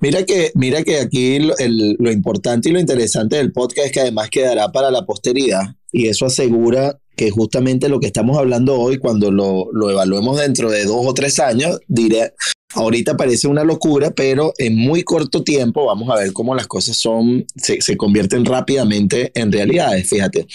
Mira 0.00 0.24
que, 0.24 0.50
mira 0.54 0.82
que 0.82 1.00
aquí 1.00 1.40
lo, 1.40 1.54
lo, 1.98 2.10
importante 2.10 2.70
y 2.70 2.72
lo 2.72 2.80
interesante 2.80 3.36
del 3.36 3.52
podcast 3.52 3.86
es 3.86 3.92
que 3.92 4.00
además 4.00 4.30
quedará 4.30 4.72
para 4.72 4.90
la 4.90 5.04
posteridad 5.04 5.76
y 5.92 6.06
eso 6.06 6.26
asegura 6.26 6.98
que 7.16 7.30
justamente 7.30 7.88
lo 7.88 8.00
que 8.00 8.06
estamos 8.06 8.38
hablando 8.38 8.80
hoy, 8.80 8.98
cuando 8.98 9.30
lo, 9.30 9.66
lo 9.72 9.90
evaluemos 9.90 10.38
dentro 10.40 10.70
de 10.70 10.84
dos 10.84 11.04
o 11.06 11.14
tres 11.14 11.38
años, 11.38 11.80
diré, 11.86 12.32
ahorita 12.74 13.16
parece 13.16 13.48
una 13.48 13.64
locura, 13.64 14.10
pero 14.10 14.52
en 14.58 14.76
muy 14.76 15.02
corto 15.02 15.42
tiempo 15.42 15.86
vamos 15.86 16.10
a 16.10 16.20
ver 16.20 16.32
cómo 16.32 16.54
las 16.54 16.66
cosas 16.66 16.96
son, 16.96 17.46
se, 17.56 17.80
se 17.80 17.96
convierten 17.96 18.44
rápidamente 18.44 19.32
en 19.34 19.52
realidades. 19.52 20.08
Fíjate, 20.08 20.46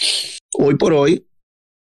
hoy 0.54 0.76
por 0.76 0.92
hoy, 0.92 1.24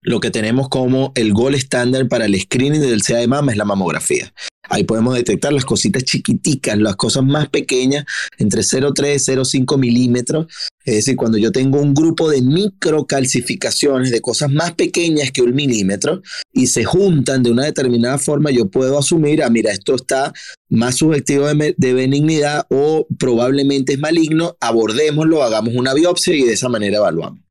lo 0.03 0.20
que 0.20 0.31
tenemos 0.31 0.68
como 0.68 1.12
el 1.16 1.33
gol 1.33 1.55
estándar 1.55 2.07
para 2.09 2.27
el 2.27 2.40
screening 2.40 2.81
del 2.81 3.03
CA 3.03 3.16
de 3.16 3.27
mama 3.27 3.51
es 3.51 3.59
la 3.59 3.64
mamografía. 3.64 4.33
Ahí 4.68 4.85
podemos 4.85 5.14
detectar 5.14 5.52
las 5.52 5.64
cositas 5.64 6.05
chiquiticas, 6.05 6.79
las 6.79 6.96
cosas 6.96 7.24
más 7.24 7.48
pequeñas, 7.48 8.05
entre 8.38 8.62
0,3 8.62 9.14
y 9.14 9.62
0,5 9.64 9.79
milímetros. 9.79 10.46
Es 10.85 10.96
decir, 10.96 11.16
cuando 11.16 11.38
yo 11.38 11.52
tengo 11.52 11.81
un 11.81 11.94
grupo 11.94 12.31
de 12.31 12.42
microcalcificaciones, 12.42 14.11
de 14.11 14.20
cosas 14.20 14.50
más 14.50 14.74
pequeñas 14.74 15.31
que 15.33 15.42
un 15.42 15.55
milímetro, 15.55 16.22
y 16.52 16.68
se 16.68 16.85
juntan 16.85 17.42
de 17.42 17.50
una 17.50 17.64
determinada 17.64 18.18
forma, 18.18 18.50
yo 18.50 18.70
puedo 18.70 18.98
asumir, 18.98 19.42
ah, 19.42 19.50
mira, 19.50 19.72
esto 19.72 19.94
está 19.94 20.33
más 20.68 20.96
subjetivo 20.96 21.46
de, 21.46 21.74
de 21.76 21.94
benignidad 21.94 22.66
o 22.70 23.07
probablemente 23.18 23.94
es 23.94 23.98
maligno, 23.98 24.57
abordémoslo, 24.61 25.42
hagamos 25.42 25.74
una 25.74 25.94
biopsia 25.94 26.35
y 26.35 26.42
de 26.42 26.52
esa 26.52 26.68
manera 26.68 26.98
evaluamos. 26.98 27.45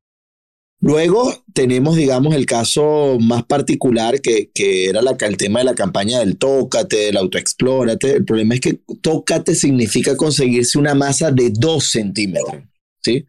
Luego 0.80 1.44
tenemos, 1.54 1.96
digamos, 1.96 2.34
el 2.34 2.44
caso 2.44 3.18
más 3.18 3.44
particular 3.44 4.20
que, 4.20 4.50
que 4.52 4.86
era 4.86 5.00
el 5.00 5.36
tema 5.36 5.60
de 5.60 5.64
la 5.64 5.74
campaña 5.74 6.18
del 6.18 6.36
tócate, 6.36 6.96
del 6.96 7.16
autoexplórate. 7.16 8.16
El 8.16 8.24
problema 8.24 8.54
es 8.54 8.60
que 8.60 8.80
tócate 9.00 9.54
significa 9.54 10.16
conseguirse 10.16 10.78
una 10.78 10.94
masa 10.94 11.30
de 11.30 11.50
2 11.50 11.84
centímetros, 11.84 12.62
¿sí? 13.02 13.24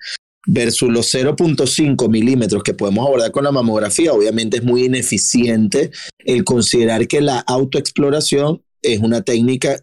Versus 0.46 0.90
los 0.90 1.14
0.5 1.14 2.10
milímetros 2.10 2.64
que 2.64 2.74
podemos 2.74 3.06
abordar 3.06 3.32
con 3.32 3.46
la 3.46 3.52
mamografía, 3.52 4.14
obviamente 4.14 4.58
es 4.58 4.64
muy 4.64 4.86
ineficiente 4.86 5.92
el 6.20 6.44
considerar 6.44 7.08
que 7.08 7.22
la 7.22 7.40
autoexploración 7.40 8.62
es 8.82 9.00
una 9.00 9.22
técnica 9.22 9.80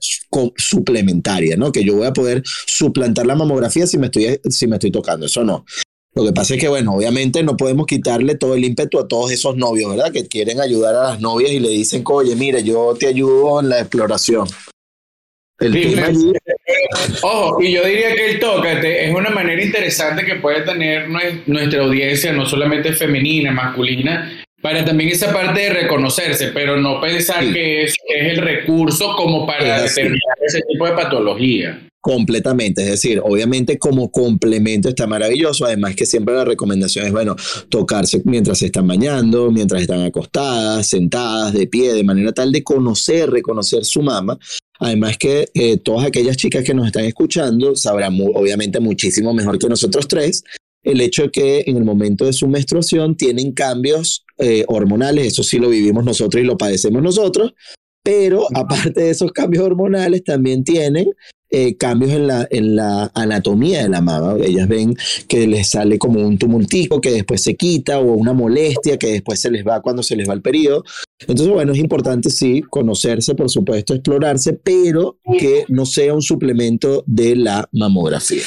suplementaria, 0.57 1.57
¿no? 1.57 1.73
Que 1.73 1.85
yo 1.85 1.97
voy 1.97 2.07
a 2.07 2.13
poder 2.13 2.43
suplantar 2.67 3.27
la 3.27 3.35
mamografía 3.35 3.87
si 3.87 3.99
me 3.99 4.07
estoy, 4.07 4.41
si 4.49 4.67
me 4.67 4.77
estoy 4.77 4.91
tocando. 4.91 5.27
Eso 5.27 5.45
no. 5.45 5.65
Lo 6.15 6.25
que 6.25 6.33
pasa 6.33 6.55
es 6.55 6.61
que, 6.61 6.69
bueno, 6.69 6.95
obviamente 6.95 7.43
no 7.43 7.57
podemos 7.57 7.87
quitarle 7.87 8.37
todo 8.37 8.55
el 8.55 8.65
ímpetu 8.65 9.01
a 9.01 9.09
todos 9.09 9.33
esos 9.33 9.57
novios, 9.57 9.91
¿verdad? 9.91 10.13
Que 10.13 10.29
quieren 10.29 10.61
ayudar 10.61 10.95
a 10.95 11.11
las 11.11 11.21
novias 11.21 11.51
y 11.51 11.59
le 11.59 11.71
dicen, 11.71 12.05
oye, 12.07 12.37
mira, 12.37 12.61
yo 12.61 12.95
te 12.99 13.09
ayudo 13.09 13.61
en 13.61 13.69
la 13.69 13.81
exploración. 13.81 14.47
Ojo, 17.23 17.63
y 17.63 17.73
yo 17.73 17.85
diría 17.85 18.15
que 18.15 18.33
el 18.33 18.41
tócate 18.41 19.07
es 19.07 19.15
una 19.15 19.31
manera 19.31 19.63
interesante 19.63 20.25
que 20.25 20.37
puede 20.37 20.63
tener 20.63 21.09
nuestra 21.47 21.83
audiencia, 21.83 22.33
no 22.33 22.47
solamente 22.47 22.93
femenina, 22.93 23.51
masculina, 23.51 24.45
para 24.61 24.85
también 24.85 25.11
esa 25.11 25.33
parte 25.33 25.63
de 25.63 25.71
reconocerse, 25.71 26.49
pero 26.49 26.77
no 26.77 27.01
pensar 27.01 27.53
que 27.53 27.85
es, 27.85 27.95
es 28.09 28.27
el 28.31 28.39
recurso 28.39 29.15
como 29.17 29.47
para 29.47 29.83
determinar 29.83 30.37
ese 30.47 30.61
tipo 30.63 30.87
de 30.87 30.93
patología. 30.93 31.89
Completamente, 32.05 32.83
es 32.83 32.91
decir, 32.91 33.19
obviamente 33.25 33.79
como 33.79 34.11
complemento 34.11 34.91
está 34.91 35.07
maravilloso, 35.07 35.65
además 35.65 35.97
que 35.97 36.05
siempre 36.05 36.35
la 36.35 36.45
recomendación 36.45 37.07
es, 37.07 37.13
bueno, 37.13 37.35
tocarse 37.71 38.21
mientras 38.27 38.59
se 38.59 38.67
están 38.67 38.87
bañando, 38.87 39.51
mientras 39.51 39.81
están 39.81 40.03
acostadas, 40.03 40.87
sentadas, 40.87 41.55
de 41.55 41.67
pie, 41.67 41.95
de 41.95 42.05
manera 42.05 42.33
tal 42.33 42.53
de 42.53 42.63
conocer, 42.63 43.31
reconocer 43.31 43.87
su 43.87 44.03
mama. 44.03 44.39
Además 44.81 45.17
que 45.17 45.49
eh, 45.55 45.79
todas 45.79 46.05
aquellas 46.05 46.37
chicas 46.37 46.63
que 46.63 46.75
nos 46.75 46.89
están 46.89 47.07
escuchando 47.07 47.75
sabrán 47.75 48.19
obviamente 48.35 48.81
muchísimo 48.81 49.33
mejor 49.33 49.59
que 49.59 49.71
nosotros 49.71 50.07
tres 50.07 50.45
el 50.83 51.01
hecho 51.01 51.23
de 51.23 51.31
que 51.31 51.65
en 51.67 51.79
el 51.79 51.85
momento 51.85 52.27
de 52.27 52.35
su 52.35 52.49
menstruación 52.49 53.17
tienen 53.17 53.53
cambios 53.53 54.27
eh, 54.37 54.67
hormonales, 54.69 55.29
eso 55.29 55.43
sí 55.43 55.59
lo 55.59 55.71
vivimos 55.71 56.05
nosotros 56.05 56.43
y 56.43 56.47
lo 56.47 56.59
padecemos 56.59 57.03
nosotros, 57.03 57.55
pero 58.03 58.47
aparte 58.55 59.01
de 59.01 59.09
esos 59.09 59.33
cambios 59.33 59.65
hormonales 59.65 60.23
también 60.23 60.65
tienen 60.65 61.07
eh, 61.51 61.77
cambios 61.77 62.13
en 62.13 62.27
la, 62.27 62.47
en 62.51 62.77
la 62.77 63.11
anatomía 63.15 63.83
de 63.83 63.89
la 63.89 64.01
mama. 64.01 64.37
Ellas 64.45 64.69
ven 64.69 64.97
que 65.29 65.47
les 65.47 65.69
sale 65.69 65.99
como 65.99 66.21
un 66.21 66.39
tumultico 66.39 67.01
que 67.01 67.11
después 67.11 67.43
se 67.43 67.55
quita 67.55 67.99
o 67.99 68.15
una 68.15 68.33
molestia 68.33 68.99
que 68.99 69.13
después 69.13 69.41
se 69.41 69.51
les 69.51 69.65
va 69.65 69.81
cuando 69.81 70.03
se 70.03 70.17
les 70.17 70.29
va 70.29 70.35
el 70.35 70.43
periodo. 70.43 70.85
Entonces, 71.21 71.49
bueno, 71.49 71.73
es 71.73 71.79
importante, 71.79 72.31
sí, 72.31 72.63
conocerse, 72.69 73.35
por 73.35 73.51
supuesto, 73.51 73.95
explorarse, 73.95 74.53
pero 74.55 75.19
que 75.39 75.65
no 75.69 75.87
sea 75.87 76.15
un 76.15 76.23
suplemento 76.23 77.05
de 77.07 77.37
la 77.37 77.69
mamografía. 77.73 78.43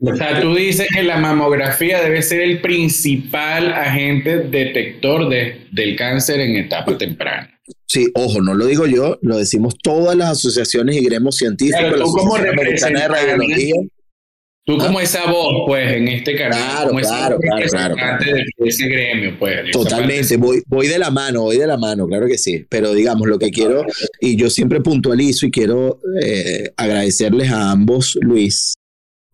O 0.00 0.14
sea, 0.16 0.40
tú 0.40 0.54
dices 0.54 0.86
que 0.94 1.02
la 1.02 1.16
mamografía 1.16 2.02
debe 2.02 2.20
ser 2.20 2.40
el 2.40 2.60
principal 2.60 3.72
agente 3.72 4.40
detector 4.40 5.28
de, 5.28 5.66
del 5.72 5.96
cáncer 5.96 6.40
en 6.40 6.56
etapa 6.56 6.98
temprana. 6.98 7.53
Sí, 7.94 8.08
ojo, 8.12 8.42
no 8.42 8.54
lo 8.54 8.66
digo 8.66 8.88
yo, 8.88 9.20
lo 9.22 9.38
decimos 9.38 9.76
todas 9.80 10.16
las 10.16 10.30
asociaciones 10.30 10.96
y 10.96 11.04
gremios 11.04 11.36
científicos, 11.36 11.94
tú 11.96 12.12
como 12.12 12.36
de 12.36 12.50
Radiología. 12.50 13.74
Tú 14.66 14.76
como 14.78 14.98
esa 14.98 15.30
voz, 15.30 15.62
pues, 15.64 15.92
en 15.92 16.08
este 16.08 16.34
canal. 16.34 16.58
Claro, 16.58 16.90
claro, 16.96 17.38
claro, 17.38 17.94
claro, 17.94 18.24
De 18.24 18.68
ese 18.68 18.88
gremio, 18.88 19.38
pues. 19.38 19.70
Totalmente, 19.70 20.36
voy, 20.38 20.60
voy 20.66 20.88
de 20.88 20.98
la 20.98 21.12
mano, 21.12 21.42
voy 21.42 21.56
de 21.56 21.68
la 21.68 21.76
mano, 21.76 22.08
claro 22.08 22.26
que 22.26 22.36
sí. 22.36 22.66
Pero 22.68 22.92
digamos, 22.94 23.28
lo 23.28 23.38
que 23.38 23.50
quiero, 23.50 23.84
y 24.20 24.34
yo 24.34 24.50
siempre 24.50 24.80
puntualizo 24.80 25.46
y 25.46 25.52
quiero 25.52 26.00
eh, 26.20 26.72
agradecerles 26.76 27.52
a 27.52 27.70
ambos, 27.70 28.18
Luis, 28.22 28.74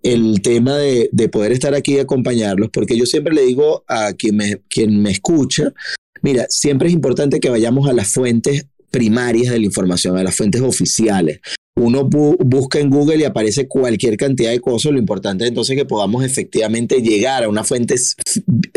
el 0.03 0.43
tema 0.43 0.77
de, 0.77 1.09
de, 1.13 1.29
poder 1.31 1.53
estar 1.53 1.75
aquí 1.75 1.95
y 1.95 2.01
acompañarlos, 2.01 2.69
porque 2.71 2.99
yo 2.99 3.07
siempre 3.07 3.33
le 3.33 3.43
digo 3.43 3.85
a 3.89 4.13
quien 4.13 4.37
me, 4.37 4.61
quien 4.69 5.01
me 5.01 5.13
escucha, 5.13 5.73
mira, 6.23 6.47
siempre 6.49 6.89
es 6.89 6.95
importante 6.95 7.41
que 7.41 7.51
vayamos 7.51 7.89
a 7.89 7.93
las 7.93 8.09
fuentes 8.13 8.67
primarias 8.91 9.53
de 9.53 9.59
la 9.59 9.67
información, 9.67 10.17
a 10.17 10.23
las 10.23 10.35
fuentes 10.35 10.61
oficiales 10.61 11.41
uno 11.81 12.05
busca 12.05 12.79
en 12.79 12.91
Google 12.91 13.17
y 13.17 13.25
aparece 13.25 13.67
cualquier 13.67 14.17
cantidad 14.17 14.51
de 14.51 14.61
cosas. 14.61 14.93
Lo 14.93 14.99
importante 14.99 15.45
es 15.45 15.49
entonces 15.49 15.77
que 15.77 15.85
podamos 15.85 16.25
efectivamente 16.25 17.01
llegar 17.01 17.45
a 17.45 17.49
una 17.49 17.65
fuente 17.65 17.95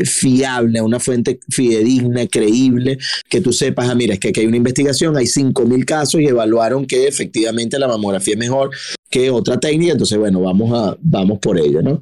fiable, 0.06 0.80
a 0.80 0.84
una 0.84 1.00
fuente 1.00 1.40
fidedigna, 1.50 2.28
creíble, 2.28 2.98
que 3.30 3.42
tú 3.42 3.52
sepas, 3.52 3.90
ah, 3.90 3.96
mira, 3.96 4.14
es 4.14 4.20
que 4.20 4.30
aquí 4.30 4.42
hay 4.42 4.48
una 4.48 4.58
investigación, 4.58 5.18
hay 5.18 5.26
5.000 5.26 5.86
casos 5.86 6.22
y 6.22 6.26
evaluaron 6.26 6.86
que 6.86 7.08
efectivamente 7.08 7.78
la 7.78 7.88
mamografía 7.88 8.34
es 8.34 8.40
mejor 8.40 8.72
que 9.14 9.30
otra 9.30 9.60
técnica, 9.60 9.92
entonces 9.92 10.18
bueno, 10.18 10.42
vamos, 10.42 10.74
a, 10.74 10.98
vamos 11.00 11.38
por 11.38 11.60
ello, 11.60 11.84
¿no? 11.84 12.02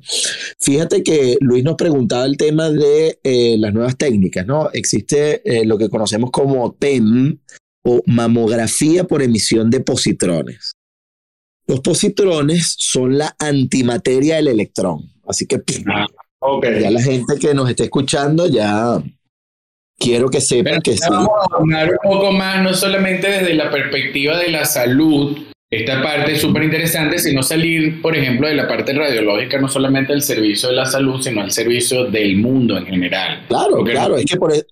Fíjate 0.62 1.04
que 1.04 1.36
Luis 1.42 1.62
nos 1.62 1.76
preguntaba 1.76 2.24
el 2.24 2.38
tema 2.38 2.70
de 2.70 3.20
eh, 3.22 3.58
las 3.60 3.74
nuevas 3.74 3.98
técnicas, 3.98 4.48
¿no? 4.48 4.70
Existe 4.72 5.42
eh, 5.44 5.66
lo 5.66 5.78
que 5.78 5.90
conocemos 5.90 6.32
como 6.32 6.72
TEM 6.72 7.38
o 7.84 8.02
mamografía 8.06 9.04
por 9.04 9.22
emisión 9.22 9.70
de 9.70 9.82
positrones. 9.82 10.72
Los 11.68 11.82
positrones 11.82 12.76
son 12.78 13.18
la 13.18 13.36
antimateria 13.40 14.38
del 14.38 14.48
electrón. 14.48 15.12
Así 15.28 15.46
que 15.48 15.62
ah, 15.88 16.08
ya 16.64 16.92
la 16.92 17.02
gente 17.02 17.36
que 17.42 17.54
nos 17.54 17.70
esté 17.70 17.84
escuchando 17.84 18.48
ya, 18.48 19.04
quiero 20.00 20.30
que 20.30 20.40
sepan 20.40 20.82
que 20.82 20.94
sí. 20.94 21.10
Vamos 21.10 21.32
a 21.52 21.58
hablar 21.58 21.92
un 21.92 22.10
poco 22.10 22.32
más, 22.32 22.64
no 22.64 22.74
solamente 22.74 23.30
desde 23.30 23.54
la 23.54 23.70
perspectiva 23.70 24.38
de 24.38 24.50
la 24.50 24.64
salud, 24.64 25.51
esta 25.72 26.04
parte 26.04 26.34
es 26.34 26.42
súper 26.42 26.64
interesante, 26.64 27.18
sino 27.18 27.42
salir, 27.42 28.02
por 28.02 28.14
ejemplo, 28.14 28.46
de 28.46 28.56
la 28.56 28.68
parte 28.68 28.92
radiológica, 28.92 29.58
no 29.58 29.70
solamente 29.70 30.12
del 30.12 30.22
servicio 30.22 30.68
de 30.68 30.76
la 30.76 30.86
salud, 30.86 31.22
sino 31.22 31.40
al 31.40 31.52
servicio 31.52 32.06
del 32.12 32.36
mundo 32.36 32.78
en 32.78 32.86
general. 32.86 33.46
Claro, 33.48 33.82
claro, 33.86 34.18
es 34.18 34.26
que 34.26 34.36
por 34.36 34.52
eso... 34.52 34.66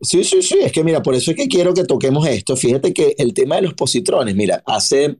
Sí, 0.00 0.22
sí, 0.22 0.42
sí, 0.42 0.58
es 0.62 0.70
que 0.70 0.84
mira, 0.84 1.02
por 1.02 1.16
eso 1.16 1.32
es 1.32 1.36
que 1.36 1.48
quiero 1.48 1.74
que 1.74 1.82
toquemos 1.82 2.28
esto. 2.28 2.54
Fíjate 2.54 2.92
que 2.92 3.16
el 3.18 3.34
tema 3.34 3.56
de 3.56 3.62
los 3.62 3.74
positrones, 3.74 4.36
mira, 4.36 4.62
hace, 4.66 5.16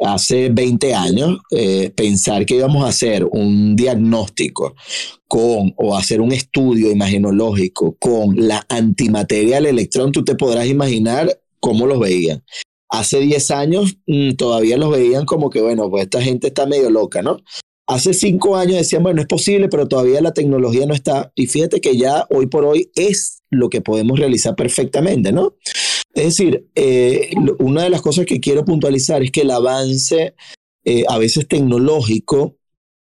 hace 0.00 0.48
20 0.48 0.94
años, 0.94 1.38
eh, 1.52 1.92
pensar 1.94 2.44
que 2.44 2.56
íbamos 2.56 2.84
a 2.84 2.88
hacer 2.88 3.24
un 3.30 3.76
diagnóstico 3.76 4.74
con 5.28 5.74
o 5.76 5.96
hacer 5.96 6.20
un 6.20 6.32
estudio 6.32 6.90
imagenológico 6.90 7.94
con 8.00 8.34
la 8.48 8.66
antimateria 8.68 9.56
del 9.56 9.66
electrón, 9.66 10.10
tú 10.10 10.24
te 10.24 10.34
podrás 10.34 10.66
imaginar 10.66 11.38
cómo 11.60 11.86
los 11.86 12.00
veían. 12.00 12.42
Hace 12.90 13.20
10 13.20 13.50
años 13.52 13.96
mm, 14.06 14.32
todavía 14.32 14.76
los 14.76 14.90
veían 14.90 15.24
como 15.24 15.48
que, 15.48 15.60
bueno, 15.60 15.88
pues 15.88 16.04
esta 16.04 16.20
gente 16.20 16.48
está 16.48 16.66
medio 16.66 16.90
loca, 16.90 17.22
¿no? 17.22 17.38
Hace 17.86 18.14
5 18.14 18.56
años 18.56 18.76
decían, 18.76 19.02
bueno, 19.02 19.20
es 19.20 19.26
posible, 19.26 19.68
pero 19.68 19.88
todavía 19.88 20.20
la 20.20 20.32
tecnología 20.32 20.86
no 20.86 20.94
está. 20.94 21.32
Y 21.34 21.46
fíjate 21.46 21.80
que 21.80 21.96
ya 21.96 22.26
hoy 22.30 22.46
por 22.46 22.64
hoy 22.64 22.90
es 22.94 23.42
lo 23.50 23.68
que 23.68 23.80
podemos 23.80 24.18
realizar 24.18 24.54
perfectamente, 24.54 25.32
¿no? 25.32 25.56
Es 26.14 26.24
decir, 26.24 26.68
eh, 26.74 27.30
una 27.58 27.84
de 27.84 27.90
las 27.90 28.02
cosas 28.02 28.26
que 28.26 28.40
quiero 28.40 28.64
puntualizar 28.64 29.22
es 29.22 29.30
que 29.30 29.42
el 29.42 29.50
avance 29.50 30.34
eh, 30.84 31.04
a 31.08 31.18
veces 31.18 31.46
tecnológico 31.46 32.56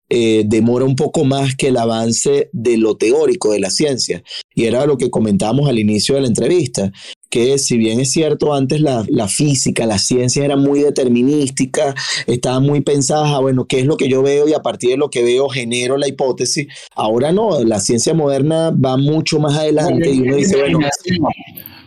eh, 0.10 0.44
demora 0.46 0.86
un 0.86 0.96
poco 0.96 1.26
más 1.26 1.56
que 1.56 1.70
el 1.70 1.78
avance 1.78 2.50
de 2.54 2.78
lo 2.78 2.98
teórico 2.98 3.52
de 3.52 3.60
la 3.60 3.70
ciencia. 3.70 4.24
Y 4.54 4.66
era 4.66 4.86
lo 4.86 4.98
que 4.98 5.10
comentábamos 5.10 5.68
al 5.68 5.80
inicio 5.80 6.16
de 6.16 6.22
la 6.22 6.28
entrevista, 6.28 6.92
que 7.34 7.58
si 7.58 7.80
bien 7.80 8.00
es 8.00 8.12
cierto, 8.12 8.54
antes 8.54 8.80
la, 8.80 9.04
la 9.10 9.28
física, 9.28 9.88
la 9.88 9.98
ciencia 9.98 10.46
era 10.46 10.56
muy 10.56 10.82
determinística, 10.82 11.96
estaba 12.28 12.60
muy 12.60 12.82
pensada, 12.82 13.40
bueno, 13.40 13.66
¿qué 13.66 13.80
es 13.80 13.88
lo 13.88 13.98
que 13.98 14.08
yo 14.08 14.22
veo? 14.22 14.48
Y 14.48 14.54
a 14.54 14.60
partir 14.60 14.92
de 14.92 14.98
lo 14.98 15.10
que 15.10 15.24
veo 15.24 15.50
genero 15.50 15.98
la 15.98 16.08
hipótesis. 16.08 16.68
Ahora 16.94 17.32
no, 17.32 17.64
la 17.64 17.80
ciencia 17.80 18.14
moderna 18.14 18.70
va 18.70 18.98
mucho 18.98 19.40
más 19.40 19.58
adelante 19.58 20.12
y 20.12 20.22
uno 20.22 20.36
dice, 20.36 20.60
bueno... 20.60 20.78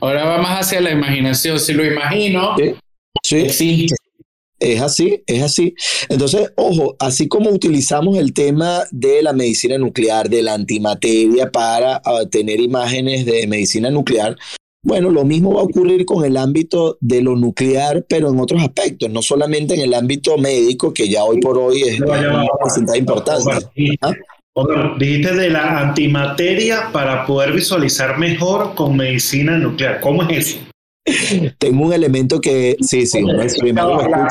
Ahora 0.00 0.24
va 0.24 0.38
más 0.38 0.66
hacia 0.66 0.80
la 0.80 0.90
imaginación. 0.90 1.60
Si 1.60 1.74
lo 1.74 1.84
imagino, 1.84 2.56
sí, 3.22 3.48
sí. 3.48 3.86
Es 4.58 4.80
así, 4.80 5.22
es 5.28 5.44
así. 5.44 5.76
Entonces, 6.08 6.50
ojo, 6.56 6.96
así 6.98 7.28
como 7.28 7.50
utilizamos 7.50 8.18
el 8.18 8.32
tema 8.32 8.82
de 8.90 9.22
la 9.22 9.32
medicina 9.32 9.78
nuclear, 9.78 10.28
de 10.28 10.42
la 10.42 10.54
antimateria 10.54 11.52
para 11.52 12.02
ah, 12.04 12.22
tener 12.28 12.58
imágenes 12.58 13.26
de 13.26 13.46
medicina 13.46 13.90
nuclear, 13.90 14.36
bueno, 14.86 15.10
lo 15.10 15.24
mismo 15.24 15.54
va 15.54 15.62
a 15.62 15.64
ocurrir 15.64 16.06
con 16.06 16.24
el 16.24 16.36
ámbito 16.36 16.96
de 17.00 17.20
lo 17.20 17.34
nuclear, 17.34 18.06
pero 18.08 18.30
en 18.30 18.38
otros 18.38 18.62
aspectos, 18.62 19.10
no 19.10 19.20
solamente 19.20 19.74
en 19.74 19.80
el 19.80 19.94
ámbito 19.94 20.38
médico, 20.38 20.94
que 20.94 21.08
ya 21.08 21.24
hoy 21.24 21.40
por 21.40 21.58
hoy 21.58 21.82
es 21.82 22.00
una 22.00 22.96
importante. 22.96 23.50
¿Ah? 24.00 24.12
Dijiste 24.96 25.34
de 25.34 25.50
la 25.50 25.80
antimateria 25.80 26.90
para 26.92 27.26
poder 27.26 27.52
visualizar 27.52 28.16
mejor 28.16 28.76
con 28.76 28.96
medicina 28.96 29.58
nuclear. 29.58 30.00
¿Cómo 30.00 30.22
es 30.22 30.38
eso? 30.38 30.58
Tengo 31.58 31.86
un 31.86 31.92
elemento 31.92 32.40
que, 32.40 32.76
sí, 32.80 33.06
sí, 33.06 33.22
la, 33.22 33.42
antimateria 33.42 34.28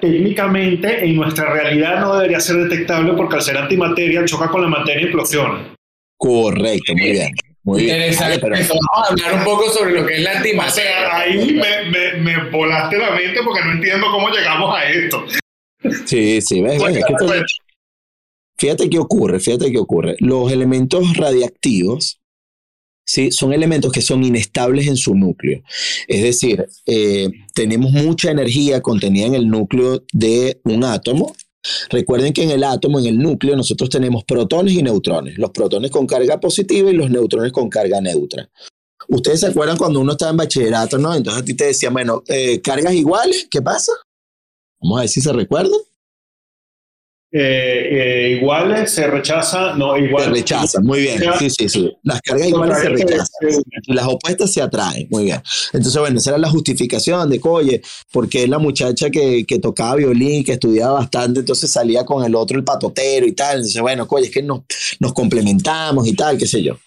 técnicamente 0.00 1.04
en 1.04 1.16
nuestra 1.16 1.52
realidad 1.52 2.00
no 2.00 2.14
debería 2.14 2.40
ser 2.40 2.56
detectable 2.56 3.12
porque 3.12 3.36
al 3.36 3.42
ser 3.42 3.58
antimateria 3.58 4.24
choca 4.24 4.48
con 4.48 4.62
la 4.62 4.68
materia 4.68 5.02
y 5.02 5.06
implosiona. 5.06 5.74
Correcto, 6.16 6.94
muy 6.94 7.12
bien. 7.12 7.32
Muy 7.62 7.82
Interesante. 7.82 8.38
Pero... 8.38 8.56
Vamos 8.56 9.08
a 9.08 9.12
hablar 9.12 9.34
un 9.34 9.44
poco 9.44 9.70
sobre 9.70 9.92
lo 9.92 10.06
que 10.06 10.16
es 10.16 10.22
la 10.22 10.38
antimateria. 10.38 11.16
ahí 11.16 11.52
me, 11.52 11.90
me, 11.90 12.12
me, 12.20 12.50
volaste 12.50 12.96
la 12.96 13.10
mente 13.10 13.40
porque 13.44 13.62
no 13.64 13.72
entiendo 13.72 14.06
cómo 14.10 14.30
llegamos 14.30 14.76
a 14.76 14.84
esto. 14.88 15.24
Sí, 16.06 16.40
sí, 16.40 16.60
ves, 16.60 16.82
ves, 16.82 17.04
Fíjate 18.60 18.90
qué 18.90 18.98
ocurre, 18.98 19.40
fíjate 19.40 19.72
qué 19.72 19.78
ocurre. 19.78 20.16
Los 20.18 20.52
elementos 20.52 21.16
radiactivos, 21.16 22.20
¿sí? 23.06 23.32
Son 23.32 23.54
elementos 23.54 23.90
que 23.90 24.02
son 24.02 24.22
inestables 24.22 24.86
en 24.86 24.98
su 24.98 25.14
núcleo. 25.14 25.62
Es 26.06 26.22
decir, 26.22 26.66
eh, 26.84 27.30
tenemos 27.54 27.90
mucha 27.92 28.30
energía 28.30 28.82
contenida 28.82 29.26
en 29.26 29.34
el 29.34 29.48
núcleo 29.48 30.04
de 30.12 30.60
un 30.64 30.84
átomo. 30.84 31.34
Recuerden 31.90 32.32
que 32.32 32.42
en 32.42 32.50
el 32.50 32.64
átomo, 32.64 32.98
en 32.98 33.06
el 33.06 33.18
núcleo, 33.18 33.56
nosotros 33.56 33.90
tenemos 33.90 34.24
protones 34.24 34.74
y 34.74 34.82
neutrones. 34.82 35.38
Los 35.38 35.50
protones 35.50 35.90
con 35.90 36.06
carga 36.06 36.40
positiva 36.40 36.90
y 36.90 36.94
los 36.94 37.10
neutrones 37.10 37.52
con 37.52 37.68
carga 37.68 38.00
neutra. 38.00 38.48
Ustedes 39.08 39.40
se 39.40 39.46
acuerdan 39.46 39.76
cuando 39.76 40.00
uno 40.00 40.12
estaba 40.12 40.30
en 40.30 40.36
bachillerato, 40.36 40.98
¿no? 40.98 41.14
Entonces 41.14 41.42
a 41.42 41.44
ti 41.44 41.54
te 41.54 41.66
decían, 41.66 41.92
bueno, 41.92 42.22
eh, 42.28 42.60
cargas 42.60 42.94
iguales, 42.94 43.48
¿qué 43.50 43.60
pasa? 43.60 43.92
Vamos 44.80 44.98
a 44.98 45.00
ver 45.02 45.08
si 45.08 45.20
se 45.20 45.32
recuerdan. 45.32 45.80
Eh, 47.32 47.88
eh, 48.32 48.36
iguales 48.38 48.90
se 48.90 49.06
rechaza, 49.06 49.74
no, 49.74 49.96
igual. 49.96 50.24
Se 50.24 50.30
rechaza, 50.30 50.80
muy 50.80 51.00
bien. 51.00 51.22
Sí, 51.38 51.48
sí, 51.50 51.68
sí. 51.68 51.92
Las 52.02 52.20
cargas 52.22 52.48
iguales 52.48 52.78
se 52.78 52.88
rechazan. 52.88 53.26
Y 53.82 53.92
las 53.92 54.06
opuestas 54.06 54.52
se 54.52 54.60
atraen, 54.60 55.06
muy 55.10 55.24
bien. 55.24 55.40
Entonces, 55.72 56.00
bueno, 56.00 56.18
esa 56.18 56.30
era 56.30 56.38
la 56.38 56.50
justificación 56.50 57.30
de 57.30 57.38
que, 57.38 57.48
oye, 57.48 57.82
porque 58.12 58.48
la 58.48 58.58
muchacha 58.58 59.10
que, 59.10 59.44
que 59.46 59.60
tocaba 59.60 59.96
violín, 59.96 60.42
que 60.42 60.52
estudiaba 60.52 60.94
bastante, 60.94 61.40
entonces 61.40 61.70
salía 61.70 62.04
con 62.04 62.24
el 62.24 62.34
otro, 62.34 62.58
el 62.58 62.64
patotero 62.64 63.26
y 63.26 63.32
tal. 63.32 63.58
Entonces, 63.58 63.80
bueno, 63.80 64.06
oye, 64.10 64.26
es 64.26 64.32
que 64.32 64.42
nos, 64.42 64.62
nos 64.98 65.12
complementamos 65.12 66.08
y 66.08 66.14
tal, 66.14 66.36
qué 66.36 66.46
sé 66.46 66.62
yo. 66.62 66.78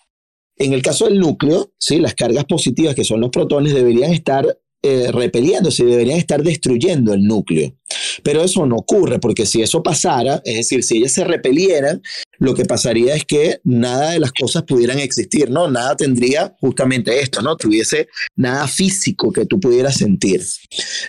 En 0.58 0.73
el 0.73 0.82
caso 0.82 1.06
del 1.06 1.19
núcleo, 1.19 1.71
¿sí? 1.79 1.99
las 1.99 2.15
cargas 2.15 2.45
positivas, 2.45 2.95
que 2.95 3.03
son 3.03 3.21
los 3.21 3.29
protones, 3.29 3.73
deberían 3.73 4.12
estar 4.12 4.45
eh, 4.86 5.13
repeliéndose, 5.13 5.86
deberían 5.86 6.17
estar 6.17 6.43
destruyendo 6.43 7.13
el 7.13 7.24
núcleo. 7.24 7.74
Pero 8.22 8.43
eso 8.43 8.65
no 8.65 8.76
ocurre, 8.76 9.17
porque 9.17 9.46
si 9.46 9.62
eso 9.62 9.82
pasara, 9.82 10.41
es 10.43 10.58
decir, 10.58 10.84
si 10.84 10.98
ellas 10.98 11.13
se 11.13 11.24
repelieran, 11.24 12.02
lo 12.38 12.54
que 12.54 12.65
pasaría 12.65 13.15
es 13.15 13.24
que 13.24 13.62
nada 13.63 14.12
de 14.12 14.19
las 14.19 14.34
cosas 14.34 14.63
pudieran 14.63 15.00
existir, 15.00 15.50
¿no? 15.50 15.69
Nada 15.69 15.96
tendría 15.96 16.54
justamente 16.60 17.22
esto, 17.22 17.41
¿no? 17.41 17.56
Tuviese 17.56 18.10
nada 18.36 18.67
físico 18.67 19.32
que 19.32 19.46
tú 19.46 19.58
pudieras 19.58 19.96
sentir. 19.96 20.41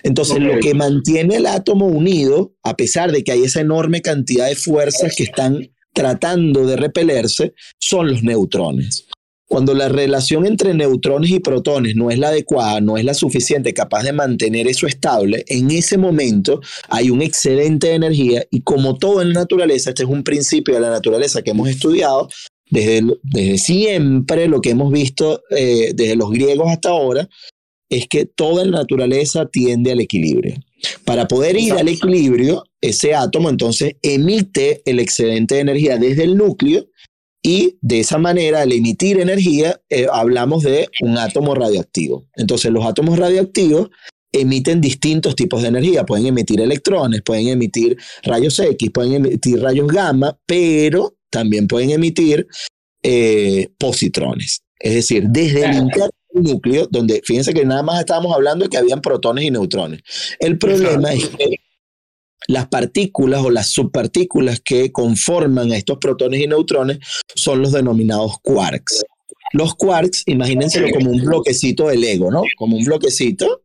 Entonces, 0.03 0.39
lo 0.39 0.57
que 0.61 0.73
mantiene 0.73 1.35
el 1.35 1.45
átomo 1.45 1.87
unido, 1.87 2.55
a 2.63 2.77
pesar 2.77 3.11
de 3.11 3.25
que 3.25 3.33
hay 3.33 3.43
esa 3.43 3.59
enorme 3.59 4.01
cantidad 4.01 4.47
de 4.47 4.55
fuerzas 4.55 5.13
que 5.17 5.23
están 5.23 5.69
tratando 5.93 6.65
de 6.65 6.77
repelerse, 6.77 7.53
son 7.77 8.07
los 8.07 8.23
neutrones. 8.23 9.05
Cuando 9.47 9.73
la 9.75 9.89
relación 9.89 10.45
entre 10.45 10.73
neutrones 10.73 11.29
y 11.29 11.39
protones 11.39 11.95
no 11.95 12.09
es 12.09 12.17
la 12.17 12.29
adecuada, 12.29 12.81
no 12.81 12.97
es 12.97 13.05
la 13.05 13.13
suficiente, 13.13 13.73
capaz 13.73 14.03
de 14.03 14.11
mantener 14.11 14.67
eso 14.67 14.87
estable, 14.87 15.45
en 15.47 15.69
ese 15.69 15.97
momento 15.97 16.61
hay 16.89 17.11
un 17.11 17.21
excedente 17.21 17.87
de 17.87 17.93
energía 17.93 18.43
y 18.49 18.61
como 18.61 18.97
todo 18.97 19.21
en 19.21 19.33
la 19.33 19.41
naturaleza, 19.41 19.91
este 19.91 20.03
es 20.03 20.09
un 20.09 20.23
principio 20.23 20.73
de 20.73 20.81
la 20.81 20.89
naturaleza 20.89 21.43
que 21.43 21.51
hemos 21.51 21.69
estudiado 21.69 22.27
desde, 22.71 23.03
desde 23.21 23.57
siempre, 23.59 24.47
lo 24.47 24.61
que 24.61 24.71
hemos 24.71 24.91
visto 24.91 25.43
eh, 25.51 25.91
desde 25.93 26.15
los 26.15 26.31
griegos 26.31 26.71
hasta 26.71 26.89
ahora, 26.89 27.29
es 27.89 28.07
que 28.07 28.25
toda 28.25 28.65
la 28.65 28.79
naturaleza 28.79 29.45
tiende 29.45 29.91
al 29.91 29.99
equilibrio. 29.99 30.55
Para 31.03 31.27
poder 31.27 31.55
ir 31.55 31.73
al 31.73 31.87
equilibrio, 31.87 32.63
ese 32.81 33.13
átomo 33.13 33.49
entonces 33.49 33.95
emite 34.01 34.81
el 34.85 34.99
excedente 34.99 35.55
de 35.55 35.61
energía 35.61 35.97
desde 35.97 36.23
el 36.23 36.35
núcleo 36.35 36.87
y 37.47 37.77
de 37.79 37.99
esa 37.99 38.17
manera, 38.17 38.63
al 38.63 38.71
emitir 38.71 39.19
energía, 39.19 39.79
eh, 39.87 40.07
hablamos 40.11 40.63
de 40.63 40.89
un 41.01 41.15
átomo 41.19 41.53
radioactivo. 41.53 42.25
Entonces, 42.35 42.71
los 42.71 42.83
átomos 42.83 43.19
radioactivos 43.19 43.91
emiten 44.31 44.81
distintos 44.81 45.35
tipos 45.35 45.61
de 45.61 45.67
energía. 45.67 46.07
Pueden 46.07 46.25
emitir 46.25 46.59
electrones, 46.59 47.21
pueden 47.21 47.49
emitir 47.49 47.97
rayos 48.23 48.57
X, 48.57 48.89
pueden 48.91 49.13
emitir 49.13 49.61
rayos 49.61 49.85
gamma, 49.85 50.35
pero 50.47 51.17
también 51.29 51.67
pueden 51.67 51.91
emitir 51.91 52.47
eh, 53.03 53.69
positrones. 53.77 54.63
Es 54.79 54.95
decir, 54.95 55.25
desde 55.29 55.65
el 55.65 55.75
interno 55.75 56.09
del 56.33 56.43
núcleo, 56.51 56.87
donde 56.89 57.21
fíjense 57.23 57.53
que 57.53 57.63
nada 57.63 57.83
más 57.83 57.99
estábamos 57.99 58.33
hablando 58.33 58.65
de 58.65 58.69
que 58.69 58.77
habían 58.77 59.01
protones 59.01 59.45
y 59.45 59.51
neutrones. 59.51 60.01
El 60.39 60.57
problema 60.57 61.13
es 61.13 61.27
que 61.27 61.59
las 62.47 62.67
partículas 62.67 63.41
o 63.43 63.49
las 63.49 63.69
subpartículas 63.69 64.61
que 64.63 64.91
conforman 64.91 65.71
a 65.71 65.77
estos 65.77 65.97
protones 65.97 66.41
y 66.41 66.47
neutrones 66.47 66.99
son 67.35 67.61
los 67.61 67.71
denominados 67.71 68.33
quarks. 68.41 69.03
Los 69.53 69.75
quarks, 69.75 70.23
imagínenselo 70.25 70.87
como 70.93 71.11
un 71.11 71.23
bloquecito 71.23 71.87
del 71.87 72.03
ego, 72.03 72.31
¿no? 72.31 72.43
Como 72.57 72.77
un 72.77 72.83
bloquecito 72.83 73.61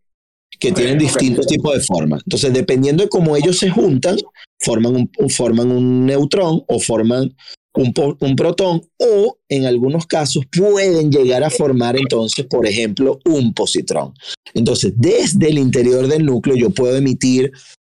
que 0.58 0.72
tienen 0.72 0.98
distintos 0.98 1.46
tipos 1.46 1.74
de 1.74 1.80
formas. 1.80 2.22
Entonces, 2.24 2.52
dependiendo 2.52 3.02
de 3.02 3.08
cómo 3.08 3.34
ellos 3.34 3.58
se 3.58 3.70
juntan, 3.70 4.18
forman 4.60 4.94
un, 4.94 5.30
forman 5.30 5.72
un 5.72 6.04
neutrón 6.04 6.62
o 6.68 6.78
forman 6.78 7.34
un, 7.74 8.16
un, 8.20 8.36
protón 8.36 8.82
o 8.98 9.38
en 9.48 9.64
algunos 9.64 10.06
casos 10.06 10.44
pueden 10.50 11.10
llegar 11.10 11.44
a 11.44 11.50
formar 11.50 11.96
entonces, 11.96 12.46
por 12.46 12.66
ejemplo, 12.66 13.20
un 13.24 13.54
positrón. 13.54 14.12
Entonces, 14.52 14.92
desde 14.96 15.48
el 15.48 15.58
interior 15.58 16.06
del 16.08 16.26
núcleo 16.26 16.56
yo 16.56 16.70
puedo 16.70 16.96
emitir 16.96 17.52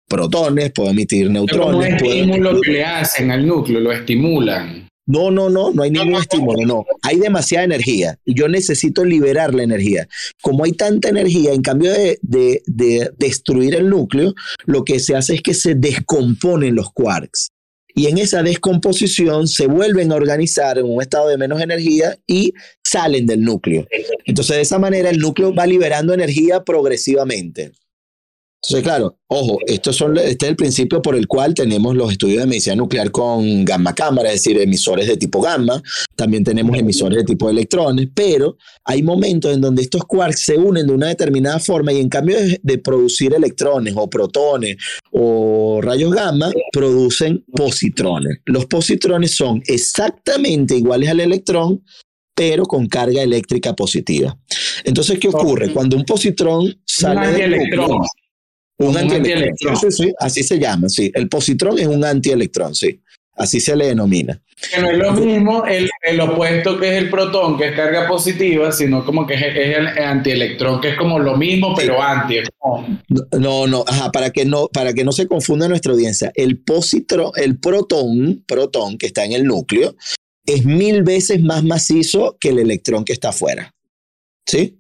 protones, 0.08 0.72
puedo 0.72 0.90
emitir 0.90 1.30
neutrones. 1.30 2.02
¿Cómo 2.02 2.12
estímulo 2.12 2.62
que 2.62 2.72
le 2.72 2.84
hacen 2.84 3.32
al 3.32 3.46
núcleo? 3.46 3.80
Lo 3.80 3.92
estimulan. 3.92 4.88
No, 5.08 5.30
no, 5.30 5.52
no, 5.52 5.72
no 5.72 5.84
hay 5.84 5.92
ningún 5.92 6.16
estímulo, 6.16 6.66
no. 6.66 6.86
Hay 7.04 7.20
demasiada 7.20 7.64
energía 7.64 8.18
y 8.26 8.34
yo 8.34 8.48
necesito 8.48 9.06
liberar 9.06 9.54
la 9.54 9.62
energía. 9.62 10.08
Como 10.42 10.64
hay 10.64 10.72
tanta 10.72 11.10
energía, 11.10 11.54
en 11.54 11.62
cambio 11.62 11.92
de, 11.92 12.18
de, 12.24 12.64
de 12.66 13.12
destruir 13.18 13.76
el 13.76 13.90
núcleo, 13.90 14.34
lo 14.66 14.84
que 14.84 15.00
se 15.00 15.16
hace 15.16 15.36
es 15.36 15.42
que 15.42 15.54
se 15.54 15.76
descomponen 15.76 16.74
los 16.74 16.92
quarks 16.92 17.52
y 17.96 18.08
en 18.08 18.18
esa 18.18 18.44
descomposición 18.44 19.48
se 19.48 19.68
vuelven 19.68 20.12
a 20.12 20.16
organizar 20.16 20.78
en 20.78 20.86
un 20.86 21.02
estado 21.02 21.30
de 21.30 21.38
menos 21.38 21.62
energía 21.62 22.18
y 22.28 22.54
salen 22.84 23.26
del 23.26 23.42
núcleo. 23.42 23.88
Entonces, 24.26 24.58
de 24.58 24.62
esa 24.62 24.78
manera, 24.78 25.10
el 25.10 25.20
núcleo 25.20 25.56
va 25.56 25.66
liberando 25.66 26.14
energía 26.14 26.64
progresivamente. 26.64 27.72
Entonces, 28.68 28.84
claro, 28.84 29.20
ojo, 29.28 29.60
esto 29.68 29.94
son, 29.94 30.18
este 30.18 30.48
es 30.48 30.50
el 30.50 30.56
principio 30.56 31.00
por 31.00 31.16
el 31.16 31.28
cual 31.28 31.54
tenemos 31.54 31.96
los 31.96 32.12
estudios 32.12 32.40
de 32.40 32.48
medicina 32.48 32.76
nuclear 32.76 33.12
con 33.12 33.64
gamma 33.64 33.94
cámara, 33.94 34.30
es 34.30 34.44
decir, 34.44 34.60
emisores 34.60 35.08
de 35.08 35.18
tipo 35.18 35.40
gamma, 35.40 35.80
también 36.16 36.44
tenemos 36.44 36.76
emisores 36.76 37.20
de 37.20 37.24
tipo 37.26 37.48
electrones, 37.48 38.08
pero 38.16 38.58
hay 38.84 39.04
momentos 39.04 39.54
en 39.54 39.62
donde 39.62 39.84
estos 39.84 40.04
quarks 40.06 40.46
se 40.46 40.58
unen 40.58 40.88
de 40.88 40.94
una 40.94 41.08
determinada 41.08 41.60
forma 41.60 41.94
y 41.94 42.00
en 42.00 42.10
cambio 42.10 42.38
de, 42.40 42.78
producir 42.80 43.34
electrones 43.36 43.94
o 43.96 44.10
protones 44.10 44.78
o 45.12 45.80
rayos 45.84 46.12
gamma, 46.12 46.52
producen 46.72 47.46
positrones. 47.56 48.40
Los 48.46 48.66
positrones 48.66 49.36
son 49.36 49.62
exactamente 49.68 50.76
iguales 50.76 51.10
al 51.10 51.20
electrón, 51.20 51.84
pero 52.36 52.66
con 52.66 52.88
carga 52.88 53.22
eléctrica 53.22 53.74
positiva. 53.76 54.38
Entonces, 54.84 55.20
¿qué 55.20 55.28
ocurre? 55.28 55.72
Cuando 55.72 55.96
un 55.96 56.04
positrón 56.04 56.76
sale 56.86 57.32
del 57.32 57.52
núcleo, 57.52 58.02
un, 58.78 58.98
antielectrón. 58.98 59.78
Sí, 59.78 59.92
sí, 59.92 60.14
así 60.20 60.44
se 60.44 60.60
llama, 60.60 60.90
sí. 60.90 61.12
El 61.14 61.30
positrón 61.30 61.80
es 61.80 61.88
un 61.88 62.04
antielectrón, 62.04 62.76
sí. 62.76 63.02
Así 63.38 63.60
se 63.60 63.76
le 63.76 63.88
denomina. 63.88 64.42
Que 64.74 64.82
no 64.82 64.90
es 64.90 64.98
lo 64.98 65.12
mismo 65.12 65.66
el, 65.66 65.90
el, 66.02 66.22
opuesto 66.22 66.80
que 66.80 66.88
es 66.88 67.04
el 67.04 67.10
protón, 67.10 67.58
que 67.58 67.68
es 67.68 67.76
carga 67.76 68.08
positiva, 68.08 68.72
sino 68.72 69.06
como 69.06 69.28
que 69.28 69.34
es, 69.34 69.44
el 69.78 69.88
antielectrón, 69.88 70.80
que 70.80 70.90
es 70.90 70.98
como 70.98 71.20
lo 71.20 71.36
mismo, 71.36 71.76
pero 71.76 72.02
anti. 72.02 72.38
No, 73.38 73.68
no, 73.68 73.84
ajá, 73.86 74.12
para 74.12 74.30
que 74.30 74.46
no, 74.46 74.70
para 74.70 74.94
que 74.94 75.04
no 75.04 75.12
se 75.12 75.28
confunda 75.28 75.68
nuestra 75.68 75.92
audiencia, 75.92 76.32
el 76.36 76.60
positrón, 76.60 77.32
el 77.36 77.60
protón, 77.60 78.44
protón 78.48 78.98
que 78.98 79.08
está 79.08 79.26
en 79.26 79.34
el 79.34 79.44
núcleo, 79.44 79.96
es 80.46 80.64
mil 80.64 81.04
veces 81.04 81.42
más 81.42 81.64
macizo 81.64 82.38
que 82.40 82.50
el 82.50 82.60
electrón 82.60 83.04
que 83.04 83.14
está 83.14 83.30
afuera. 83.30 83.74
¿Sí? 84.46 84.80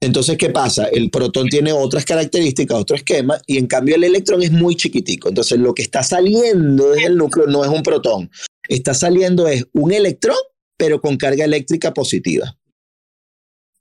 Entonces, 0.00 0.36
¿qué 0.38 0.50
pasa? 0.50 0.86
El 0.86 1.10
protón 1.10 1.48
tiene 1.48 1.72
otras 1.72 2.04
características, 2.04 2.78
otro 2.78 2.96
esquema, 2.96 3.40
y 3.46 3.58
en 3.58 3.66
cambio 3.66 3.96
el 3.96 4.04
electrón 4.04 4.42
es 4.42 4.52
muy 4.52 4.76
chiquitico. 4.76 5.28
Entonces, 5.28 5.58
lo 5.58 5.74
que 5.74 5.82
está 5.82 6.02
saliendo 6.02 6.90
del 6.90 7.16
núcleo 7.16 7.46
no 7.46 7.64
es 7.64 7.70
un 7.70 7.82
protón. 7.82 8.30
Está 8.68 8.94
saliendo 8.94 9.48
es 9.48 9.64
un 9.72 9.92
electrón, 9.92 10.36
pero 10.76 11.00
con 11.00 11.16
carga 11.16 11.44
eléctrica 11.44 11.92
positiva. 11.92 12.56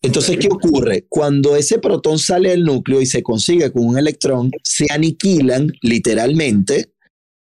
Entonces, 0.02 0.38
¿qué 0.38 0.48
ocurre? 0.48 1.06
Cuando 1.10 1.56
ese 1.56 1.80
protón 1.80 2.18
sale 2.20 2.50
del 2.50 2.64
núcleo 2.64 3.02
y 3.02 3.06
se 3.06 3.24
consigue 3.24 3.72
con 3.72 3.86
un 3.86 3.98
electrón, 3.98 4.52
se 4.64 4.88
aniquilan 4.90 5.72
literalmente, 5.82 6.94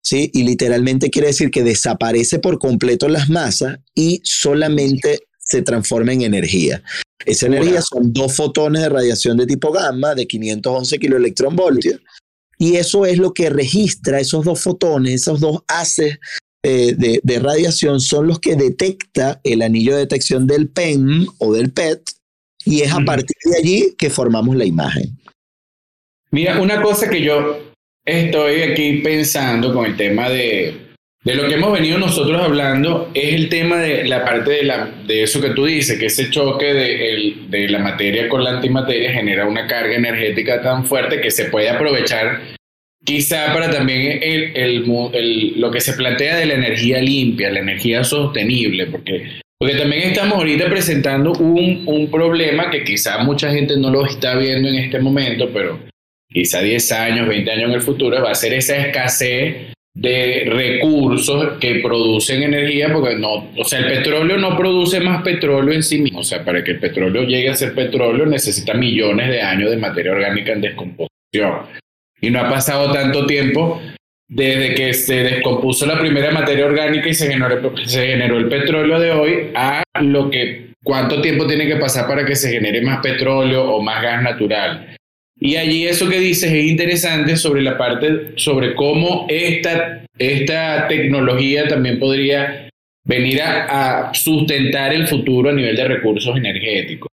¿sí? 0.03 0.31
Y 0.33 0.45
literalmente 0.45 1.11
quiere 1.11 1.29
decir 1.29 1.51
que 1.51 1.65
desaparece 1.65 2.39
por 2.39 2.59
completo 2.59 3.09
las 3.09 3.29
masas 3.29 3.79
y 3.95 4.21
solamente 4.25 5.21
se 5.39 5.63
transforma 5.63 6.13
en 6.13 6.23
energía. 6.23 6.83
Esa 7.25 7.47
energía 7.47 7.81
son 7.83 8.13
dos 8.13 8.37
fotones 8.37 8.83
de 8.83 8.89
radiación 8.89 9.37
de 9.37 9.47
tipo 9.47 9.73
gamma 9.73 10.15
de 10.15 10.27
511 10.27 10.99
kiloelectronvoltios. 10.99 12.01
Y 12.59 12.77
eso 12.77 13.07
es 13.07 13.19
lo 13.19 13.33
que 13.33 13.51
registra 13.51 14.21
esos 14.21 14.45
dos 14.45 14.63
fotones, 14.63 15.15
esos 15.15 15.41
dos 15.41 15.63
haces 15.69 16.19
eh, 16.63 16.95
de, 16.97 17.21
de, 17.23 17.39
radiación, 17.39 18.01
son 18.01 18.27
los 18.27 18.41
que 18.41 18.57
detecta 18.57 19.41
el 19.45 19.63
anillo 19.63 19.93
de 19.93 20.01
detección 20.01 20.47
del 20.47 20.69
PEM 20.69 21.27
o 21.39 21.53
del 21.53 21.73
PET. 21.73 22.03
Y 22.65 22.81
es 22.81 22.93
a 22.93 23.01
partir 23.01 23.37
de 23.45 23.59
allí 23.59 23.95
que 23.97 24.11
formamos 24.11 24.57
la 24.57 24.65
imagen. 24.65 25.17
Mira, 26.31 26.61
una 26.61 26.83
cosa 26.83 27.09
que 27.09 27.23
yo 27.23 27.59
estoy 28.05 28.63
aquí 28.63 28.99
pensando 28.99 29.73
con 29.73 29.87
el 29.87 29.97
tema 29.97 30.29
de, 30.29 30.86
de 31.27 31.35
lo 31.35 31.49
que 31.49 31.55
hemos 31.55 31.73
venido 31.73 31.99
nosotros 31.99 32.41
hablando 32.41 33.11
es 33.13 33.35
el 33.35 33.49
tema 33.49 33.79
de 33.79 34.05
la 34.07 34.25
parte 34.25 34.53
de, 34.53 34.63
la, 34.63 34.93
de 35.09 35.25
eso 35.25 35.41
que 35.41 35.51
tú 35.51 35.65
dices, 35.65 35.99
que 35.99 36.07
ese 36.07 36.31
choque 36.31 36.73
de, 36.73 37.35
de 37.49 37.69
la 37.69 37.81
materia 37.81 38.29
con 38.29 38.45
la 38.45 38.51
antimateria 38.51 39.13
genera 39.13 39.45
una 39.45 39.67
carga 39.67 39.97
energética 39.97 40.63
tan 40.63 40.87
fuerte 40.87 41.21
que 41.21 41.33
se 41.33 41.47
puede 41.47 41.69
aprovechar 41.69 42.43
quizá 43.05 43.53
para 43.53 43.73
también 43.73 44.21
el, 44.23 44.57
el, 44.57 45.61
lo 45.61 45.73
que 45.73 45.81
se 45.81 45.95
plantea 45.95 46.37
de 46.37 46.47
la 46.47 46.55
energía 46.55 47.01
limpia, 47.01 47.51
la 47.51 47.59
energía 47.59 48.05
sostenible, 48.05 48.87
porque, 48.87 49.41
porque 49.59 49.75
también 49.75 50.11
estamos 50.11 50.39
ahorita 50.39 50.69
presentando 50.69 51.33
un, 51.33 51.83
un 51.87 52.09
problema 52.09 52.71
que 52.71 52.85
quizá 52.85 53.19
mucha 53.25 53.51
gente 53.51 53.77
no 53.77 53.91
lo 53.91 54.07
está 54.07 54.37
viendo 54.37 54.69
en 54.69 54.77
este 54.77 55.01
momento, 55.01 55.51
pero 55.53 55.81
quizá 56.29 56.61
10 56.61 56.93
años, 56.93 57.27
20 57.27 57.51
años 57.51 57.69
en 57.71 57.75
el 57.75 57.83
futuro 57.83 58.23
va 58.23 58.31
a 58.31 58.37
ser 58.37 58.55
esa 58.55 58.77
escasez 58.77 59.75
de 59.97 60.45
recursos 60.47 61.55
que 61.59 61.77
producen 61.77 62.43
energía, 62.43 62.93
porque 62.93 63.17
no, 63.17 63.51
o 63.57 63.65
sea, 63.65 63.79
el 63.79 63.87
petróleo 63.87 64.37
no 64.37 64.55
produce 64.55 65.01
más 65.01 65.23
petróleo 65.23 65.73
en 65.73 65.83
sí 65.83 65.99
mismo, 65.99 66.21
o 66.21 66.25
sea, 66.25 66.45
para 66.45 66.63
que 66.63 66.73
el 66.73 66.81
petróleo 66.81 67.23
llegue 67.23 67.49
a 67.49 67.55
ser 67.55 67.75
petróleo 67.75 68.27
necesita 68.27 68.75
millones 68.75 69.31
de 69.31 69.41
años 69.41 69.71
de 69.71 69.79
materia 69.79 70.13
orgánica 70.13 70.53
en 70.53 70.61
descomposición. 70.61 71.63
Y 72.21 72.29
no 72.29 72.41
ha 72.41 72.51
pasado 72.51 72.93
tanto 72.93 73.25
tiempo 73.25 73.81
desde 74.29 74.75
que 74.75 74.93
se 74.93 75.23
descompuso 75.23 75.87
la 75.87 75.99
primera 75.99 76.31
materia 76.31 76.67
orgánica 76.67 77.09
y 77.09 77.15
se 77.15 77.29
generó, 77.29 77.75
se 77.87 78.07
generó 78.07 78.37
el 78.37 78.49
petróleo 78.49 79.01
de 79.01 79.13
hoy 79.13 79.51
a 79.55 79.83
lo 80.03 80.29
que 80.31 80.73
cuánto 80.85 81.23
tiempo 81.23 81.47
tiene 81.47 81.67
que 81.67 81.77
pasar 81.77 82.07
para 82.07 82.27
que 82.27 82.37
se 82.37 82.51
genere 82.51 82.83
más 82.83 83.01
petróleo 83.01 83.65
o 83.65 83.81
más 83.81 84.03
gas 84.03 84.23
natural. 84.23 84.96
Y 85.39 85.57
allí 85.57 85.87
eso 85.87 86.09
que 86.09 86.19
dices 86.19 86.51
es 86.51 86.65
interesante 86.65 87.37
sobre 87.37 87.63
la 87.63 87.77
parte, 87.77 88.33
sobre 88.37 88.75
cómo 88.75 89.27
esta, 89.29 90.05
esta 90.19 90.89
tecnología 90.89 91.69
también 91.69 91.99
podría 91.99 92.71
venir 93.05 93.43
a, 93.43 94.13
sustentar 94.15 94.93
el 94.93 95.07
futuro 95.07 95.51
a 95.51 95.53
nivel 95.53 95.77
de 95.77 95.89
recursos 95.89 96.37
energéticos. 96.37 97.09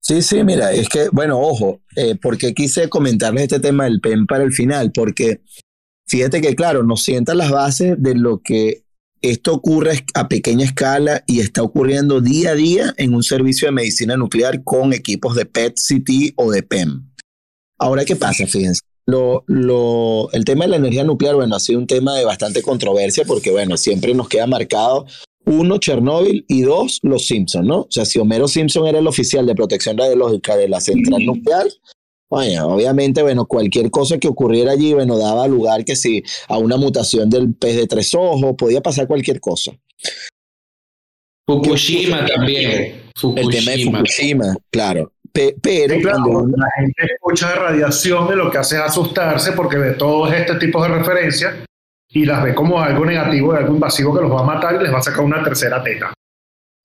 Sí, 0.00 0.20
sí, 0.20 0.44
mira, 0.44 0.72
es 0.72 0.88
que, 0.88 1.08
bueno, 1.12 1.38
ojo, 1.38 1.80
eh, 1.96 2.14
porque 2.20 2.52
quise 2.52 2.88
comentarles 2.88 3.44
este 3.44 3.60
tema 3.60 3.84
del 3.84 4.00
PEN 4.00 4.26
para 4.26 4.44
el 4.44 4.52
final, 4.52 4.92
porque 4.92 5.40
fíjate 6.06 6.42
que, 6.42 6.54
claro, 6.54 6.82
nos 6.82 7.02
sientan 7.02 7.38
las 7.38 7.50
bases 7.50 7.94
de 7.98 8.14
lo 8.14 8.42
que 8.42 8.83
esto 9.30 9.54
ocurre 9.54 10.04
a 10.14 10.28
pequeña 10.28 10.64
escala 10.64 11.24
y 11.26 11.40
está 11.40 11.62
ocurriendo 11.62 12.20
día 12.20 12.50
a 12.50 12.54
día 12.54 12.94
en 12.96 13.14
un 13.14 13.22
servicio 13.22 13.66
de 13.66 13.72
medicina 13.72 14.16
nuclear 14.16 14.62
con 14.64 14.92
equipos 14.92 15.34
de 15.34 15.46
PET-CT 15.46 16.34
o 16.36 16.50
de 16.50 16.62
PEM. 16.62 17.10
Ahora, 17.78 18.04
¿qué 18.04 18.16
pasa? 18.16 18.46
Fíjense. 18.46 18.80
Lo, 19.06 19.44
lo, 19.46 20.30
el 20.32 20.44
tema 20.44 20.64
de 20.64 20.70
la 20.70 20.76
energía 20.76 21.04
nuclear, 21.04 21.34
bueno, 21.34 21.56
ha 21.56 21.60
sido 21.60 21.78
un 21.78 21.86
tema 21.86 22.16
de 22.16 22.24
bastante 22.24 22.62
controversia 22.62 23.24
porque, 23.26 23.50
bueno, 23.50 23.76
siempre 23.76 24.14
nos 24.14 24.28
queda 24.28 24.46
marcado, 24.46 25.06
uno, 25.46 25.78
Chernóbil 25.78 26.44
y 26.48 26.62
dos, 26.62 27.00
los 27.02 27.26
Simpson, 27.26 27.66
¿no? 27.66 27.80
O 27.80 27.88
sea, 27.90 28.04
si 28.04 28.18
Homero 28.18 28.48
Simpson 28.48 28.86
era 28.86 28.98
el 28.98 29.06
oficial 29.06 29.44
de 29.46 29.54
protección 29.54 29.98
radiológica 29.98 30.56
de 30.56 30.68
la 30.68 30.80
central 30.80 31.24
nuclear, 31.26 31.66
bueno, 32.34 32.66
obviamente, 32.66 33.22
bueno, 33.22 33.46
cualquier 33.46 33.92
cosa 33.92 34.18
que 34.18 34.26
ocurriera 34.26 34.72
allí, 34.72 34.92
bueno, 34.92 35.16
daba 35.16 35.46
lugar 35.46 35.84
que 35.84 35.94
si 35.94 36.20
a 36.48 36.58
una 36.58 36.76
mutación 36.76 37.30
del 37.30 37.54
pez 37.54 37.76
de 37.76 37.86
tres 37.86 38.12
ojos, 38.12 38.56
podía 38.58 38.80
pasar 38.80 39.06
cualquier 39.06 39.38
cosa. 39.40 39.70
Fukushima 41.46 42.26
también. 42.26 43.02
El 43.36 43.48
tema 43.50 43.70
de 43.70 43.84
Fukushima, 43.84 44.56
claro. 44.68 45.12
pero 45.32 45.94
cuando 46.02 46.56
la 46.56 46.66
gente 46.76 47.14
escucha 47.14 47.50
de 47.50 47.54
radiación, 47.54 48.26
de 48.26 48.34
lo 48.34 48.50
que 48.50 48.58
hace 48.58 48.74
es 48.74 48.82
asustarse 48.82 49.52
porque 49.52 49.76
ve 49.76 49.92
todos 49.92 50.32
este 50.32 50.56
tipo 50.56 50.82
de 50.82 50.88
referencias 50.88 51.54
y 52.08 52.24
las 52.24 52.42
ve 52.42 52.52
como 52.52 52.80
algo 52.80 53.06
negativo, 53.06 53.52
algo 53.52 53.74
invasivo 53.74 54.12
que 54.12 54.22
los 54.22 54.32
va 54.32 54.40
a 54.40 54.44
matar 54.44 54.74
y 54.74 54.82
les 54.82 54.92
va 54.92 54.98
a 54.98 55.02
sacar 55.02 55.24
una 55.24 55.40
tercera 55.44 55.80
teta. 55.84 56.12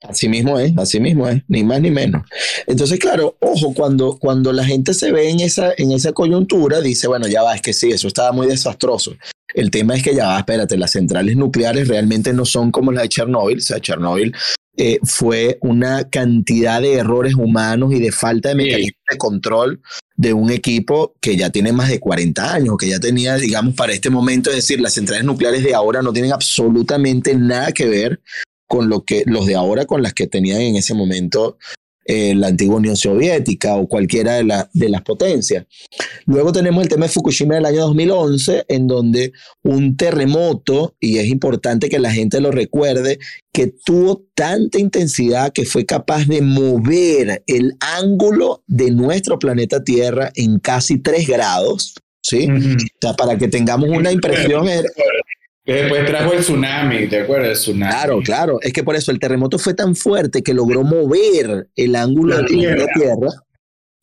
Así 0.02 0.30
mismo 0.30 0.58
es, 0.58 0.72
así 0.78 1.00
mismo 1.00 1.28
es, 1.28 1.44
ni 1.48 1.64
más 1.64 1.82
ni 1.82 1.92
menos. 1.92 2.24
Entonces, 2.68 3.00
claro, 3.00 3.36
ojo, 3.42 3.74
cuando, 3.74 4.18
cuando 4.18 4.54
la 4.54 4.64
gente 4.64 4.94
se 4.94 5.12
ve 5.12 5.30
en 5.30 5.42
esa, 5.42 5.74
en 5.78 5.92
esa 5.92 6.14
coyuntura, 6.14 6.80
dice, 6.80 7.08
bueno, 7.08 7.28
ya 7.28 7.44
va, 7.44 7.56
es 7.56 7.62
que 7.62 7.74
sí, 7.74 7.90
eso 7.92 8.08
estaba 8.08 8.32
muy 8.32 8.48
desastroso. 8.48 9.16
El 9.54 9.72
tema 9.72 9.96
es 9.96 10.04
que 10.04 10.16
ya 10.16 10.28
va, 10.28 10.38
espérate, 10.40 10.78
las 10.78 10.92
centrales 10.92 11.36
nucleares 11.36 11.88
realmente 11.88 12.32
no 12.32 12.46
son 12.46 12.72
como 12.72 12.92
la 12.92 13.02
de 13.02 13.10
Chernóbil, 13.10 13.58
o 13.58 13.62
sea, 13.62 13.82
Chernóbil 13.82 14.34
eh, 14.78 15.00
fue 15.04 15.58
una 15.62 16.10
cantidad 16.10 16.82
de 16.82 16.94
errores 16.94 17.36
humanos 17.36 17.92
y 17.94 18.00
de 18.00 18.14
falta 18.14 18.50
de 18.50 18.56
mecanismos 18.56 19.04
de 19.12 19.18
control 19.18 19.82
de 20.16 20.32
un 20.32 20.52
equipo 20.52 21.16
que 21.20 21.36
ya 21.36 21.50
tiene 21.50 21.74
más 21.74 21.90
de 21.90 22.00
40 22.00 22.54
años, 22.54 22.78
que 22.78 22.88
ya 22.88 23.00
tenía, 23.02 23.36
digamos, 23.36 23.76
para 23.76 23.92
este 23.92 24.10
momento, 24.10 24.50
es 24.50 24.56
decir, 24.56 24.80
las 24.80 24.94
centrales 24.94 25.26
nucleares 25.26 25.64
de 25.64 25.74
ahora 25.74 26.02
no 26.02 26.14
tienen 26.14 26.32
absolutamente 26.32 27.36
nada 27.36 27.74
que 27.74 27.88
ver 27.88 28.22
con 28.70 28.88
lo 28.88 29.04
que 29.04 29.24
los 29.26 29.48
de 29.48 29.56
ahora, 29.56 29.86
con 29.86 30.02
las 30.02 30.14
que 30.14 30.28
tenían 30.28 30.62
en 30.62 30.78
ese 30.78 30.94
momento 30.94 31.58
eh, 32.06 32.34
la 32.34 32.48
antigua 32.48 32.78
Unión 32.78 32.96
Soviética 32.96 33.76
o 33.76 33.88
cualquiera 33.88 34.34
de, 34.34 34.66
de 34.74 34.90
las 34.90 35.02
potencias. 35.04 35.68
Luego 36.26 36.52
tenemos 36.52 36.82
el 36.82 36.90
tema 36.90 37.06
de 37.06 37.12
Fukushima 37.12 37.54
del 37.56 37.66
año 37.66 37.82
2011, 37.82 38.66
en 38.68 38.88
donde 38.88 39.32
un 39.64 39.96
terremoto, 39.98 40.96
y 41.00 41.18
es 41.18 41.28
importante 41.28 41.88
que 41.88 42.00
la 42.00 42.12
gente 42.12 42.42
lo 42.42 42.50
recuerde, 42.50 43.20
que 43.54 43.74
tuvo 43.86 44.26
tanta 44.34 44.80
intensidad 44.80 45.52
que 45.52 45.66
fue 45.66 45.86
capaz 45.86 46.26
de 46.26 46.42
mover 46.42 47.44
el 47.46 47.74
ángulo 47.80 48.64
de 48.66 48.90
nuestro 48.90 49.38
planeta 49.38 49.84
Tierra 49.84 50.32
en 50.34 50.60
casi 50.60 51.00
3 51.00 51.28
grados. 51.28 51.94
¿Sí? 52.22 52.48
o 52.50 52.78
sea, 53.02 53.14
para 53.14 53.38
que 53.38 53.48
tengamos 53.48 53.90
una 53.90 54.12
impresión. 54.12 54.68
Que 55.66 55.74
después 55.74 56.06
trajo 56.06 56.34
el 56.34 56.40
tsunami, 56.40 57.08
¿te 57.08 57.22
acuerdas? 57.22 57.60
Tsunami. 57.60 57.92
Claro, 57.92 58.22
claro. 58.24 58.60
Es 58.62 58.74
que 58.74 58.84
por 58.84 58.96
eso 58.96 59.12
el 59.12 59.20
terremoto 59.20 59.60
fue 59.60 59.74
tan 59.74 59.96
fuerte 59.96 60.42
que 60.42 60.54
logró 60.54 60.84
mover 60.84 61.70
el 61.76 61.96
ángulo 61.96 62.38
de 62.38 62.44
la 62.44 62.88
tierra. 62.94 63.30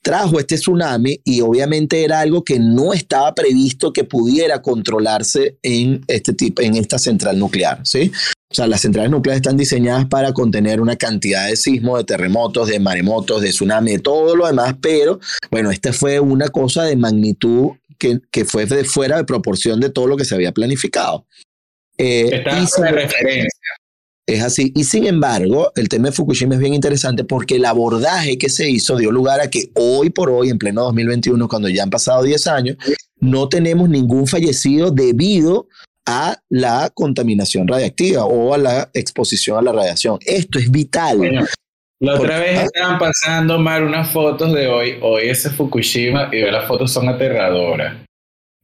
Trajo 0.02 0.38
este 0.38 0.54
tsunami 0.54 1.20
y 1.24 1.40
obviamente 1.40 2.04
era 2.04 2.20
algo 2.20 2.44
que 2.44 2.60
no 2.60 2.92
estaba 2.92 3.34
previsto 3.34 3.92
que 3.92 4.04
pudiera 4.04 4.62
controlarse 4.62 5.58
en, 5.62 6.04
este 6.06 6.32
tipo, 6.32 6.62
en 6.62 6.76
esta 6.76 6.96
central 6.96 7.40
nuclear. 7.40 7.80
¿sí? 7.82 8.12
O 8.48 8.54
sea, 8.54 8.68
las 8.68 8.82
centrales 8.82 9.10
nucleares 9.10 9.40
están 9.40 9.56
diseñadas 9.56 10.06
para 10.06 10.32
contener 10.32 10.80
una 10.80 10.94
cantidad 10.94 11.48
de 11.48 11.56
sismos, 11.56 11.98
de 11.98 12.04
terremotos, 12.04 12.68
de 12.68 12.78
maremotos, 12.78 13.42
de 13.42 13.48
tsunami, 13.48 13.92
de 13.92 13.98
todo 13.98 14.36
lo 14.36 14.46
demás, 14.46 14.76
pero 14.80 15.18
bueno, 15.50 15.72
esta 15.72 15.92
fue 15.92 16.20
una 16.20 16.48
cosa 16.48 16.84
de 16.84 16.94
magnitud 16.94 17.72
que, 17.98 18.20
que 18.30 18.44
fue 18.44 18.66
de 18.66 18.84
fuera 18.84 19.16
de 19.16 19.24
proporción 19.24 19.80
de 19.80 19.90
todo 19.90 20.06
lo 20.06 20.16
que 20.16 20.24
se 20.24 20.34
había 20.34 20.52
planificado. 20.52 21.26
Eh, 21.98 22.42
referencia. 22.44 23.70
Es 24.26 24.42
así. 24.42 24.72
Y 24.74 24.84
sin 24.84 25.06
embargo, 25.06 25.70
el 25.76 25.88
tema 25.88 26.08
de 26.08 26.12
Fukushima 26.12 26.54
es 26.54 26.60
bien 26.60 26.74
interesante 26.74 27.22
porque 27.22 27.56
el 27.56 27.64
abordaje 27.64 28.36
que 28.36 28.48
se 28.48 28.68
hizo 28.68 28.96
dio 28.96 29.12
lugar 29.12 29.40
a 29.40 29.48
que 29.48 29.70
hoy 29.74 30.10
por 30.10 30.30
hoy, 30.30 30.50
en 30.50 30.58
pleno 30.58 30.82
2021, 30.82 31.46
cuando 31.48 31.68
ya 31.68 31.84
han 31.84 31.90
pasado 31.90 32.24
10 32.24 32.46
años, 32.48 32.76
no 33.20 33.48
tenemos 33.48 33.88
ningún 33.88 34.26
fallecido 34.26 34.90
debido 34.90 35.68
a 36.06 36.40
la 36.48 36.90
contaminación 36.92 37.68
radiactiva 37.68 38.24
o 38.24 38.52
a 38.52 38.58
la 38.58 38.90
exposición 38.94 39.58
a 39.58 39.62
la 39.62 39.72
radiación. 39.72 40.18
Esto 40.24 40.58
es 40.58 40.70
vital. 40.70 41.20
La 42.00 42.14
otra 42.14 42.38
vez 42.38 42.62
estaban 42.62 42.98
pasando, 42.98 43.58
Mar, 43.58 43.82
unas 43.82 44.10
fotos 44.10 44.52
de 44.52 44.68
hoy. 44.68 44.98
Hoy 45.00 45.28
ese 45.28 45.50
Fukushima 45.50 46.28
y 46.30 46.40
las 46.42 46.66
fotos 46.66 46.92
son 46.92 47.08
aterradoras. 47.08 47.96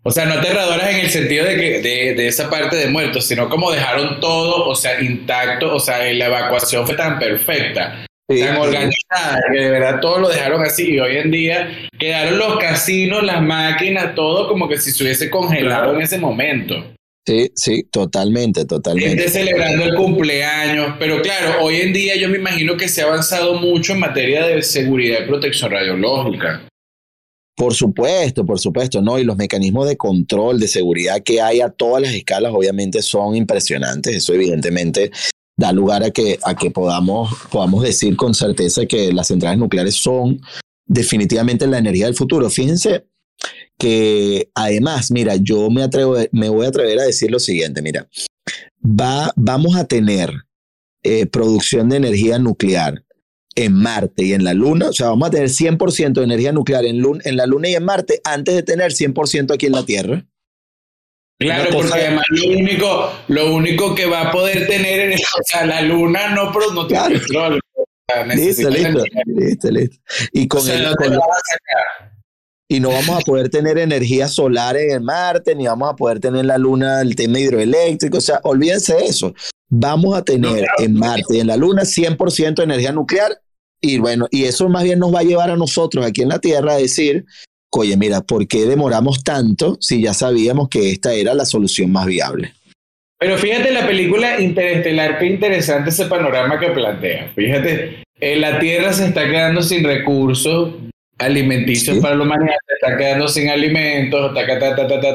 O 0.04 0.10
sea, 0.10 0.26
no 0.26 0.34
aterradoras 0.34 0.90
en 0.90 1.00
el 1.00 1.10
sentido 1.10 1.46
de 1.46 1.56
que 1.56 1.80
de, 1.80 2.14
de, 2.14 2.26
esa 2.26 2.50
parte 2.50 2.76
de 2.76 2.88
muertos, 2.88 3.24
sino 3.24 3.48
como 3.48 3.70
dejaron 3.70 4.20
todo, 4.20 4.66
o 4.66 4.74
sea, 4.74 5.00
intacto, 5.00 5.74
o 5.74 5.80
sea, 5.80 5.98
la 6.12 6.26
evacuación 6.26 6.84
fue 6.84 6.96
tan 6.96 7.20
perfecta, 7.20 8.04
tan 8.28 8.56
organizada, 8.56 9.40
que 9.52 9.60
de 9.60 9.70
verdad 9.70 10.00
todo 10.00 10.18
lo 10.18 10.28
dejaron 10.28 10.62
así 10.64 10.94
y 10.94 10.98
hoy 10.98 11.18
en 11.18 11.30
día 11.30 11.88
quedaron 11.98 12.36
los 12.36 12.58
casinos, 12.58 13.22
las 13.22 13.40
máquinas, 13.42 14.16
todo 14.16 14.48
como 14.48 14.68
que 14.68 14.78
si 14.78 14.90
se 14.90 15.04
hubiese 15.04 15.30
congelado 15.30 15.94
en 15.94 16.02
ese 16.02 16.18
momento. 16.18 16.84
Sí, 17.24 17.52
sí, 17.54 17.84
totalmente, 17.84 18.64
totalmente. 18.64 19.10
Gente 19.10 19.28
celebrando 19.28 19.84
el 19.84 19.94
cumpleaños, 19.94 20.96
pero 20.98 21.22
claro, 21.22 21.62
hoy 21.62 21.76
en 21.76 21.92
día 21.92 22.16
yo 22.16 22.28
me 22.28 22.38
imagino 22.38 22.76
que 22.76 22.88
se 22.88 23.02
ha 23.02 23.04
avanzado 23.04 23.54
mucho 23.54 23.92
en 23.92 24.00
materia 24.00 24.44
de 24.44 24.60
seguridad 24.62 25.20
y 25.22 25.28
protección 25.28 25.70
radiológica. 25.70 26.66
Por 27.56 27.74
supuesto, 27.74 28.44
por 28.44 28.58
supuesto, 28.58 29.00
¿no? 29.02 29.20
Y 29.20 29.24
los 29.24 29.36
mecanismos 29.36 29.86
de 29.86 29.96
control, 29.96 30.58
de 30.58 30.66
seguridad 30.66 31.22
que 31.22 31.40
hay 31.40 31.60
a 31.60 31.68
todas 31.68 32.02
las 32.02 32.12
escalas, 32.12 32.52
obviamente 32.52 33.02
son 33.02 33.36
impresionantes. 33.36 34.16
Eso 34.16 34.34
evidentemente 34.34 35.12
da 35.56 35.70
lugar 35.70 36.02
a 36.02 36.10
que, 36.10 36.38
a 36.42 36.56
que 36.56 36.72
podamos, 36.72 37.30
podamos 37.50 37.84
decir 37.84 38.16
con 38.16 38.34
certeza 38.34 38.86
que 38.86 39.12
las 39.12 39.28
centrales 39.28 39.60
nucleares 39.60 39.94
son 39.94 40.40
definitivamente 40.86 41.68
la 41.68 41.78
energía 41.78 42.06
del 42.06 42.16
futuro. 42.16 42.50
Fíjense 42.50 43.06
que 43.78 44.50
además, 44.54 45.10
mira, 45.10 45.36
yo 45.36 45.70
me, 45.70 45.82
atrevo, 45.82 46.16
me 46.32 46.48
voy 46.48 46.66
a 46.66 46.68
atrever 46.68 47.00
a 47.00 47.04
decir 47.04 47.30
lo 47.30 47.38
siguiente, 47.38 47.82
mira, 47.82 48.08
va, 48.82 49.32
vamos 49.36 49.76
a 49.76 49.86
tener 49.86 50.30
eh, 51.02 51.26
producción 51.26 51.88
de 51.88 51.96
energía 51.96 52.38
nuclear 52.38 53.04
en 53.54 53.74
Marte 53.74 54.24
y 54.24 54.32
en 54.32 54.44
la 54.44 54.54
Luna, 54.54 54.88
o 54.88 54.92
sea, 54.92 55.08
vamos 55.08 55.28
a 55.28 55.30
tener 55.32 55.48
100% 55.48 56.12
de 56.12 56.24
energía 56.24 56.52
nuclear 56.52 56.84
en, 56.84 57.02
en 57.24 57.36
la 57.36 57.46
Luna 57.46 57.68
y 57.68 57.74
en 57.74 57.84
Marte 57.84 58.20
antes 58.24 58.54
de 58.54 58.62
tener 58.62 58.92
100% 58.92 59.52
aquí 59.52 59.66
en 59.66 59.72
la 59.72 59.84
Tierra. 59.84 60.24
Claro, 61.38 61.70
porque 61.72 61.92
además 61.94 62.24
lo 62.28 62.48
único, 62.50 63.12
lo 63.28 63.54
único 63.54 63.94
que 63.94 64.06
va 64.06 64.28
a 64.28 64.30
poder 64.30 64.66
tener 64.68 65.12
es, 65.12 65.22
o 65.38 65.42
sea, 65.44 65.66
la 65.66 65.82
Luna 65.82 66.28
no, 66.28 66.52
no 66.52 66.86
tiene 66.86 67.18
petróleo. 67.18 67.60
listo, 68.34 68.70
listo, 68.70 69.04
listo, 69.26 69.70
listo, 69.70 69.96
Y 70.32 70.46
con 70.46 70.68
el, 70.68 70.86
y 72.72 72.80
no 72.80 72.88
vamos 72.88 73.10
a 73.10 73.20
poder 73.20 73.50
tener 73.50 73.76
energía 73.76 74.28
solar 74.28 74.78
en 74.78 75.04
Marte, 75.04 75.54
ni 75.54 75.66
vamos 75.66 75.90
a 75.90 75.94
poder 75.94 76.20
tener 76.20 76.40
en 76.40 76.46
la 76.46 76.56
Luna 76.56 77.02
el 77.02 77.14
tema 77.14 77.38
hidroeléctrico, 77.38 78.16
o 78.16 78.20
sea, 78.22 78.40
olvídense 78.44 78.94
de 78.94 79.04
eso. 79.04 79.34
Vamos 79.68 80.16
a 80.16 80.22
tener 80.22 80.64
en 80.78 80.94
Marte 80.94 81.36
y 81.36 81.40
en 81.40 81.48
la 81.48 81.58
Luna 81.58 81.82
100% 81.82 82.54
de 82.54 82.62
energía 82.62 82.92
nuclear 82.92 83.32
y 83.78 83.98
bueno, 83.98 84.26
y 84.30 84.44
eso 84.44 84.70
más 84.70 84.84
bien 84.84 85.00
nos 85.00 85.14
va 85.14 85.20
a 85.20 85.22
llevar 85.22 85.50
a 85.50 85.56
nosotros 85.56 86.06
aquí 86.06 86.22
en 86.22 86.30
la 86.30 86.38
Tierra 86.38 86.72
a 86.72 86.78
decir, 86.78 87.26
oye, 87.72 87.94
mira, 87.98 88.22
¿por 88.22 88.48
qué 88.48 88.64
demoramos 88.64 89.22
tanto 89.22 89.76
si 89.78 90.00
ya 90.00 90.14
sabíamos 90.14 90.70
que 90.70 90.92
esta 90.92 91.12
era 91.12 91.34
la 91.34 91.44
solución 91.44 91.92
más 91.92 92.06
viable? 92.06 92.54
Pero 93.18 93.36
fíjate 93.36 93.70
la 93.70 93.86
película 93.86 94.40
Interestelar, 94.40 95.18
qué 95.18 95.26
interesante 95.26 95.90
ese 95.90 96.06
panorama 96.06 96.58
que 96.58 96.70
plantea. 96.70 97.32
Fíjate, 97.34 98.02
eh, 98.18 98.36
la 98.36 98.58
Tierra 98.60 98.94
se 98.94 99.04
está 99.08 99.26
quedando 99.28 99.60
sin 99.60 99.84
recursos 99.84 100.72
alimenticios 101.24 101.98
para 101.98 102.14
la 102.14 102.22
humanidad, 102.22 102.56
está 102.68 102.96
quedando 102.96 103.28
sin 103.28 103.48
alimentos, 103.48 104.32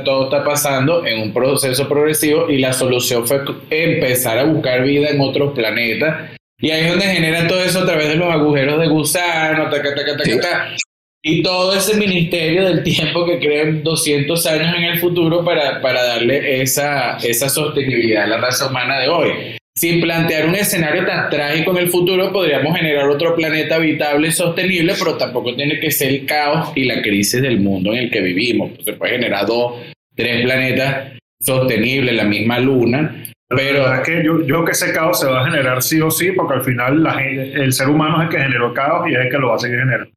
todo 0.03 0.23
está 0.25 0.43
pasando 0.43 1.05
en 1.05 1.21
un 1.21 1.33
proceso 1.33 1.87
progresivo 1.87 2.49
y 2.49 2.57
la 2.57 2.73
solución 2.73 3.27
fue 3.27 3.41
empezar 3.69 4.39
a 4.39 4.43
buscar 4.45 4.83
vida 4.83 5.09
en 5.09 5.21
otros 5.21 5.53
planetas. 5.53 6.31
Y 6.59 6.71
ahí 6.71 6.85
es 6.85 6.89
donde 6.89 7.05
generan 7.05 7.47
todo 7.47 7.63
eso 7.63 7.81
a 7.81 7.85
través 7.85 8.09
de 8.09 8.15
los 8.15 8.33
agujeros 8.33 8.79
de 8.79 8.87
gusano, 8.87 9.69
taca, 9.69 10.75
y 11.21 11.43
todo 11.43 11.75
ese 11.75 11.97
ministerio 11.97 12.65
del 12.65 12.83
tiempo 12.83 13.25
que 13.25 13.39
creen 13.39 13.83
200 13.83 14.45
años 14.47 14.75
en 14.77 14.83
el 14.85 14.99
futuro 14.99 15.43
para, 15.43 15.81
para 15.81 16.03
darle 16.03 16.61
esa, 16.61 17.17
esa 17.17 17.49
sostenibilidad 17.49 18.23
a 18.23 18.27
la 18.27 18.37
raza 18.37 18.67
humana 18.67 18.99
de 18.99 19.09
hoy. 19.09 19.57
Sin 19.77 20.01
plantear 20.01 20.47
un 20.47 20.55
escenario 20.55 21.05
tan 21.05 21.29
trágico 21.29 21.69
en 21.69 21.77
el 21.77 21.89
futuro, 21.89 22.33
podríamos 22.33 22.75
generar 22.75 23.07
otro 23.09 23.35
planeta 23.35 23.75
habitable 23.75 24.29
y 24.29 24.31
sostenible, 24.31 24.95
pero 24.97 25.17
tampoco 25.17 25.55
tiene 25.55 25.79
que 25.79 25.91
ser 25.91 26.09
el 26.09 26.25
caos 26.25 26.71
y 26.73 26.85
la 26.85 26.99
crisis 26.99 27.43
del 27.43 27.59
mundo 27.59 27.93
en 27.93 27.99
el 27.99 28.09
que 28.09 28.21
vivimos. 28.21 28.71
Se 28.83 28.93
puede 28.93 29.13
generar 29.13 29.45
dos, 29.45 29.75
tres 30.15 30.43
planetas 30.43 31.19
sostenibles, 31.39 32.15
la 32.15 32.23
misma 32.23 32.57
luna, 32.57 33.23
pero 33.47 33.93
es 33.93 33.99
que 33.99 34.23
yo, 34.23 34.43
yo 34.47 34.65
que 34.65 34.71
ese 34.71 34.91
caos 34.91 35.19
se 35.19 35.27
va 35.27 35.43
a 35.43 35.45
generar 35.45 35.83
sí 35.83 36.01
o 36.01 36.09
sí, 36.09 36.31
porque 36.31 36.55
al 36.55 36.63
final 36.63 37.03
la 37.03 37.23
el 37.23 37.71
ser 37.71 37.87
humano 37.87 38.17
es 38.17 38.23
el 38.23 38.29
que 38.35 38.43
generó 38.43 38.73
caos 38.73 39.07
y 39.07 39.13
es 39.13 39.19
el 39.19 39.29
que 39.29 39.37
lo 39.37 39.49
va 39.49 39.57
a 39.57 39.59
seguir 39.59 39.77
generando. 39.77 40.16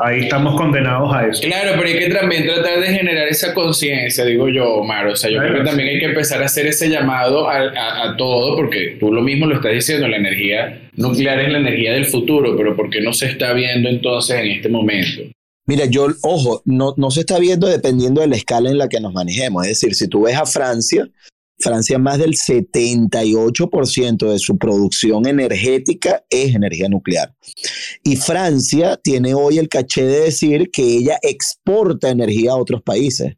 Ahí 0.00 0.20
estamos 0.20 0.54
condenados 0.56 1.12
a 1.12 1.26
eso. 1.26 1.42
Claro, 1.42 1.72
pero 1.76 1.88
hay 1.88 1.98
que 1.98 2.14
también 2.14 2.46
tratar 2.46 2.78
de 2.78 2.86
generar 2.86 3.26
esa 3.26 3.52
conciencia, 3.52 4.24
digo 4.24 4.48
yo, 4.48 4.74
Omar. 4.74 5.08
O 5.08 5.16
sea, 5.16 5.28
yo 5.28 5.40
creo 5.40 5.58
que 5.58 5.64
también 5.64 5.88
hay 5.88 5.98
que 5.98 6.04
empezar 6.04 6.40
a 6.40 6.46
hacer 6.46 6.68
ese 6.68 6.88
llamado 6.88 7.48
a, 7.48 8.04
a, 8.04 8.16
todo, 8.16 8.54
porque 8.54 8.96
tú 9.00 9.12
lo 9.12 9.22
mismo 9.22 9.46
lo 9.46 9.56
estás 9.56 9.72
diciendo, 9.72 10.06
la 10.06 10.18
energía 10.18 10.88
nuclear 10.94 11.40
es 11.40 11.50
la 11.50 11.58
energía 11.58 11.92
del 11.94 12.04
futuro, 12.04 12.56
pero 12.56 12.76
¿por 12.76 12.90
qué 12.90 13.00
no 13.00 13.12
se 13.12 13.26
está 13.26 13.52
viendo 13.54 13.88
entonces 13.88 14.38
en 14.38 14.46
este 14.52 14.68
momento? 14.68 15.22
Mira, 15.66 15.84
yo, 15.86 16.06
ojo, 16.22 16.62
no, 16.64 16.94
no 16.96 17.10
se 17.10 17.20
está 17.20 17.40
viendo 17.40 17.66
dependiendo 17.66 18.20
de 18.20 18.28
la 18.28 18.36
escala 18.36 18.70
en 18.70 18.78
la 18.78 18.88
que 18.88 19.00
nos 19.00 19.12
manejemos. 19.12 19.64
Es 19.64 19.80
decir, 19.80 19.96
si 19.96 20.06
tú 20.06 20.22
ves 20.22 20.36
a 20.36 20.46
Francia, 20.46 21.08
Francia 21.60 21.98
más 21.98 22.18
del 22.18 22.34
78% 22.34 24.30
de 24.30 24.38
su 24.38 24.56
producción 24.58 25.26
energética 25.26 26.24
es 26.30 26.54
energía 26.54 26.88
nuclear. 26.88 27.34
Y 28.04 28.16
Francia 28.16 28.96
tiene 28.96 29.34
hoy 29.34 29.58
el 29.58 29.68
caché 29.68 30.04
de 30.04 30.20
decir 30.20 30.70
que 30.70 30.82
ella 30.82 31.18
exporta 31.22 32.10
energía 32.10 32.52
a 32.52 32.56
otros 32.56 32.82
países. 32.82 33.36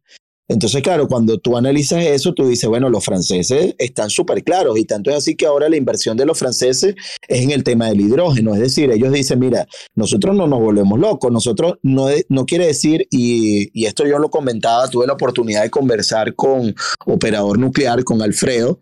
Entonces, 0.50 0.82
claro, 0.82 1.06
cuando 1.06 1.38
tú 1.38 1.56
analizas 1.56 2.04
eso, 2.04 2.34
tú 2.34 2.48
dices, 2.48 2.68
bueno, 2.68 2.90
los 2.90 3.04
franceses 3.04 3.76
están 3.78 4.10
súper 4.10 4.42
claros 4.42 4.76
y 4.76 4.84
tanto 4.84 5.08
es 5.10 5.16
así 5.16 5.36
que 5.36 5.46
ahora 5.46 5.68
la 5.68 5.76
inversión 5.76 6.16
de 6.16 6.26
los 6.26 6.36
franceses 6.36 6.96
es 7.28 7.42
en 7.42 7.52
el 7.52 7.62
tema 7.62 7.86
del 7.86 8.00
hidrógeno. 8.00 8.54
Es 8.54 8.60
decir, 8.60 8.90
ellos 8.90 9.12
dicen, 9.12 9.38
mira, 9.38 9.68
nosotros 9.94 10.34
no 10.34 10.48
nos 10.48 10.58
volvemos 10.58 10.98
locos, 10.98 11.30
nosotros 11.30 11.74
no, 11.84 12.08
no 12.28 12.46
quiere 12.46 12.66
decir, 12.66 13.06
y, 13.12 13.70
y 13.80 13.86
esto 13.86 14.04
yo 14.04 14.18
lo 14.18 14.28
comentaba, 14.28 14.88
tuve 14.88 15.06
la 15.06 15.12
oportunidad 15.12 15.62
de 15.62 15.70
conversar 15.70 16.34
con 16.34 16.74
operador 17.06 17.56
nuclear, 17.56 18.02
con 18.02 18.20
Alfredo, 18.20 18.80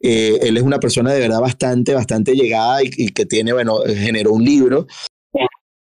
eh, 0.00 0.40
él 0.42 0.56
es 0.56 0.64
una 0.64 0.80
persona 0.80 1.12
de 1.12 1.20
verdad 1.20 1.40
bastante, 1.40 1.94
bastante 1.94 2.34
llegada 2.34 2.82
y, 2.82 2.90
y, 2.96 3.08
que 3.10 3.24
tiene, 3.24 3.52
bueno, 3.52 3.78
generó 3.86 4.32
un 4.32 4.44
libro 4.44 4.88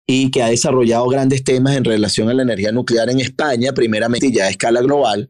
y 0.08 0.32
que 0.32 0.42
ha 0.42 0.50
desarrollado 0.50 1.08
grandes 1.10 1.44
temas 1.44 1.76
en 1.76 1.84
relación 1.84 2.30
a 2.30 2.34
la 2.34 2.44
energía 2.44 2.72
nuclear 2.72 3.10
en 3.10 3.20
España, 3.20 3.74
primeramente 3.74 4.32
ya 4.32 4.46
a 4.46 4.50
escala 4.50 4.82
global. 4.82 5.28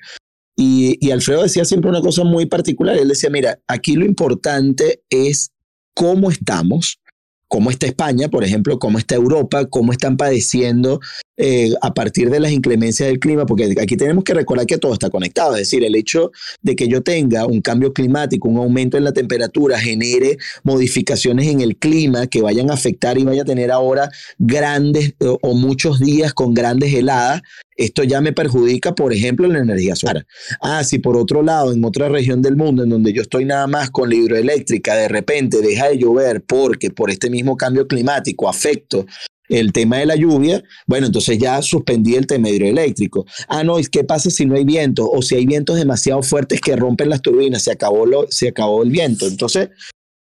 Y, 0.55 0.97
y, 1.05 1.11
Alfredo 1.11 1.43
decía 1.43 1.65
siempre 1.65 1.89
una 1.89 2.01
cosa 2.01 2.23
muy 2.23 2.45
particular. 2.45 2.97
Él 2.97 3.09
decía, 3.09 3.29
mira, 3.29 3.59
aquí 3.67 3.95
lo 3.95 4.05
importante 4.05 5.01
es 5.09 5.51
cómo 5.95 6.29
estamos, 6.31 6.99
cómo 7.47 7.71
está 7.71 7.87
España, 7.87 8.29
por 8.29 8.43
ejemplo, 8.43 8.79
cómo 8.79 8.97
está 8.99 9.15
Europa, 9.15 9.65
cómo 9.65 9.91
están 9.91 10.17
padeciendo 10.17 10.99
eh, 11.37 11.71
a 11.81 11.93
partir 11.93 12.29
de 12.29 12.39
las 12.39 12.51
inclemencias 12.51 13.07
del 13.07 13.19
clima, 13.19 13.45
porque 13.45 13.75
aquí 13.79 13.95
tenemos 13.95 14.23
que 14.23 14.33
recordar 14.33 14.65
que 14.65 14.77
todo 14.77 14.93
está 14.93 15.09
conectado, 15.09 15.53
es 15.53 15.59
decir, 15.59 15.83
el 15.83 15.95
hecho 15.95 16.31
de 16.61 16.75
que 16.75 16.87
yo 16.87 17.03
tenga 17.03 17.45
un 17.45 17.61
cambio 17.61 17.93
climático, 17.93 18.49
un 18.49 18.57
aumento 18.57 18.97
en 18.97 19.03
la 19.03 19.13
temperatura, 19.13 19.79
genere 19.79 20.37
modificaciones 20.63 21.47
en 21.47 21.61
el 21.61 21.77
clima 21.77 22.27
que 22.27 22.41
vayan 22.41 22.71
a 22.71 22.73
afectar 22.73 23.17
y 23.17 23.23
vaya 23.23 23.43
a 23.43 23.45
tener 23.45 23.71
ahora 23.71 24.09
grandes 24.37 25.13
o, 25.19 25.37
o 25.41 25.53
muchos 25.53 25.99
días 25.99 26.33
con 26.33 26.53
grandes 26.53 26.93
heladas, 26.93 27.41
esto 27.77 28.03
ya 28.03 28.19
me 28.21 28.33
perjudica, 28.33 28.95
por 28.95 29.13
ejemplo, 29.13 29.45
en 29.45 29.53
la 29.53 29.59
energía 29.59 29.95
solar. 29.95 30.25
Ah, 30.61 30.83
si 30.83 30.97
por 30.97 31.15
otro 31.15 31.43
lado, 31.43 31.71
en 31.71 31.85
otra 31.85 32.09
región 32.09 32.41
del 32.41 32.55
mundo 32.55 32.83
en 32.83 32.89
donde 32.89 33.13
yo 33.13 33.21
estoy 33.21 33.45
nada 33.45 33.67
más 33.67 33.91
con 33.91 34.09
la 34.09 34.15
hidroeléctrica, 34.15 34.95
de 34.95 35.07
repente 35.07 35.61
deja 35.61 35.89
de 35.89 35.99
llover 35.99 36.41
porque 36.41 36.89
por 36.89 37.11
este 37.11 37.29
mismo 37.29 37.55
cambio 37.55 37.87
climático 37.87 38.49
afecto 38.49 39.05
el 39.49 39.71
tema 39.71 39.97
de 39.97 40.05
la 40.05 40.15
lluvia, 40.15 40.63
bueno, 40.85 41.07
entonces 41.07 41.37
ya 41.37 41.61
suspendí 41.61 42.15
el 42.15 42.27
tema 42.27 42.49
hidroeléctrico. 42.49 43.25
Ah, 43.47 43.63
no, 43.63 43.77
¿qué 43.91 44.03
pasa 44.03 44.29
si 44.29 44.45
no 44.45 44.55
hay 44.55 44.65
viento? 44.65 45.09
O 45.09 45.21
si 45.21 45.35
hay 45.35 45.45
vientos 45.45 45.77
demasiado 45.77 46.21
fuertes 46.21 46.61
que 46.61 46.75
rompen 46.75 47.09
las 47.09 47.21
turbinas, 47.21 47.63
se 47.63 47.71
acabó, 47.71 48.05
lo, 48.05 48.25
se 48.29 48.49
acabó 48.49 48.83
el 48.83 48.89
viento. 48.89 49.27
Entonces, 49.27 49.69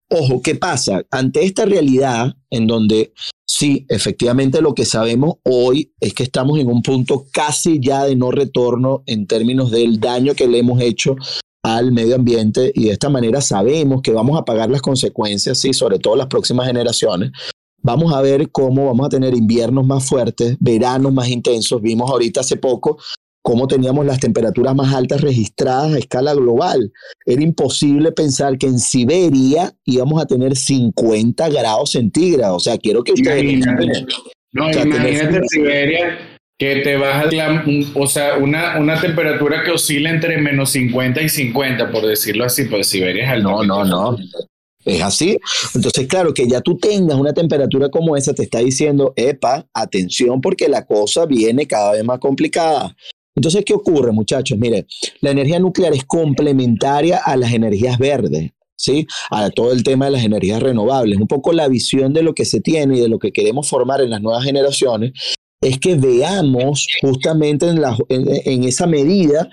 ojo, 0.09 0.41
¿qué 0.41 0.55
pasa? 0.55 1.03
Ante 1.11 1.43
esta 1.43 1.65
realidad 1.65 2.35
en 2.49 2.67
donde 2.67 3.13
sí, 3.45 3.85
efectivamente 3.89 4.61
lo 4.61 4.73
que 4.73 4.85
sabemos 4.85 5.35
hoy 5.43 5.93
es 5.99 6.13
que 6.13 6.23
estamos 6.23 6.59
en 6.59 6.67
un 6.67 6.81
punto 6.81 7.25
casi 7.31 7.79
ya 7.79 8.05
de 8.05 8.15
no 8.15 8.31
retorno 8.31 9.03
en 9.05 9.27
términos 9.27 9.71
del 9.71 9.99
daño 9.99 10.35
que 10.35 10.47
le 10.47 10.59
hemos 10.59 10.81
hecho 10.81 11.15
al 11.63 11.91
medio 11.91 12.15
ambiente 12.15 12.71
y 12.75 12.85
de 12.85 12.91
esta 12.91 13.09
manera 13.09 13.41
sabemos 13.41 14.03
que 14.03 14.11
vamos 14.11 14.39
a 14.39 14.45
pagar 14.45 14.69
las 14.69 14.83
consecuencias, 14.83 15.57
sí, 15.57 15.73
sobre 15.73 15.97
todo 15.97 16.15
las 16.15 16.27
próximas 16.27 16.67
generaciones. 16.67 17.31
Vamos 17.85 18.11
a 18.15 18.21
ver 18.21 18.49
cómo 18.49 18.87
vamos 18.87 19.05
a 19.05 19.09
tener 19.09 19.35
inviernos 19.35 19.85
más 19.85 20.09
fuertes, 20.09 20.57
veranos 20.59 21.13
más 21.13 21.27
intensos. 21.27 21.79
Vimos 21.83 22.09
ahorita 22.09 22.39
hace 22.39 22.57
poco 22.57 22.97
cómo 23.43 23.67
teníamos 23.67 24.07
las 24.07 24.19
temperaturas 24.19 24.73
más 24.73 24.91
altas 24.91 25.21
registradas 25.21 25.93
a 25.93 25.99
escala 25.99 26.33
global. 26.33 26.91
Era 27.27 27.43
imposible 27.43 28.11
pensar 28.11 28.57
que 28.57 28.65
en 28.65 28.79
Siberia 28.79 29.71
íbamos 29.83 30.19
a 30.19 30.25
tener 30.25 30.55
50 30.55 31.47
grados 31.49 31.91
centígrados. 31.91 32.55
O 32.55 32.59
sea, 32.59 32.79
quiero 32.79 33.03
que 33.03 33.13
ustedes... 33.13 33.43
Imagínate. 33.43 34.05
No, 34.51 34.65
o 34.65 34.73
sea, 34.73 34.81
imagínate 34.81 35.27
tener... 35.27 35.43
Siberia 35.47 36.17
que 36.57 36.77
te 36.77 36.97
baja 36.97 37.25
la, 37.31 37.65
o 37.93 38.07
sea, 38.07 38.37
una, 38.37 38.79
una 38.79 38.99
temperatura 38.99 39.61
que 39.63 39.69
oscila 39.69 40.09
entre 40.09 40.39
menos 40.39 40.71
50 40.71 41.21
y 41.21 41.29
50, 41.29 41.91
por 41.91 42.07
decirlo 42.07 42.45
así, 42.45 42.65
pues 42.65 42.87
Siberia 42.87 43.25
es 43.25 43.29
al 43.29 43.43
No, 43.43 43.63
no, 43.63 43.85
no. 43.85 44.17
Es 44.85 45.01
así. 45.01 45.37
Entonces, 45.73 46.07
claro, 46.07 46.33
que 46.33 46.47
ya 46.47 46.61
tú 46.61 46.77
tengas 46.77 47.17
una 47.17 47.33
temperatura 47.33 47.89
como 47.89 48.15
esa, 48.15 48.33
te 48.33 48.43
está 48.43 48.59
diciendo, 48.59 49.13
epa, 49.15 49.67
atención, 49.73 50.39
porque 50.39 50.69
la 50.69 50.85
cosa 50.85 51.25
viene 51.25 51.65
cada 51.67 51.93
vez 51.93 52.03
más 52.03 52.19
complicada. 52.19 52.95
Entonces, 53.35 53.65
¿qué 53.65 53.73
ocurre, 53.73 54.11
muchachos? 54.11 54.57
Mire, 54.57 54.85
la 55.21 55.31
energía 55.31 55.59
nuclear 55.59 55.93
es 55.93 56.05
complementaria 56.05 57.17
a 57.17 57.35
las 57.35 57.51
energías 57.51 57.97
verdes. 57.97 58.51
¿Sí? 58.77 59.07
A 59.31 59.49
todo 59.51 59.71
el 59.71 59.83
tema 59.83 60.05
de 60.05 60.11
las 60.11 60.25
energías 60.25 60.61
renovables. 60.61 61.17
Un 61.17 61.27
poco 61.27 61.53
la 61.53 61.69
visión 61.69 62.11
de 62.11 62.21
lo 62.21 62.35
que 62.35 62.43
se 62.43 62.59
tiene 62.59 62.97
y 62.97 62.99
de 62.99 63.07
lo 63.07 63.19
que 63.19 63.31
queremos 63.31 63.69
formar 63.69 64.01
en 64.01 64.09
las 64.09 64.21
nuevas 64.21 64.43
generaciones 64.43 65.13
es 65.67 65.79
que 65.79 65.95
veamos 65.95 66.87
justamente 67.01 67.67
en, 67.67 67.81
la, 67.81 67.97
en, 68.09 68.27
en 68.45 68.63
esa 68.63 68.85
medida 68.87 69.49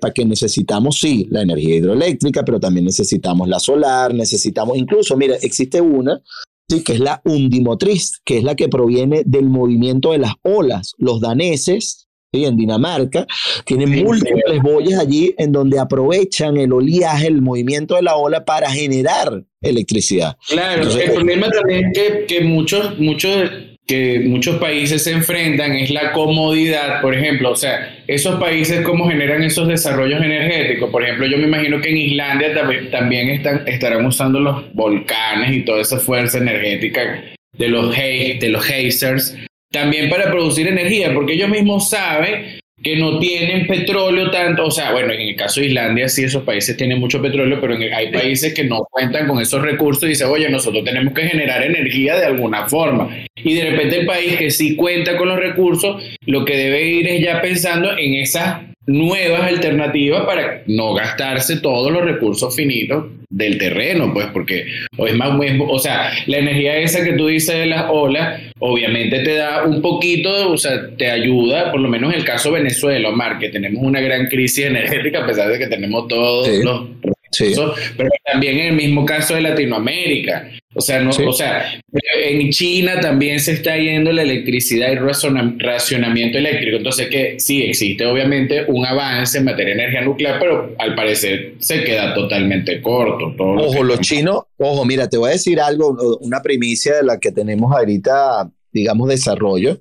para 0.00 0.12
que 0.12 0.24
necesitamos, 0.24 0.98
sí, 1.00 1.26
la 1.30 1.42
energía 1.42 1.76
hidroeléctrica, 1.76 2.44
pero 2.44 2.60
también 2.60 2.84
necesitamos 2.84 3.48
la 3.48 3.58
solar, 3.58 4.14
necesitamos 4.14 4.76
incluso, 4.76 5.16
mira, 5.16 5.36
existe 5.42 5.80
una, 5.80 6.22
sí, 6.68 6.82
que 6.82 6.94
es 6.94 7.00
la 7.00 7.20
undimotriz, 7.24 8.20
que 8.24 8.38
es 8.38 8.44
la 8.44 8.54
que 8.54 8.68
proviene 8.68 9.22
del 9.24 9.48
movimiento 9.48 10.12
de 10.12 10.18
las 10.18 10.34
olas. 10.42 10.94
Los 10.98 11.20
daneses, 11.20 12.08
¿sí? 12.32 12.44
en 12.44 12.56
Dinamarca, 12.56 13.26
tienen 13.64 13.92
sí, 13.92 14.04
múltiples 14.04 14.62
boyas 14.62 15.00
allí 15.00 15.34
en 15.38 15.52
donde 15.52 15.78
aprovechan 15.78 16.56
el 16.56 16.72
oleaje, 16.72 17.28
el 17.28 17.42
movimiento 17.42 17.96
de 17.96 18.02
la 18.02 18.16
ola 18.16 18.44
para 18.44 18.70
generar 18.70 19.44
electricidad. 19.60 20.36
Claro, 20.48 20.82
Entonces, 20.82 21.08
el 21.08 21.14
problema 21.14 21.48
también 21.50 21.86
es 21.86 21.98
que, 21.98 22.26
que 22.26 22.44
muchos, 22.44 22.98
muchos 22.98 23.50
que 23.86 24.20
muchos 24.20 24.56
países 24.56 25.04
se 25.04 25.12
enfrentan 25.12 25.76
es 25.76 25.90
la 25.90 26.12
comodidad, 26.12 27.00
por 27.00 27.14
ejemplo, 27.14 27.52
o 27.52 27.56
sea, 27.56 28.02
esos 28.08 28.40
países 28.40 28.80
cómo 28.80 29.08
generan 29.08 29.44
esos 29.44 29.68
desarrollos 29.68 30.20
energéticos. 30.20 30.90
Por 30.90 31.04
ejemplo, 31.04 31.26
yo 31.26 31.38
me 31.38 31.44
imagino 31.44 31.80
que 31.80 31.90
en 31.90 31.96
Islandia 31.98 32.52
también 32.90 33.30
están, 33.30 33.62
estarán 33.66 34.04
usando 34.04 34.40
los 34.40 34.74
volcanes 34.74 35.56
y 35.56 35.64
toda 35.64 35.82
esa 35.82 35.98
fuerza 35.98 36.38
energética 36.38 37.24
de 37.56 37.68
los, 37.68 37.94
de 37.94 38.48
los 38.48 38.64
geysers 38.64 39.36
también 39.70 40.08
para 40.08 40.30
producir 40.30 40.66
energía, 40.68 41.12
porque 41.14 41.34
ellos 41.34 41.48
mismos 41.48 41.90
saben 41.90 42.58
que 42.82 42.96
no 42.96 43.18
tienen 43.18 43.66
petróleo 43.66 44.30
tanto, 44.30 44.66
o 44.66 44.70
sea, 44.70 44.92
bueno, 44.92 45.12
en 45.12 45.20
el 45.20 45.36
caso 45.36 45.60
de 45.60 45.66
Islandia 45.66 46.08
sí 46.08 46.24
esos 46.24 46.42
países 46.44 46.76
tienen 46.76 47.00
mucho 47.00 47.22
petróleo, 47.22 47.58
pero 47.60 47.74
en, 47.74 47.92
hay 47.92 48.12
países 48.12 48.52
que 48.52 48.64
no 48.64 48.86
cuentan 48.90 49.26
con 49.26 49.40
esos 49.40 49.62
recursos 49.62 50.04
y 50.04 50.08
dicen, 50.08 50.28
oye, 50.28 50.48
nosotros 50.50 50.84
tenemos 50.84 51.14
que 51.14 51.22
generar 51.22 51.62
energía 51.62 52.16
de 52.16 52.26
alguna 52.26 52.68
forma. 52.68 53.08
Y 53.36 53.54
de 53.54 53.70
repente 53.70 54.00
el 54.00 54.06
país 54.06 54.36
que 54.36 54.50
sí 54.50 54.76
cuenta 54.76 55.16
con 55.16 55.28
los 55.28 55.38
recursos, 55.38 56.02
lo 56.26 56.44
que 56.44 56.56
debe 56.56 56.86
ir 56.86 57.08
es 57.08 57.22
ya 57.22 57.40
pensando 57.40 57.96
en 57.96 58.14
esas 58.14 58.60
nuevas 58.86 59.42
alternativas 59.42 60.24
para 60.24 60.62
no 60.66 60.94
gastarse 60.94 61.56
todos 61.56 61.92
los 61.92 62.02
recursos 62.02 62.54
finitos 62.54 63.06
del 63.28 63.58
terreno, 63.58 64.12
pues, 64.14 64.26
porque 64.32 64.66
o 64.96 65.06
es 65.06 65.14
más, 65.14 65.30
o 65.68 65.78
sea, 65.78 66.12
la 66.26 66.38
energía 66.38 66.78
esa 66.78 67.04
que 67.04 67.14
tú 67.14 67.26
dices 67.26 67.56
de 67.56 67.66
las 67.66 67.86
olas, 67.90 68.40
obviamente 68.60 69.20
te 69.20 69.34
da 69.34 69.64
un 69.64 69.82
poquito, 69.82 70.50
o 70.50 70.56
sea, 70.56 70.88
te 70.96 71.10
ayuda, 71.10 71.72
por 71.72 71.80
lo 71.80 71.88
menos 71.88 72.12
en 72.12 72.20
el 72.20 72.24
caso 72.24 72.50
de 72.50 72.60
Venezuela, 72.60 73.08
Omar, 73.08 73.38
que 73.38 73.48
tenemos 73.48 73.82
una 73.82 74.00
gran 74.00 74.26
crisis 74.26 74.66
energética 74.66 75.24
a 75.24 75.26
pesar 75.26 75.50
de 75.50 75.58
que 75.58 75.66
tenemos 75.66 76.06
todos 76.08 76.46
sí. 76.46 76.62
los 76.62 76.86
Sí. 77.32 77.54
pero 77.96 78.08
también 78.24 78.58
en 78.58 78.66
el 78.68 78.72
mismo 78.74 79.04
caso 79.04 79.34
de 79.34 79.42
Latinoamérica. 79.42 80.48
O 80.76 80.80
sea, 80.82 81.00
no, 81.00 81.10
sí. 81.10 81.22
o 81.22 81.32
sea, 81.32 81.80
en 82.22 82.50
China 82.50 83.00
también 83.00 83.40
se 83.40 83.52
está 83.52 83.78
yendo 83.78 84.12
la 84.12 84.22
electricidad 84.22 84.92
y 84.92 84.96
racionamiento 84.96 86.36
eléctrico. 86.36 86.76
Entonces, 86.76 87.08
que 87.08 87.40
sí 87.40 87.62
existe 87.62 88.04
obviamente 88.04 88.66
un 88.68 88.84
avance 88.84 89.38
en 89.38 89.44
materia 89.44 89.74
de 89.74 89.80
energía 89.80 90.02
nuclear, 90.02 90.38
pero 90.38 90.74
al 90.78 90.94
parecer 90.94 91.54
se 91.60 91.82
queda 91.82 92.14
totalmente 92.14 92.82
corto. 92.82 93.34
Todo 93.36 93.54
ojo, 93.54 93.82
los 93.82 94.00
chinos, 94.00 94.42
ojo, 94.58 94.84
mira, 94.84 95.08
te 95.08 95.16
voy 95.16 95.30
a 95.30 95.32
decir 95.32 95.60
algo, 95.60 96.18
una 96.20 96.42
primicia 96.42 96.96
de 96.96 97.04
la 97.04 97.18
que 97.18 97.32
tenemos 97.32 97.72
ahorita, 97.72 98.50
digamos, 98.70 99.08
desarrollo. 99.08 99.80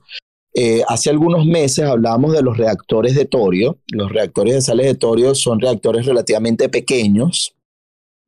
Eh, 0.58 0.82
hace 0.88 1.10
algunos 1.10 1.46
meses 1.46 1.84
hablábamos 1.84 2.32
de 2.32 2.42
los 2.42 2.58
reactores 2.58 3.16
de 3.16 3.26
torio. 3.26 3.78
Los 3.92 4.14
reactores 4.14 4.54
de 4.54 4.62
sales 4.62 4.86
de 4.86 4.96
torio 4.96 5.36
son 5.36 5.60
reactores 5.60 6.06
relativamente 6.06 6.70
pequeños, 6.70 7.54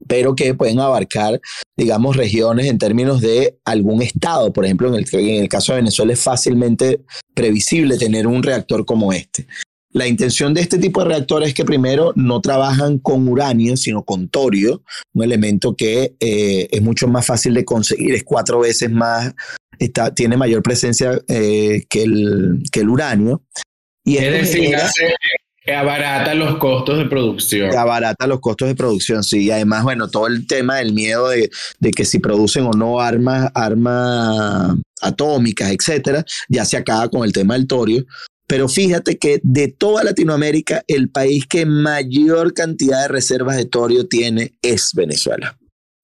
pero 0.07 0.35
que 0.35 0.53
pueden 0.53 0.79
abarcar, 0.79 1.39
digamos, 1.75 2.15
regiones 2.15 2.67
en 2.67 2.77
términos 2.77 3.21
de 3.21 3.57
algún 3.65 4.01
estado. 4.01 4.51
Por 4.53 4.65
ejemplo, 4.65 4.89
en 4.89 4.95
el, 4.95 5.07
en 5.11 5.41
el 5.41 5.49
caso 5.49 5.73
de 5.73 5.79
Venezuela 5.79 6.13
es 6.13 6.19
fácilmente 6.19 7.01
previsible 7.33 7.97
tener 7.97 8.27
un 8.27 8.43
reactor 8.43 8.85
como 8.85 9.13
este. 9.13 9.47
La 9.91 10.05
intención 10.05 10.53
de 10.53 10.61
este 10.61 10.77
tipo 10.77 11.01
de 11.01 11.09
reactores 11.09 11.49
es 11.49 11.53
que 11.55 11.65
primero 11.65 12.11
no 12.15 12.41
trabajan 12.41 12.99
con 12.99 13.27
uranio, 13.27 13.77
sino 13.77 14.03
con 14.03 14.29
torio, 14.29 14.83
un 15.13 15.23
elemento 15.23 15.75
que 15.75 16.15
eh, 16.19 16.67
es 16.69 16.81
mucho 16.81 17.07
más 17.07 17.25
fácil 17.25 17.53
de 17.53 17.65
conseguir, 17.65 18.13
es 18.13 18.23
cuatro 18.23 18.59
veces 18.59 18.91
más 18.91 19.33
Está, 19.79 20.13
tiene 20.13 20.37
mayor 20.37 20.63
presencia 20.63 21.21
eh, 21.27 21.85
que, 21.89 22.03
el, 22.03 22.63
que 22.71 22.79
el 22.81 22.89
uranio. 22.89 23.43
Y 24.03 24.17
es 24.17 24.31
decir, 24.31 24.71
que 24.71 24.75
abarata 25.73 26.33
los 26.33 26.57
costos 26.57 26.97
de 26.97 27.05
producción. 27.05 27.75
Abarata 27.75 28.27
los 28.27 28.39
costos 28.39 28.67
de 28.67 28.75
producción, 28.75 29.23
sí. 29.23 29.45
Y 29.45 29.51
además, 29.51 29.83
bueno, 29.83 30.09
todo 30.09 30.27
el 30.27 30.47
tema 30.47 30.77
del 30.77 30.93
miedo 30.93 31.29
de, 31.29 31.49
de 31.79 31.91
que 31.91 32.05
si 32.05 32.19
producen 32.19 32.65
o 32.65 32.71
no 32.71 32.99
armas, 32.99 33.51
armas 33.53 34.75
atómicas, 35.01 35.71
etcétera, 35.71 36.25
ya 36.49 36.65
se 36.65 36.77
acaba 36.77 37.09
con 37.09 37.23
el 37.23 37.33
tema 37.33 37.55
del 37.55 37.67
torio. 37.67 38.05
Pero 38.47 38.69
fíjate 38.69 39.17
que 39.17 39.41
de 39.43 39.67
toda 39.67 40.05
Latinoamérica, 40.05 40.83
el 40.87 41.09
país 41.09 41.45
que 41.47 41.65
mayor 41.65 42.53
cantidad 42.53 43.01
de 43.01 43.07
reservas 43.09 43.57
de 43.57 43.65
torio 43.65 44.07
tiene 44.07 44.53
es 44.61 44.91
Venezuela. 44.93 45.57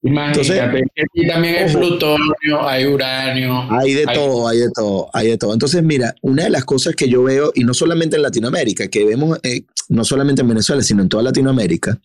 Entonces, 0.04 0.60
aquí 0.60 1.28
también 1.28 1.56
hay 1.56 1.74
plutonio, 1.74 2.68
hay 2.68 2.86
uranio. 2.86 3.68
Hay 3.72 3.93
de 3.93 4.06
hay... 4.06 4.16
todo, 4.16 4.47
hay 4.47 4.60
de 4.60 4.70
todo, 4.72 5.10
hay 5.14 5.28
de 5.30 5.38
todo. 5.38 5.54
Entonces, 5.54 5.82
mira, 5.82 6.14
una 6.22 6.43
de 6.43 6.49
las 6.49 6.66
cosas 6.66 6.95
que 6.95 7.08
yo 7.08 7.24
veo, 7.24 7.51
y 7.56 7.64
no 7.64 7.74
solamente 7.74 8.18
en 8.18 8.24
Latinoamérica, 8.24 8.89
que 8.89 9.06
vemos, 9.06 9.39
eh, 9.43 9.64
no 9.88 10.04
solamente 10.04 10.41
en 10.41 10.49
Venezuela, 10.49 10.84
sino 10.84 11.01
en 11.01 11.10
toda 11.10 11.24
Latinoamérica, 11.24 11.99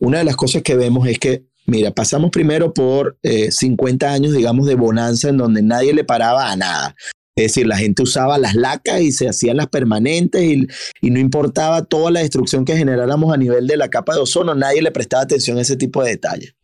una 0.00 0.18
de 0.18 0.24
las 0.24 0.34
cosas 0.34 0.62
que 0.62 0.74
vemos 0.74 1.06
es 1.06 1.20
que, 1.20 1.44
mira, 1.66 1.92
pasamos 1.92 2.32
primero 2.32 2.74
por 2.74 3.16
eh, 3.22 3.52
50 3.52 4.12
años, 4.12 4.32
digamos, 4.32 4.66
de 4.66 4.74
bonanza 4.74 5.28
en 5.28 5.36
donde 5.36 5.62
nadie 5.62 5.94
le 5.94 6.02
paraba 6.02 6.50
a 6.50 6.56
nada. 6.56 6.96
Es 7.36 7.52
decir, 7.52 7.66
la 7.66 7.76
gente 7.76 8.02
usaba 8.02 8.38
las 8.38 8.54
lacas 8.54 9.02
y 9.02 9.12
se 9.12 9.28
hacían 9.28 9.58
las 9.58 9.68
permanentes 9.68 10.42
y, 10.42 10.66
y, 11.02 11.10
no 11.10 11.20
importaba 11.20 11.84
toda 11.84 12.10
la 12.10 12.20
destrucción 12.20 12.64
que 12.64 12.76
generáramos 12.76 13.32
a 13.32 13.36
nivel 13.36 13.66
de 13.66 13.76
la 13.76 13.88
capa 13.88 14.14
de 14.14 14.22
ozono, 14.22 14.54
nadie 14.54 14.80
le 14.80 14.90
prestaba 14.90 15.22
atención 15.22 15.58
a 15.58 15.60
ese 15.60 15.76
tipo 15.76 16.02
de 16.02 16.12
detalles. 16.12 16.56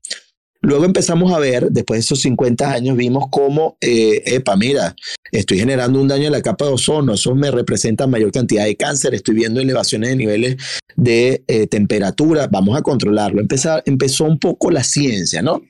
Luego 0.62 0.84
empezamos 0.84 1.32
a 1.32 1.40
ver, 1.40 1.70
después 1.70 1.98
de 1.98 2.00
esos 2.02 2.20
50 2.20 2.70
años, 2.70 2.96
vimos 2.96 3.24
cómo, 3.32 3.76
eh, 3.80 4.22
epa, 4.26 4.56
mira, 4.56 4.94
estoy 5.32 5.58
generando 5.58 6.00
un 6.00 6.06
daño 6.06 6.26
en 6.26 6.32
la 6.32 6.40
capa 6.40 6.66
de 6.66 6.72
ozono, 6.72 7.14
eso 7.14 7.34
me 7.34 7.50
representa 7.50 8.06
mayor 8.06 8.30
cantidad 8.30 8.64
de 8.64 8.76
cáncer, 8.76 9.12
estoy 9.12 9.34
viendo 9.34 9.60
elevaciones 9.60 10.10
de 10.10 10.16
niveles 10.16 10.56
de 10.94 11.42
eh, 11.48 11.66
temperatura, 11.66 12.46
vamos 12.46 12.78
a 12.78 12.82
controlarlo. 12.82 13.42
Empezó, 13.42 14.24
un 14.24 14.38
poco 14.38 14.70
la 14.70 14.84
ciencia, 14.84 15.42
¿no? 15.42 15.62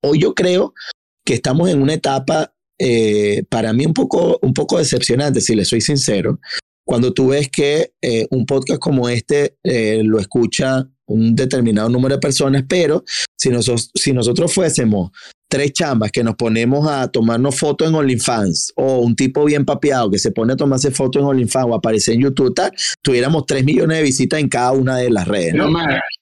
Hoy 0.00 0.20
yo 0.20 0.32
creo 0.32 0.74
que 1.24 1.34
estamos 1.34 1.68
en 1.68 1.82
una 1.82 1.94
etapa, 1.94 2.54
eh, 2.78 3.42
para 3.48 3.72
mí 3.72 3.84
un 3.84 3.94
poco, 3.94 4.38
un 4.42 4.54
poco 4.54 4.78
decepcionante, 4.78 5.40
si 5.40 5.56
le 5.56 5.64
soy 5.64 5.80
sincero, 5.80 6.38
cuando 6.90 7.12
tú 7.12 7.28
ves 7.28 7.48
que 7.48 7.92
eh, 8.02 8.26
un 8.32 8.44
podcast 8.44 8.80
como 8.80 9.08
este 9.08 9.54
eh, 9.62 10.02
lo 10.02 10.18
escucha 10.18 10.84
un 11.06 11.36
determinado 11.36 11.88
número 11.88 12.16
de 12.16 12.20
personas, 12.20 12.64
pero 12.68 13.04
si 13.36 13.50
nosotros, 13.50 13.92
si 13.94 14.12
nosotros 14.12 14.52
fuésemos 14.52 15.12
tres 15.50 15.72
chambas 15.72 16.10
que 16.12 16.24
nos 16.24 16.36
ponemos 16.36 16.88
a 16.88 17.08
tomarnos 17.10 17.58
fotos 17.58 17.88
en 17.88 17.94
OnlyFans 17.94 18.72
o 18.76 19.00
un 19.00 19.14
tipo 19.14 19.44
bien 19.44 19.64
papeado 19.66 20.10
que 20.10 20.18
se 20.18 20.30
pone 20.30 20.54
a 20.54 20.56
tomarse 20.56 20.90
fotos 20.90 21.20
en 21.20 21.28
OnlyFans 21.28 21.66
o 21.68 21.74
aparece 21.74 22.14
en 22.14 22.22
YouTube, 22.22 22.54
tuviéramos 23.02 23.44
tres 23.46 23.64
millones 23.64 23.98
de 23.98 24.02
visitas 24.04 24.40
en 24.40 24.48
cada 24.48 24.72
una 24.72 24.96
de 24.96 25.10
las 25.10 25.26
redes. 25.28 25.54
¿no? 25.54 25.68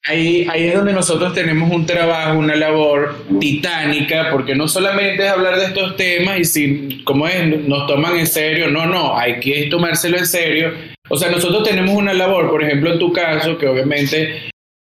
ahí, 0.05 0.47
ahí 0.51 0.68
es 0.68 0.74
donde 0.74 0.93
nosotros 0.93 1.35
tenemos 1.35 1.70
un 1.70 1.87
trabajo, 1.87 2.39
una 2.39 2.57
labor 2.57 3.26
titánica, 3.39 4.31
porque 4.33 4.55
no 4.55 4.66
solamente 4.66 5.24
es 5.24 5.31
hablar 5.31 5.59
de 5.59 5.66
estos 5.66 5.97
temas 5.97 6.41
y 6.41 6.45
si, 6.45 7.03
como 7.05 7.29
es, 7.29 7.66
nos 7.66 7.87
toman 7.87 8.16
en 8.16 8.26
serio, 8.26 8.70
no, 8.70 8.87
no, 8.87 9.16
hay 9.16 9.41
que 9.41 9.66
tomárselo 9.70 10.16
en 10.16 10.26
serio. 10.26 10.72
O 11.11 11.16
sea, 11.16 11.31
nosotros 11.31 11.62
tenemos 11.62 11.95
una 11.95 12.12
labor, 12.12 12.51
por 12.51 12.62
ejemplo, 12.62 12.93
en 12.93 12.99
tu 12.99 13.12
caso, 13.12 13.57
que 13.59 13.66
obviamente 13.66 14.51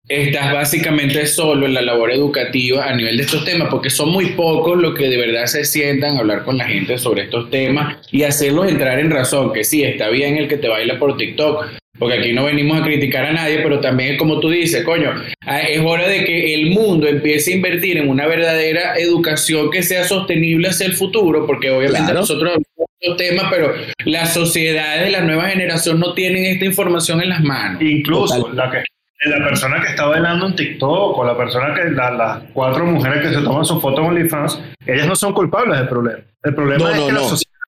estás 0.09 0.53
básicamente 0.53 1.27
solo 1.27 1.67
en 1.67 1.75
la 1.75 1.83
labor 1.83 2.13
educativa 2.13 2.87
a 2.87 2.95
nivel 2.95 3.17
de 3.17 3.23
estos 3.23 3.45
temas, 3.45 3.69
porque 3.71 3.91
son 3.91 4.11
muy 4.11 4.31
pocos 4.31 4.81
los 4.81 4.95
que 4.95 5.09
de 5.09 5.17
verdad 5.17 5.47
se 5.47 5.65
sientan 5.65 6.17
a 6.17 6.21
hablar 6.21 6.45
con 6.45 6.59
la 6.59 6.67
gente 6.67 6.99
sobre 6.99 7.23
estos 7.23 7.51
temas 7.51 7.97
y 8.11 8.25
hacerlos 8.25 8.71
entrar 8.71 8.99
en 8.99 9.11
razón, 9.11 9.53
que 9.53 9.65
sí, 9.65 9.83
está 9.83 10.09
bien 10.09 10.37
el 10.37 10.49
que 10.49 10.59
te 10.59 10.69
baila 10.69 10.99
por 10.99 11.17
TikTok, 11.17 11.67
porque 11.99 12.19
aquí 12.19 12.33
no 12.33 12.45
venimos 12.45 12.81
a 12.81 12.85
criticar 12.85 13.25
a 13.27 13.33
nadie, 13.33 13.61
pero 13.63 13.81
también 13.81 14.17
como 14.17 14.41
tú 14.41 14.51
dices, 14.51 14.85
coño, 14.85 15.15
ah, 15.47 15.61
es 15.61 15.81
hora 15.81 16.09
de 16.09 16.25
que 16.25 16.55
el 16.55 16.71
mundo 16.71 17.07
empiece 17.07 17.53
a 17.53 17.57
invertir 17.57 17.97
en 17.97 18.09
una 18.09 18.27
verdadera 18.27 18.99
educación 18.99 19.71
que 19.71 19.83
sea 19.83 20.05
sostenible 20.05 20.69
hacia 20.69 20.87
el 20.87 20.95
futuro, 20.95 21.47
porque 21.47 21.71
obviamente 21.71 22.13
nosotros 22.13 22.51
hablamos 22.51 22.67
de 22.77 22.85
estos 23.01 23.17
temas, 23.17 23.47
pero 23.51 23.75
las 24.05 24.35
sociedades 24.35 25.05
de 25.05 25.11
la 25.11 25.21
nueva 25.21 25.49
generación 25.49 26.01
no 26.01 26.13
tienen 26.13 26.45
esta 26.45 26.65
información 26.65 27.23
en 27.23 27.29
las 27.29 27.41
manos. 27.41 27.81
Incluso 27.81 28.51
la 28.53 28.71
que 28.71 28.85
la 29.31 29.45
persona 29.45 29.81
que 29.81 29.89
está 29.89 30.07
bailando 30.07 30.47
en 30.47 30.57
TikTok 30.57 31.18
o 31.18 31.25
la 31.25 31.37
persona 31.37 31.75
que 31.75 31.91
las 31.91 32.43
cuatro 32.53 32.85
mujeres 32.85 33.23
que 33.23 33.35
se 33.35 33.43
toman 33.43 33.64
su 33.64 33.81
foto 33.81 34.01
en 34.03 34.09
OnlyFans, 34.09 34.61
ellas 34.87 35.07
no 35.07 35.14
son 35.14 35.33
culpables 35.33 35.79
del 35.79 35.89
problema. 35.89 36.20
El 36.43 36.55
problema 36.55 36.91
es 36.91 37.01
que 37.01 37.12
la, 37.12 37.20
sociedad, 37.20 37.61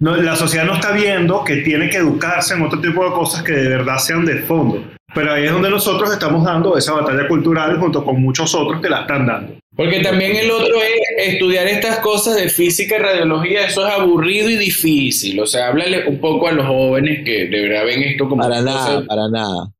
no, 0.00 0.16
la 0.16 0.36
sociedad 0.36 0.64
no 0.64 0.74
está 0.74 0.92
viendo 0.92 1.44
que 1.44 1.58
tiene 1.58 1.88
que 1.88 1.98
educarse 1.98 2.54
en 2.54 2.62
otro 2.62 2.80
tipo 2.80 3.04
de 3.04 3.12
cosas 3.12 3.42
que 3.42 3.52
de 3.52 3.68
verdad 3.68 3.98
sean 3.98 4.24
de 4.24 4.42
fondo. 4.42 4.84
Pero 5.14 5.32
ahí 5.32 5.44
es 5.44 5.52
donde 5.52 5.70
nosotros 5.70 6.12
estamos 6.12 6.44
dando 6.44 6.76
esa 6.76 6.92
batalla 6.92 7.26
cultural 7.28 7.78
junto 7.78 8.04
con 8.04 8.20
muchos 8.20 8.54
otros 8.54 8.80
que 8.82 8.90
la 8.90 9.02
están 9.02 9.26
dando. 9.26 9.54
Porque 9.74 10.00
también 10.00 10.36
el 10.36 10.50
otro 10.50 10.74
es 10.82 11.32
estudiar 11.34 11.66
estas 11.68 12.00
cosas 12.00 12.36
de 12.36 12.48
física 12.48 12.96
y 12.96 12.98
radiología, 12.98 13.66
eso 13.66 13.86
es 13.86 13.94
aburrido 13.94 14.50
y 14.50 14.56
difícil. 14.56 15.40
O 15.40 15.46
sea, 15.46 15.68
háblale 15.68 16.08
un 16.08 16.18
poco 16.18 16.48
a 16.48 16.52
los 16.52 16.66
jóvenes 16.66 17.24
que 17.24 17.46
de 17.46 17.68
verdad 17.68 17.84
ven 17.86 18.02
esto 18.02 18.28
como... 18.28 18.42
Para 18.42 18.60
nada, 18.60 19.04
para 19.06 19.28
nada. 19.28 19.70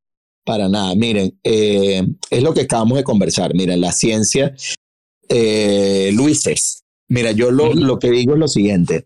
Para 0.49 0.67
nada. 0.67 0.95
Miren, 0.95 1.39
eh, 1.43 2.03
es 2.31 2.41
lo 2.41 2.55
que 2.55 2.61
acabamos 2.61 2.97
de 2.97 3.03
conversar. 3.03 3.53
Miren, 3.53 3.81
la 3.81 3.91
ciencia, 3.91 4.55
eh, 5.29 6.09
Luises. 6.11 6.85
Mira, 7.07 7.33
yo 7.33 7.51
lo, 7.51 7.75
lo, 7.75 7.99
que 7.99 8.09
digo 8.09 8.33
es 8.33 8.39
lo 8.39 8.47
siguiente. 8.47 9.05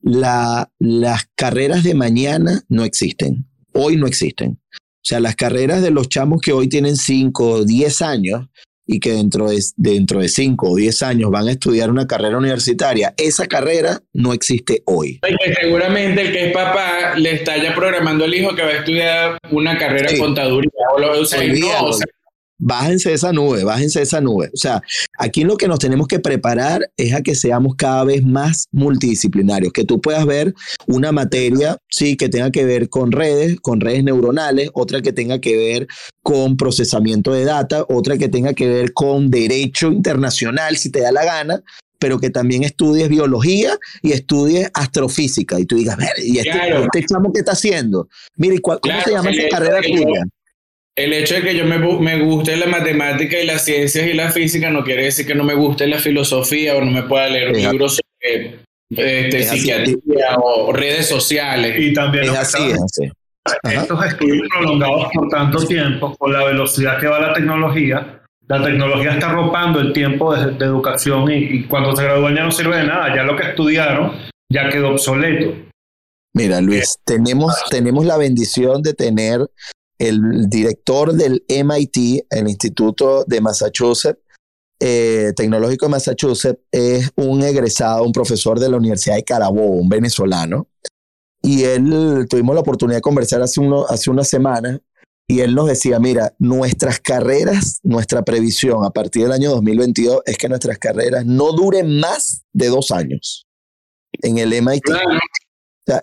La, 0.00 0.70
las 0.78 1.24
carreras 1.34 1.82
de 1.82 1.96
mañana 1.96 2.62
no 2.68 2.84
existen. 2.84 3.48
Hoy 3.72 3.96
no 3.96 4.06
existen. 4.06 4.60
O 4.74 5.02
sea, 5.02 5.18
las 5.18 5.34
carreras 5.34 5.82
de 5.82 5.90
los 5.90 6.08
chamos 6.08 6.40
que 6.40 6.52
hoy 6.52 6.68
tienen 6.68 6.96
5 6.96 7.50
o 7.50 7.64
10 7.64 8.02
años 8.02 8.46
y 8.86 9.00
que 9.00 9.12
dentro 9.12 9.48
de, 9.48 9.62
dentro 9.76 10.20
de 10.20 10.28
5 10.28 10.70
o 10.70 10.76
10 10.76 11.02
años 11.02 11.30
van 11.30 11.48
a 11.48 11.52
estudiar 11.52 11.90
una 11.90 12.06
carrera 12.06 12.38
universitaria, 12.38 13.14
esa 13.16 13.46
carrera 13.46 14.00
no 14.12 14.32
existe 14.32 14.82
hoy. 14.86 15.20
seguramente 15.60 16.22
el 16.22 16.32
que 16.32 16.46
es 16.46 16.52
papá 16.52 17.16
le 17.16 17.32
está 17.32 17.56
ya 17.56 17.74
programando 17.74 18.24
al 18.24 18.34
hijo 18.34 18.54
que 18.54 18.62
va 18.62 18.68
a 18.68 18.76
estudiar 18.76 19.38
una 19.50 19.76
carrera 19.76 20.10
de 20.10 20.18
contaduría. 20.18 20.70
O 20.94 21.00
lo, 21.00 21.20
o 21.20 21.24
sea, 21.24 21.42
no, 21.42 21.84
o 21.84 21.92
sea, 21.92 22.06
Bájense 22.58 23.12
esa 23.12 23.32
nube, 23.32 23.64
bájense 23.64 24.00
esa 24.00 24.20
nube. 24.20 24.50
O 24.54 24.56
sea, 24.56 24.80
aquí 25.18 25.44
lo 25.44 25.56
que 25.56 25.68
nos 25.68 25.78
tenemos 25.78 26.08
que 26.08 26.20
preparar 26.20 26.90
es 26.96 27.12
a 27.12 27.22
que 27.22 27.34
seamos 27.34 27.74
cada 27.76 28.04
vez 28.04 28.24
más 28.24 28.66
multidisciplinarios, 28.72 29.72
que 29.72 29.84
tú 29.84 30.00
puedas 30.00 30.24
ver 30.24 30.54
una 30.86 31.12
materia, 31.12 31.76
sí, 31.88 32.16
que 32.16 32.30
tenga 32.30 32.50
que 32.50 32.64
ver 32.64 32.88
con 32.88 33.12
redes, 33.12 33.60
con 33.60 33.80
redes 33.80 34.04
neuronales, 34.04 34.70
otra 34.72 35.02
que 35.02 35.12
tenga 35.12 35.38
que 35.38 35.56
ver 35.56 35.86
con 36.22 36.56
procesamiento 36.56 37.32
de 37.32 37.44
data, 37.44 37.84
otra 37.88 38.16
que 38.16 38.28
tenga 38.28 38.54
que 38.54 38.68
ver 38.68 38.92
con 38.94 39.30
derecho 39.30 39.88
internacional, 39.88 40.76
si 40.76 40.90
te 40.90 41.00
da 41.00 41.12
la 41.12 41.24
gana, 41.24 41.62
pero 41.98 42.18
que 42.18 42.30
también 42.30 42.62
estudies 42.62 43.08
biología 43.08 43.76
y 44.02 44.12
estudies 44.12 44.70
astrofísica. 44.74 45.60
Y 45.60 45.66
tú 45.66 45.76
digas, 45.76 45.96
ver, 45.96 46.12
¿y 46.18 46.38
este, 46.38 46.50
este 46.50 47.06
chamo 47.06 47.32
qué 47.32 47.40
está 47.40 47.52
haciendo? 47.52 48.08
Mire, 48.36 48.60
¿cómo 48.60 48.78
se 49.04 49.10
llama 49.10 49.30
esa 49.30 49.48
carrera 49.48 49.80
tuya? 49.82 50.24
El 50.96 51.12
hecho 51.12 51.34
de 51.34 51.42
que 51.42 51.54
yo 51.54 51.66
me, 51.66 51.78
me 51.78 52.18
guste 52.24 52.56
la 52.56 52.66
matemática 52.66 53.38
y 53.38 53.46
las 53.46 53.64
ciencias 53.64 54.06
y 54.06 54.14
la 54.14 54.30
física 54.30 54.70
no 54.70 54.82
quiere 54.82 55.04
decir 55.04 55.26
que 55.26 55.34
no 55.34 55.44
me 55.44 55.54
guste 55.54 55.86
la 55.86 55.98
filosofía 55.98 56.74
o 56.74 56.80
no 56.80 56.90
me 56.90 57.02
pueda 57.02 57.28
leer 57.28 57.48
un 57.50 57.62
libro 57.62 57.88
sobre 57.88 58.60
este, 58.90 59.42
psiquiatría 59.44 60.36
o 60.42 60.72
redes 60.72 61.06
sociales. 61.06 61.76
Y 61.78 61.92
también 61.92 62.24
es 62.24 62.30
así, 62.30 62.72
estos 63.62 64.04
estudios 64.04 64.48
prolongados 64.48 65.08
por 65.14 65.28
tanto 65.28 65.64
tiempo, 65.66 66.16
con 66.16 66.32
la 66.32 66.44
velocidad 66.44 66.98
que 66.98 67.06
va 67.06 67.20
la 67.20 67.32
tecnología, 67.32 68.22
la 68.48 68.62
tecnología 68.62 69.12
está 69.12 69.30
arropando 69.30 69.80
el 69.80 69.92
tiempo 69.92 70.34
de, 70.34 70.64
educación 70.64 71.30
y, 71.30 71.64
cuando 71.64 71.94
se 71.94 72.04
gradúan 72.04 72.34
ya 72.34 72.44
no 72.44 72.50
sirve 72.50 72.78
de 72.78 72.84
nada, 72.84 73.14
ya 73.14 73.22
lo 73.22 73.36
que 73.36 73.48
estudiaron 73.48 74.12
ya 74.50 74.68
quedó 74.68 74.90
obsoleto. 74.90 75.52
Mira, 76.32 76.60
Luis, 76.60 76.98
tenemos, 77.04 77.54
tenemos 77.70 78.04
la 78.04 78.16
bendición 78.16 78.82
de 78.82 78.94
tener 78.94 79.40
el 79.98 80.48
director 80.48 81.12
del 81.12 81.44
MIT, 81.48 82.26
el 82.30 82.48
Instituto 82.48 83.24
de 83.24 83.40
Massachusetts, 83.40 84.20
eh, 84.78 85.32
Tecnológico 85.34 85.86
de 85.86 85.90
Massachusetts, 85.90 86.60
es 86.70 87.10
un 87.16 87.42
egresado, 87.42 88.04
un 88.04 88.12
profesor 88.12 88.60
de 88.60 88.68
la 88.68 88.76
Universidad 88.76 89.16
de 89.16 89.24
Carabobo, 89.24 89.72
un 89.72 89.88
venezolano. 89.88 90.68
Y 91.42 91.62
él 91.62 92.26
tuvimos 92.28 92.54
la 92.54 92.60
oportunidad 92.60 92.98
de 92.98 93.02
conversar 93.02 93.40
hace, 93.40 93.60
hace 93.88 94.10
unas 94.10 94.28
semanas 94.28 94.80
y 95.28 95.40
él 95.40 95.54
nos 95.54 95.66
decía, 95.66 95.98
mira, 95.98 96.34
nuestras 96.38 97.00
carreras, 97.00 97.80
nuestra 97.82 98.22
previsión 98.22 98.84
a 98.84 98.90
partir 98.90 99.24
del 99.24 99.32
año 99.32 99.50
2022 99.50 100.22
es 100.24 100.38
que 100.38 100.48
nuestras 100.48 100.78
carreras 100.78 101.26
no 101.26 101.52
duren 101.52 101.98
más 101.98 102.44
de 102.52 102.68
dos 102.68 102.90
años 102.90 103.46
en 104.22 104.38
el 104.38 104.52
MIT 104.62 104.84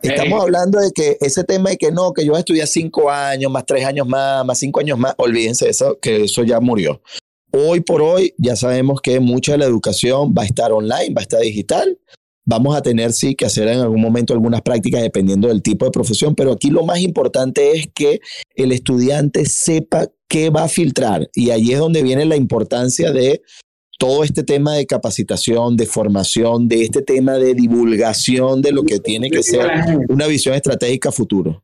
estamos 0.02 0.42
hablando 0.42 0.80
de 0.80 0.92
que 0.92 1.18
ese 1.20 1.44
tema 1.44 1.72
de 1.72 1.78
que 1.78 1.92
no, 1.92 2.14
que 2.14 2.24
yo 2.24 2.32
voy 2.32 2.38
a 2.38 2.40
estudiar 2.40 2.68
cinco 2.68 3.10
años, 3.10 3.52
más 3.52 3.66
tres 3.66 3.86
años 3.86 4.08
más, 4.08 4.46
más 4.46 4.58
cinco 4.58 4.80
años 4.80 4.98
más, 4.98 5.14
olvídense 5.18 5.66
de 5.66 5.72
eso, 5.72 6.00
que 6.00 6.24
eso 6.24 6.44
ya 6.44 6.60
murió. 6.60 7.02
Hoy 7.52 7.82
por 7.82 8.02
hoy 8.02 8.34
ya 8.38 8.56
sabemos 8.56 9.02
que 9.02 9.20
mucha 9.20 9.52
de 9.52 9.60
la 9.60 9.66
educación 9.66 10.34
va 10.38 10.44
a 10.44 10.46
estar 10.46 10.72
online, 10.72 11.14
va 11.14 11.20
a 11.20 11.24
estar 11.24 11.40
digital. 11.42 12.00
Vamos 12.46 12.76
a 12.76 12.82
tener 12.82 13.14
sí 13.14 13.36
que 13.36 13.46
hacer 13.46 13.68
en 13.70 13.80
algún 13.80 14.02
momento 14.02 14.34
algunas 14.34 14.62
prácticas 14.62 15.02
dependiendo 15.02 15.48
del 15.48 15.62
tipo 15.62 15.86
de 15.86 15.92
profesión, 15.92 16.36
pero 16.36 16.52
aquí 16.52 16.70
lo 16.70 16.84
más 16.84 17.00
importante 17.00 17.72
es 17.72 17.88
que 17.94 18.20
el 18.56 18.74
estudiante 18.74 19.46
sepa 19.46 20.08
qué 20.28 20.50
va 20.50 20.64
a 20.64 20.68
filtrar 20.68 21.30
y 21.34 21.52
ahí 21.52 21.72
es 21.72 21.80
donde 21.80 22.04
viene 22.04 22.26
la 22.26 22.36
importancia 22.36 23.12
de 23.12 23.44
todo 23.98 24.24
este 24.24 24.44
tema 24.44 24.74
de 24.76 24.86
capacitación, 24.86 25.78
de 25.78 25.86
formación, 25.86 26.68
de 26.68 26.84
este 26.84 27.02
tema 27.02 27.34
de 27.34 27.54
divulgación 27.54 28.62
de 28.62 28.72
lo 28.72 28.84
que 28.84 29.00
tiene 29.00 29.30
que 29.30 29.44
ser 29.44 29.70
una 30.10 30.28
visión 30.28 30.56
estratégica 30.56 31.12
futuro. 31.12 31.64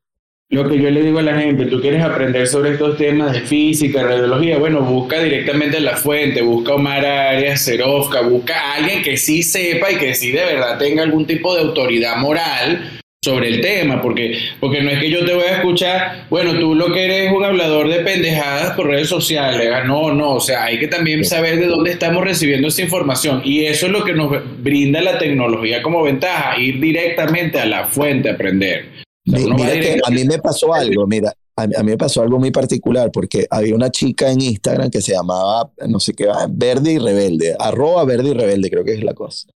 Lo 0.52 0.68
que 0.68 0.82
yo 0.82 0.90
le 0.90 1.04
digo 1.04 1.20
a 1.20 1.22
la 1.22 1.40
gente, 1.40 1.68
tú 1.68 1.80
quieres 1.80 2.02
aprender 2.02 2.48
sobre 2.48 2.72
estos 2.72 2.98
temas 2.98 3.34
de 3.34 3.42
física, 3.42 4.02
radiología, 4.02 4.58
bueno, 4.58 4.82
busca 4.82 5.22
directamente 5.22 5.80
la 5.80 5.96
fuente, 5.96 6.42
busca 6.42 6.74
Omar 6.74 7.06
Arias, 7.06 7.62
Serofka, 7.62 8.22
busca 8.22 8.60
a 8.60 8.76
alguien 8.78 9.04
que 9.04 9.16
sí 9.16 9.44
sepa 9.44 9.92
y 9.92 9.98
que 9.98 10.16
sí 10.16 10.32
de 10.32 10.44
verdad 10.44 10.80
tenga 10.80 11.04
algún 11.04 11.28
tipo 11.28 11.54
de 11.54 11.62
autoridad 11.62 12.18
moral 12.18 13.00
sobre 13.22 13.50
el 13.50 13.60
tema, 13.60 14.02
porque, 14.02 14.38
porque 14.62 14.82
no 14.82 14.90
es 14.92 15.00
que 15.00 15.10
yo 15.10 15.26
te 15.26 15.34
voy 15.34 15.44
a 15.44 15.58
escuchar, 15.58 16.28
bueno, 16.30 16.58
tú 16.58 16.74
lo 16.74 16.94
que 16.94 17.04
eres 17.04 17.34
un 17.34 17.44
hablador 17.44 17.90
de 17.90 18.00
pendejadas 18.00 18.72
por 18.78 18.88
redes 18.88 19.10
sociales, 19.10 19.70
ah, 19.74 19.84
no, 19.84 20.14
no, 20.14 20.36
o 20.36 20.40
sea, 20.40 20.64
hay 20.64 20.80
que 20.80 20.88
también 20.88 21.26
saber 21.26 21.60
de 21.60 21.68
dónde 21.68 21.92
estamos 21.92 22.24
recibiendo 22.24 22.70
esa 22.70 22.82
información 22.82 23.42
y 23.44 23.66
eso 23.66 23.88
es 23.88 23.92
lo 23.92 24.06
que 24.06 24.14
nos 24.14 24.32
brinda 24.64 25.02
la 25.02 25.18
tecnología 25.18 25.82
como 25.82 26.02
ventaja, 26.04 26.58
ir 26.60 26.80
directamente 26.80 27.60
a 27.60 27.66
la 27.66 27.90
fuente 27.90 28.30
a 28.30 28.34
aprender. 28.34 28.86
mira 29.26 29.74
que 29.74 30.00
a 30.02 30.12
mí 30.12 30.24
me 30.24 30.40
pasó 30.40 30.74
algo, 30.74 31.06
mira, 31.06 31.34
a, 31.58 31.68
mí 31.68 31.92
me 31.92 31.98
pasó 31.98 32.22
algo 32.22 32.40
muy 32.40 32.52
particular 32.52 33.12
porque 33.12 33.46
había 33.50 33.76
una 33.76 33.92
chica 33.92 34.32
en 34.32 34.40
Instagram 34.40 34.90
que 34.90 35.02
se 35.02 35.12
llamaba, 35.12 35.70
no 35.90 36.00
sé 36.00 36.14
qué, 36.14 36.26
Verde 36.52 36.94
y 36.94 36.98
Rebelde, 37.00 37.54
arroba 37.60 38.06
Verde 38.06 38.30
y 38.30 38.34
Rebelde, 38.34 38.70
creo 38.70 38.86
que 38.86 38.94
es 38.94 39.04
la 39.04 39.14
cosa. 39.14 39.50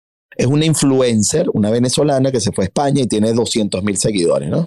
Es 0.43 0.49
una 0.49 0.67
influencer, 0.67 1.47
una 1.53 1.71
venezolana 1.71 2.33
que 2.33 2.41
se 2.41 2.51
fue 2.51 2.65
a 2.65 2.67
España 2.67 3.03
y 3.03 3.07
tiene 3.07 3.33
200 3.33 3.85
mil 3.85 3.97
seguidores, 3.97 4.51
¿no? 4.51 4.67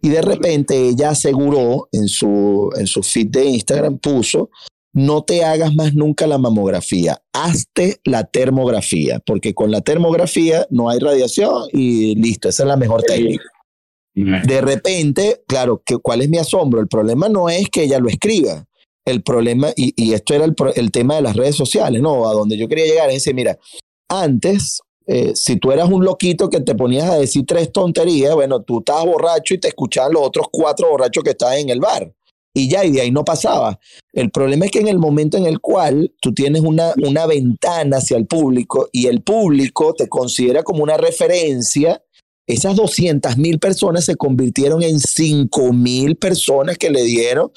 Y 0.00 0.08
de 0.08 0.22
repente 0.22 0.88
ella 0.88 1.10
aseguró 1.10 1.88
en 1.90 2.06
su, 2.06 2.70
en 2.76 2.86
su 2.86 3.02
feed 3.02 3.26
de 3.26 3.44
Instagram, 3.46 3.98
puso, 3.98 4.50
no 4.92 5.24
te 5.24 5.44
hagas 5.44 5.74
más 5.74 5.94
nunca 5.94 6.28
la 6.28 6.38
mamografía, 6.38 7.20
hazte 7.32 8.00
la 8.04 8.22
termografía, 8.22 9.18
porque 9.26 9.52
con 9.52 9.72
la 9.72 9.80
termografía 9.80 10.68
no 10.70 10.88
hay 10.88 11.00
radiación 11.00 11.64
y 11.72 12.14
listo, 12.14 12.48
esa 12.48 12.62
es 12.62 12.68
la 12.68 12.76
mejor 12.76 13.02
técnica. 13.02 13.42
De 14.14 14.60
repente, 14.60 15.42
claro, 15.48 15.82
¿cuál 16.02 16.22
es 16.22 16.28
mi 16.28 16.38
asombro? 16.38 16.80
El 16.80 16.86
problema 16.86 17.28
no 17.28 17.50
es 17.50 17.68
que 17.68 17.82
ella 17.82 17.98
lo 17.98 18.08
escriba. 18.08 18.64
El 19.04 19.24
problema, 19.24 19.70
y, 19.74 20.12
esto 20.12 20.34
era 20.34 20.44
el, 20.44 20.90
tema 20.92 21.16
de 21.16 21.22
las 21.22 21.34
redes 21.34 21.56
sociales, 21.56 22.00
¿no? 22.00 22.28
A 22.28 22.32
donde 22.32 22.56
yo 22.56 22.68
quería 22.68 22.84
llegar 22.84 23.08
es 23.08 23.16
decir, 23.16 23.34
mira, 23.34 23.58
antes, 24.08 24.80
eh, 25.12 25.32
si 25.34 25.56
tú 25.56 25.72
eras 25.72 25.90
un 25.90 26.04
loquito 26.04 26.48
que 26.48 26.60
te 26.60 26.76
ponías 26.76 27.10
a 27.10 27.18
decir 27.18 27.44
tres 27.44 27.72
tonterías, 27.72 28.32
bueno, 28.32 28.62
tú 28.62 28.78
estabas 28.78 29.06
borracho 29.06 29.54
y 29.54 29.58
te 29.58 29.66
escuchaban 29.66 30.12
los 30.12 30.22
otros 30.22 30.46
cuatro 30.52 30.88
borrachos 30.88 31.24
que 31.24 31.30
estaban 31.30 31.58
en 31.58 31.70
el 31.70 31.80
bar. 31.80 32.14
Y 32.54 32.68
ya, 32.68 32.84
y 32.84 32.92
de 32.92 33.00
ahí 33.00 33.10
no 33.10 33.24
pasaba. 33.24 33.80
El 34.12 34.30
problema 34.30 34.66
es 34.66 34.70
que 34.70 34.78
en 34.78 34.86
el 34.86 35.00
momento 35.00 35.36
en 35.36 35.46
el 35.46 35.58
cual 35.58 36.14
tú 36.20 36.32
tienes 36.32 36.62
una, 36.62 36.94
una 37.04 37.26
ventana 37.26 37.96
hacia 37.96 38.16
el 38.16 38.28
público 38.28 38.88
y 38.92 39.08
el 39.08 39.22
público 39.22 39.94
te 39.94 40.08
considera 40.08 40.62
como 40.62 40.84
una 40.84 40.96
referencia, 40.96 42.00
esas 42.46 42.76
200 42.76 43.36
mil 43.36 43.58
personas 43.58 44.04
se 44.04 44.14
convirtieron 44.14 44.80
en 44.84 45.00
5 45.00 45.72
mil 45.72 46.14
personas 46.18 46.78
que 46.78 46.90
le 46.90 47.02
dieron, 47.02 47.50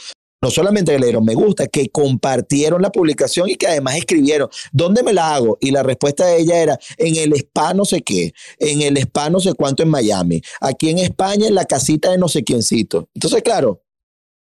no 0.44 0.52
solamente 0.52 0.92
que 0.92 1.00
le 1.00 1.06
dieron 1.06 1.24
me 1.24 1.36
gusta, 1.36 1.68
que 1.68 1.88
compartieron 1.88 2.82
la 2.82 2.92
publicación 2.92 3.50
y 3.50 3.56
que 3.56 3.66
además 3.66 3.96
escribieron, 3.96 4.50
¿dónde 4.74 5.02
me 5.02 5.14
la 5.14 5.34
hago? 5.36 5.58
Y 5.62 5.72
la 5.72 5.84
respuesta 5.84 6.26
de 6.26 6.42
ella 6.42 6.62
era, 6.62 6.80
en 6.98 7.16
el 7.16 7.32
spa 7.32 7.74
no 7.74 7.86
sé 7.86 8.02
qué, 8.02 8.34
en 8.60 8.82
el 8.82 8.98
spa 8.98 9.30
no 9.30 9.40
sé 9.40 9.54
cuánto 9.54 9.84
en 9.84 9.90
Miami, 9.90 10.42
aquí 10.60 10.90
en 10.90 10.98
España 10.98 11.48
en 11.48 11.56
la 11.56 11.64
casita 11.64 12.12
de 12.12 12.18
no 12.18 12.28
sé 12.28 12.44
quiéncito. 12.44 13.08
Entonces, 13.14 13.42
claro, 13.42 13.83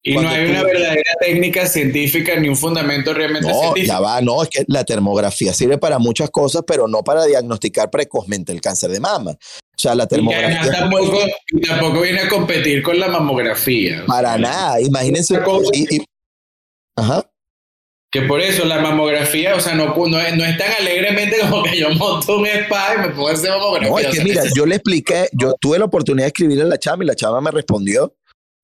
y 0.07 0.15
no 0.17 0.29
hay 0.29 0.45
una 0.45 0.63
verdadera 0.63 1.15
técnica 1.19 1.67
científica 1.67 2.39
ni 2.39 2.51
un 2.51 2.57
fundamento 2.57 3.15
realmente 3.15 3.49
no, 3.49 3.59
científico. 3.59 3.95
Ya 3.95 4.01
va, 4.01 4.21
no, 4.21 4.43
es 4.43 4.51
que 4.51 4.63
la 4.69 4.85
termografía 4.85 5.55
sirve 5.55 5.79
para 5.79 5.99
muchas 5.99 6.29
cosas, 6.29 6.63
pero 6.67 6.87
no 6.87 7.03
para 7.03 7.25
diagnosticar 7.25 7.91
precozmente 7.91 8.53
el 8.53 8.61
cáncer 8.61 8.91
de 8.91 9.01
mama. 9.01 9.31
O 9.31 9.79
sea, 9.79 9.95
la 9.95 10.07
termografía. 10.07 10.61
Y 10.63 10.71
tampoco, 10.71 11.19
tampoco, 11.67 12.01
viene 12.03 12.21
a 12.21 12.29
competir 12.29 12.83
con 12.83 13.01
la 13.01 13.09
mamografía. 13.09 14.05
Para 14.07 14.37
nada, 14.37 14.79
imagínense. 14.79 15.41
Y, 15.73 16.05
ajá. 16.97 17.25
Que 18.13 18.23
por 18.23 18.43
eso 18.43 18.67
la 18.67 18.81
mamografía, 18.81 19.57
o 19.57 19.61
sea, 19.61 19.75
no, 19.75 19.95
no, 19.97 20.21
es, 20.21 20.37
no 20.37 20.45
es 20.45 20.59
tan 20.59 20.71
alegremente 20.81 21.39
como 21.41 21.63
que 21.65 21.79
yo 21.79 21.89
monto 21.95 22.37
un 22.37 22.47
spa 22.47 22.95
y 22.95 22.99
me 23.01 23.09
pongo 23.09 23.29
a 23.29 23.33
hacer 23.33 23.51
mamografía. 23.51 23.91
No, 23.91 23.99
es 23.99 24.19
que 24.19 24.23
mira, 24.23 24.43
yo 24.55 24.67
le 24.67 24.75
expliqué, 24.77 25.31
yo 25.33 25.55
tuve 25.59 25.79
la 25.79 25.87
oportunidad 25.87 26.27
de 26.27 26.29
escribirle 26.29 26.65
a 26.65 26.67
la 26.67 26.79
chama 26.79 27.05
y 27.05 27.07
la 27.07 27.17
chama 27.17 27.41
me 27.41 27.51
respondió 27.51 28.15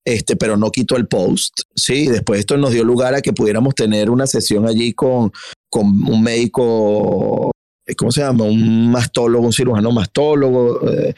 este, 0.03 0.35
pero 0.35 0.57
no 0.57 0.71
quitó 0.71 0.97
el 0.97 1.07
post, 1.07 1.61
¿sí? 1.75 2.07
Después 2.07 2.39
esto 2.39 2.57
nos 2.57 2.71
dio 2.71 2.83
lugar 2.83 3.13
a 3.13 3.21
que 3.21 3.33
pudiéramos 3.33 3.75
tener 3.75 4.09
una 4.09 4.27
sesión 4.27 4.67
allí 4.67 4.93
con, 4.93 5.31
con 5.69 5.85
un 5.87 6.23
médico, 6.23 7.51
¿cómo 7.97 8.11
se 8.11 8.21
llama? 8.21 8.45
Un 8.45 8.91
mastólogo, 8.91 9.45
un 9.45 9.53
cirujano 9.53 9.91
mastólogo, 9.91 10.89
eh, 10.89 11.13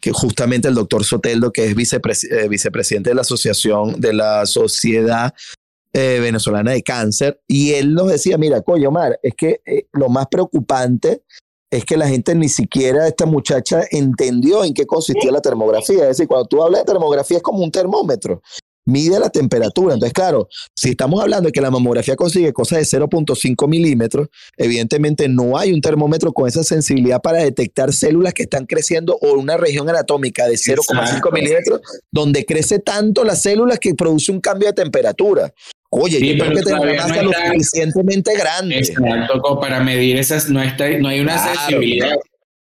que 0.00 0.12
justamente 0.12 0.68
el 0.68 0.74
doctor 0.74 1.04
Soteldo, 1.04 1.52
que 1.52 1.66
es 1.66 1.70
eh, 1.72 2.48
vicepresidente 2.48 3.10
de 3.10 3.14
la 3.14 3.22
asociación, 3.22 4.00
de 4.00 4.12
la 4.12 4.46
Sociedad 4.46 5.32
eh, 5.92 6.18
Venezolana 6.20 6.72
de 6.72 6.82
Cáncer, 6.82 7.40
y 7.46 7.72
él 7.72 7.94
nos 7.94 8.08
decía, 8.08 8.36
mira, 8.36 8.62
coño, 8.62 8.88
Omar, 8.88 9.18
es 9.22 9.34
que 9.36 9.60
lo 9.92 10.08
más 10.08 10.26
preocupante 10.26 11.22
es 11.70 11.84
que 11.84 11.96
la 11.96 12.08
gente 12.08 12.34
ni 12.34 12.48
siquiera, 12.48 13.06
esta 13.06 13.26
muchacha, 13.26 13.82
entendió 13.90 14.64
en 14.64 14.74
qué 14.74 14.86
consistía 14.86 15.30
la 15.30 15.40
termografía. 15.40 16.02
Es 16.02 16.08
decir, 16.08 16.26
cuando 16.26 16.46
tú 16.46 16.62
hablas 16.62 16.82
de 16.82 16.92
termografía 16.92 17.38
es 17.38 17.42
como 17.42 17.62
un 17.62 17.70
termómetro, 17.70 18.42
mide 18.88 19.20
la 19.20 19.28
temperatura. 19.28 19.94
Entonces, 19.94 20.14
claro, 20.14 20.48
si 20.74 20.90
estamos 20.90 21.20
hablando 21.20 21.48
de 21.48 21.52
que 21.52 21.60
la 21.60 21.70
mamografía 21.70 22.16
consigue 22.16 22.52
cosas 22.54 22.78
de 22.78 22.98
0.5 22.98 23.68
milímetros, 23.68 24.28
evidentemente 24.56 25.28
no 25.28 25.58
hay 25.58 25.72
un 25.72 25.82
termómetro 25.82 26.32
con 26.32 26.48
esa 26.48 26.64
sensibilidad 26.64 27.20
para 27.20 27.38
detectar 27.38 27.92
células 27.92 28.32
que 28.32 28.44
están 28.44 28.64
creciendo 28.64 29.18
o 29.20 29.34
una 29.34 29.58
región 29.58 29.88
anatómica 29.90 30.46
de 30.46 30.54
0.5 30.54 31.32
milímetros, 31.32 31.80
donde 32.10 32.46
crece 32.46 32.78
tanto 32.78 33.24
las 33.24 33.42
células 33.42 33.78
que 33.78 33.94
produce 33.94 34.32
un 34.32 34.40
cambio 34.40 34.68
de 34.68 34.74
temperatura. 34.74 35.52
Oye, 35.90 36.36
yo 36.36 36.44
creo 36.44 36.56
que 36.56 36.62
tener 36.62 37.00
una 37.00 37.22
lo 37.22 37.32
suficientemente 37.32 38.36
grande. 38.36 38.78
Exacto, 38.78 39.60
para 39.60 39.80
medir 39.80 40.16
esas, 40.16 40.50
no, 40.50 40.62
está, 40.62 40.88
no 40.98 41.08
hay 41.08 41.20
una 41.20 41.38
sensibilidad. 41.38 42.16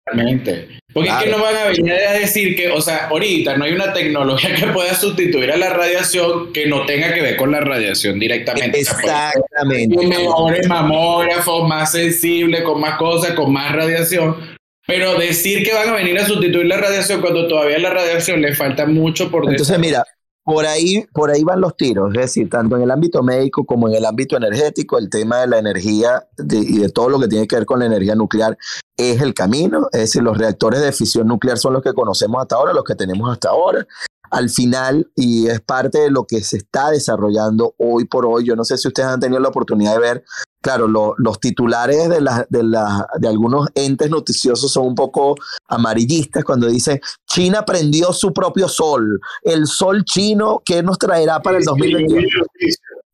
Realmente. 0.06 0.68
Porque 0.92 1.10
es 1.10 1.16
que 1.16 1.30
no 1.30 1.42
van 1.42 1.56
a 1.56 1.64
venir 1.64 1.92
a 1.92 2.12
decir 2.12 2.54
que, 2.54 2.70
o 2.70 2.80
sea, 2.80 3.08
ahorita 3.08 3.56
no 3.56 3.64
hay 3.64 3.72
una 3.72 3.92
tecnología 3.92 4.54
que 4.58 4.68
pueda 4.68 4.94
sustituir 4.94 5.50
a 5.50 5.56
la 5.56 5.70
radiación 5.70 6.52
que 6.52 6.66
no 6.66 6.86
tenga 6.86 7.12
que 7.12 7.20
ver 7.20 7.36
con 7.36 7.50
la 7.50 7.60
radiación 7.60 8.18
directamente. 8.20 8.78
Exactamente. 8.78 10.06
Mejores 10.06 10.68
mamógrafos, 10.68 11.68
más 11.68 11.90
sensibles, 11.90 12.62
con 12.62 12.80
más 12.80 12.96
cosas, 12.96 13.32
con 13.32 13.52
más 13.52 13.72
radiación. 13.72 14.36
Pero 14.86 15.18
decir 15.18 15.64
que 15.64 15.74
van 15.74 15.88
a 15.88 15.94
venir 15.94 16.16
a 16.20 16.24
sustituir 16.24 16.66
la 16.66 16.76
radiación 16.76 17.20
cuando 17.20 17.48
todavía 17.48 17.78
la 17.80 17.90
radiación 17.90 18.40
le 18.40 18.54
falta 18.54 18.86
mucho 18.86 19.32
por 19.32 19.50
Entonces, 19.50 19.78
mira, 19.80 20.04
por 20.46 20.64
ahí, 20.64 21.04
por 21.12 21.28
ahí 21.32 21.42
van 21.42 21.60
los 21.60 21.76
tiros, 21.76 22.14
es 22.14 22.20
decir, 22.20 22.48
tanto 22.48 22.76
en 22.76 22.82
el 22.82 22.92
ámbito 22.92 23.20
médico 23.20 23.66
como 23.66 23.88
en 23.88 23.96
el 23.96 24.04
ámbito 24.04 24.36
energético, 24.36 24.96
el 24.96 25.10
tema 25.10 25.38
de 25.38 25.48
la 25.48 25.58
energía 25.58 26.24
y 26.38 26.78
de 26.78 26.88
todo 26.88 27.08
lo 27.08 27.18
que 27.18 27.26
tiene 27.26 27.48
que 27.48 27.56
ver 27.56 27.66
con 27.66 27.80
la 27.80 27.86
energía 27.86 28.14
nuclear 28.14 28.56
es 28.96 29.20
el 29.20 29.34
camino, 29.34 29.88
es 29.90 30.02
decir, 30.02 30.22
los 30.22 30.38
reactores 30.38 30.82
de 30.82 30.92
fisión 30.92 31.26
nuclear 31.26 31.58
son 31.58 31.72
los 31.72 31.82
que 31.82 31.92
conocemos 31.92 32.40
hasta 32.40 32.54
ahora, 32.54 32.72
los 32.72 32.84
que 32.84 32.94
tenemos 32.94 33.28
hasta 33.28 33.48
ahora. 33.48 33.88
Al 34.30 34.48
final, 34.48 35.10
y 35.16 35.48
es 35.48 35.60
parte 35.60 35.98
de 35.98 36.10
lo 36.10 36.28
que 36.28 36.40
se 36.44 36.58
está 36.58 36.90
desarrollando 36.90 37.74
hoy 37.78 38.04
por 38.04 38.24
hoy, 38.24 38.44
yo 38.44 38.54
no 38.54 38.62
sé 38.62 38.78
si 38.78 38.86
ustedes 38.86 39.08
han 39.08 39.18
tenido 39.18 39.40
la 39.40 39.48
oportunidad 39.48 39.94
de 39.94 40.00
ver 40.00 40.24
claro, 40.66 40.88
los 40.88 41.38
titulares 41.38 42.08
de, 42.08 42.18
de, 42.48 42.78
de 43.20 43.28
algunos 43.28 43.68
entes 43.76 44.10
noticiosos 44.10 44.72
son 44.72 44.86
un 44.88 44.94
poco 44.96 45.36
amarillistas 45.68 46.42
cuando 46.42 46.66
dicen 46.66 47.00
China 47.24 47.64
prendió 47.64 48.12
su 48.12 48.32
propio 48.32 48.66
sol, 48.68 49.20
el 49.44 49.68
sol 49.68 50.04
chino 50.04 50.60
que 50.64 50.82
nos 50.82 50.98
traerá 50.98 51.38
para 51.38 51.58
el 51.58 51.64
2021. 51.64 52.26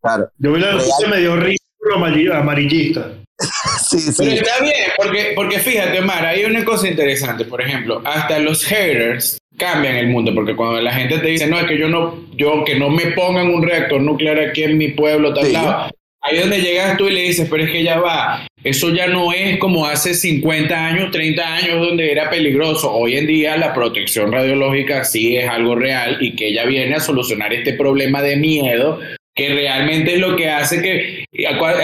Claro, 0.01 0.31
yo 0.39 0.53
vi 0.55 0.61
la 0.61 0.73
noticia 0.73 1.09
me 1.09 1.19
dio 1.19 1.37
risa, 1.37 2.39
amarillista. 2.39 3.13
sí, 3.87 4.01
sí. 4.01 4.15
Pero 4.17 4.31
está 4.31 4.63
bien, 4.63 4.75
porque, 4.97 5.33
porque 5.37 5.59
fíjate, 5.59 6.01
Mara, 6.01 6.31
hay 6.31 6.47
una 6.47 6.65
cosa 6.65 6.89
interesante, 6.89 7.45
por 7.45 7.61
ejemplo, 7.61 8.01
hasta 8.07 8.39
los 8.39 8.65
haters 8.65 9.37
cambian 9.59 9.97
el 9.97 10.07
mundo, 10.07 10.35
porque 10.35 10.57
cuando 10.57 10.81
la 10.81 10.95
gente 10.95 11.19
te 11.19 11.27
dice, 11.27 11.47
no, 11.49 11.59
es 11.59 11.67
que 11.67 11.79
yo 11.79 11.91
no, 11.91 12.19
yo 12.35 12.65
que 12.65 12.79
no 12.79 12.89
me 12.89 13.09
pongan 13.09 13.49
un 13.49 13.63
reactor 13.63 14.01
nuclear 14.01 14.41
aquí 14.41 14.63
en 14.63 14.79
mi 14.79 14.89
pueblo, 14.93 15.35
tal 15.35 15.53
lado, 15.53 15.91
Ahí 16.23 16.39
donde 16.39 16.61
llegas 16.61 16.97
tú 16.97 17.09
y 17.09 17.13
le 17.13 17.23
dices, 17.23 17.49
pero 17.51 17.65
es 17.65 17.71
que 17.71 17.83
ya 17.83 17.99
va, 17.99 18.47
eso 18.63 18.95
ya 18.95 19.09
no 19.09 19.33
es 19.33 19.59
como 19.59 19.87
hace 19.87 20.15
50 20.15 20.87
años, 20.87 21.11
30 21.11 21.55
años 21.57 21.81
donde 21.81 22.13
era 22.13 22.31
peligroso. 22.31 22.93
Hoy 22.93 23.17
en 23.17 23.27
día 23.27 23.57
la 23.57 23.75
protección 23.75 24.31
radiológica 24.31 25.05
sí 25.05 25.37
es 25.37 25.49
algo 25.49 25.75
real 25.75 26.19
y 26.21 26.37
que 26.37 26.49
ella 26.49 26.65
viene 26.65 26.95
a 26.95 27.01
solucionar 27.01 27.53
este 27.53 27.73
problema 27.73 28.23
de 28.23 28.37
miedo 28.37 29.01
que 29.35 29.49
realmente 29.49 30.15
es 30.15 30.21
lo 30.21 30.37
que 30.37 30.51
hace 30.51 30.83
que 30.83 31.25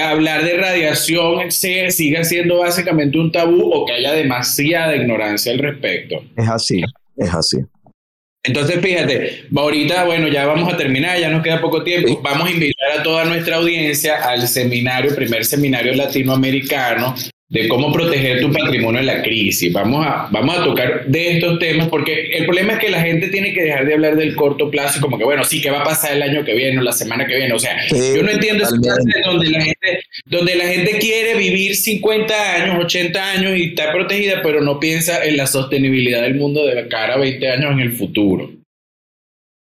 hablar 0.02 0.44
de 0.44 0.56
radiación 0.58 1.50
siga 1.50 2.24
siendo 2.24 2.58
básicamente 2.58 3.18
un 3.18 3.32
tabú 3.32 3.72
o 3.72 3.86
que 3.86 3.94
haya 3.94 4.12
demasiada 4.12 4.94
ignorancia 4.94 5.52
al 5.52 5.58
respecto. 5.58 6.22
Es 6.36 6.48
así, 6.48 6.82
es 7.16 7.34
así. 7.34 7.56
Entonces, 8.44 8.80
fíjate, 8.80 9.46
ahorita, 9.54 10.04
bueno, 10.04 10.28
ya 10.28 10.46
vamos 10.46 10.72
a 10.72 10.76
terminar, 10.76 11.18
ya 11.18 11.28
nos 11.28 11.42
queda 11.42 11.60
poco 11.60 11.82
tiempo. 11.82 12.20
Vamos 12.22 12.48
a 12.48 12.52
invitar 12.52 12.92
a 12.98 13.02
toda 13.02 13.24
nuestra 13.24 13.56
audiencia 13.56 14.22
al 14.22 14.46
seminario, 14.46 15.14
primer 15.14 15.44
seminario 15.44 15.94
latinoamericano 15.94 17.14
de 17.50 17.66
cómo 17.66 17.90
proteger 17.90 18.42
tu 18.42 18.52
patrimonio 18.52 19.00
en 19.00 19.06
la 19.06 19.22
crisis. 19.22 19.72
Vamos 19.72 20.04
a, 20.06 20.28
vamos 20.30 20.58
a 20.58 20.64
tocar 20.64 21.06
de 21.06 21.38
estos 21.38 21.58
temas 21.58 21.88
porque 21.88 22.28
el 22.32 22.44
problema 22.44 22.74
es 22.74 22.78
que 22.78 22.90
la 22.90 23.00
gente 23.00 23.28
tiene 23.28 23.54
que 23.54 23.62
dejar 23.62 23.86
de 23.86 23.94
hablar 23.94 24.16
del 24.16 24.36
corto 24.36 24.70
plazo, 24.70 25.00
como 25.00 25.16
que, 25.16 25.24
bueno, 25.24 25.44
sí, 25.44 25.62
¿qué 25.62 25.70
va 25.70 25.80
a 25.80 25.84
pasar 25.84 26.12
el 26.12 26.22
año 26.22 26.44
que 26.44 26.54
viene 26.54 26.78
o 26.78 26.82
la 26.82 26.92
semana 26.92 27.26
que 27.26 27.36
viene? 27.36 27.54
O 27.54 27.58
sea, 27.58 27.78
yo 27.88 28.22
no 28.22 28.30
entiendo 28.30 28.64
esa 28.64 28.76
donde 29.24 29.50
la, 29.50 29.62
gente, 29.62 30.00
donde 30.26 30.56
la 30.56 30.64
gente 30.64 30.98
quiere 30.98 31.38
vivir 31.38 31.74
50 31.74 32.54
años, 32.54 32.84
80 32.84 33.30
años 33.30 33.56
y 33.56 33.70
está 33.70 33.92
protegida, 33.92 34.42
pero 34.42 34.60
no 34.60 34.78
piensa 34.78 35.24
en 35.24 35.38
la 35.38 35.46
sostenibilidad 35.46 36.20
del 36.22 36.34
mundo 36.34 36.66
de 36.66 36.86
cara 36.88 37.14
a 37.14 37.18
20 37.18 37.50
años 37.50 37.72
en 37.72 37.80
el 37.80 37.94
futuro. 37.94 38.50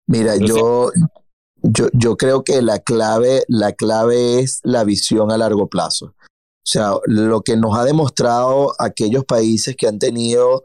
Mira, 0.08 0.34
yo, 0.38 0.92
yo, 1.62 1.88
yo 1.94 2.18
creo 2.18 2.44
que 2.44 2.62
la 2.62 2.80
clave, 2.80 3.44
la 3.48 3.72
clave 3.72 4.42
es 4.42 4.60
la 4.64 4.84
visión 4.84 5.32
a 5.32 5.38
largo 5.38 5.68
plazo. 5.68 6.14
O 6.68 6.70
sea, 6.70 6.92
lo 7.06 7.40
que 7.44 7.56
nos 7.56 7.78
ha 7.78 7.86
demostrado 7.86 8.74
aquellos 8.78 9.24
países 9.24 9.78
que 9.78 9.88
han 9.88 10.00
tenido 10.00 10.64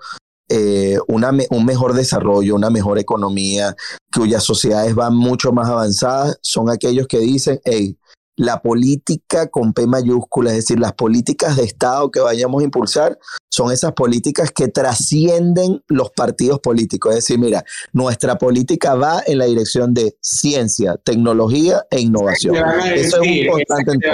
eh, 0.48 0.98
una, 1.06 1.30
un 1.50 1.64
mejor 1.64 1.94
desarrollo, 1.94 2.56
una 2.56 2.70
mejor 2.70 2.98
economía, 2.98 3.76
cuyas 4.12 4.42
sociedades 4.42 4.96
van 4.96 5.14
mucho 5.14 5.52
más 5.52 5.68
avanzadas, 5.68 6.40
son 6.42 6.70
aquellos 6.70 7.06
que 7.06 7.20
dicen, 7.20 7.60
hey, 7.64 7.96
la 8.34 8.60
política 8.60 9.46
con 9.46 9.72
P 9.74 9.86
mayúscula, 9.86 10.50
es 10.50 10.56
decir, 10.56 10.80
las 10.80 10.94
políticas 10.94 11.56
de 11.56 11.62
Estado 11.62 12.10
que 12.10 12.18
vayamos 12.18 12.62
a 12.62 12.64
impulsar 12.64 13.16
son 13.48 13.70
esas 13.70 13.92
políticas 13.92 14.50
que 14.50 14.66
trascienden 14.66 15.84
los 15.86 16.10
partidos 16.10 16.58
políticos. 16.58 17.12
Es 17.12 17.18
decir, 17.18 17.38
mira, 17.38 17.62
nuestra 17.92 18.38
política 18.38 18.96
va 18.96 19.22
en 19.24 19.38
la 19.38 19.44
dirección 19.44 19.94
de 19.94 20.16
ciencia, 20.20 20.96
tecnología 20.96 21.84
e 21.92 22.00
innovación. 22.00 22.56
Eso 22.92 23.22
es 23.22 23.46
un 23.46 23.52
constante 23.52 23.92
en 23.92 24.00
todo. 24.00 24.12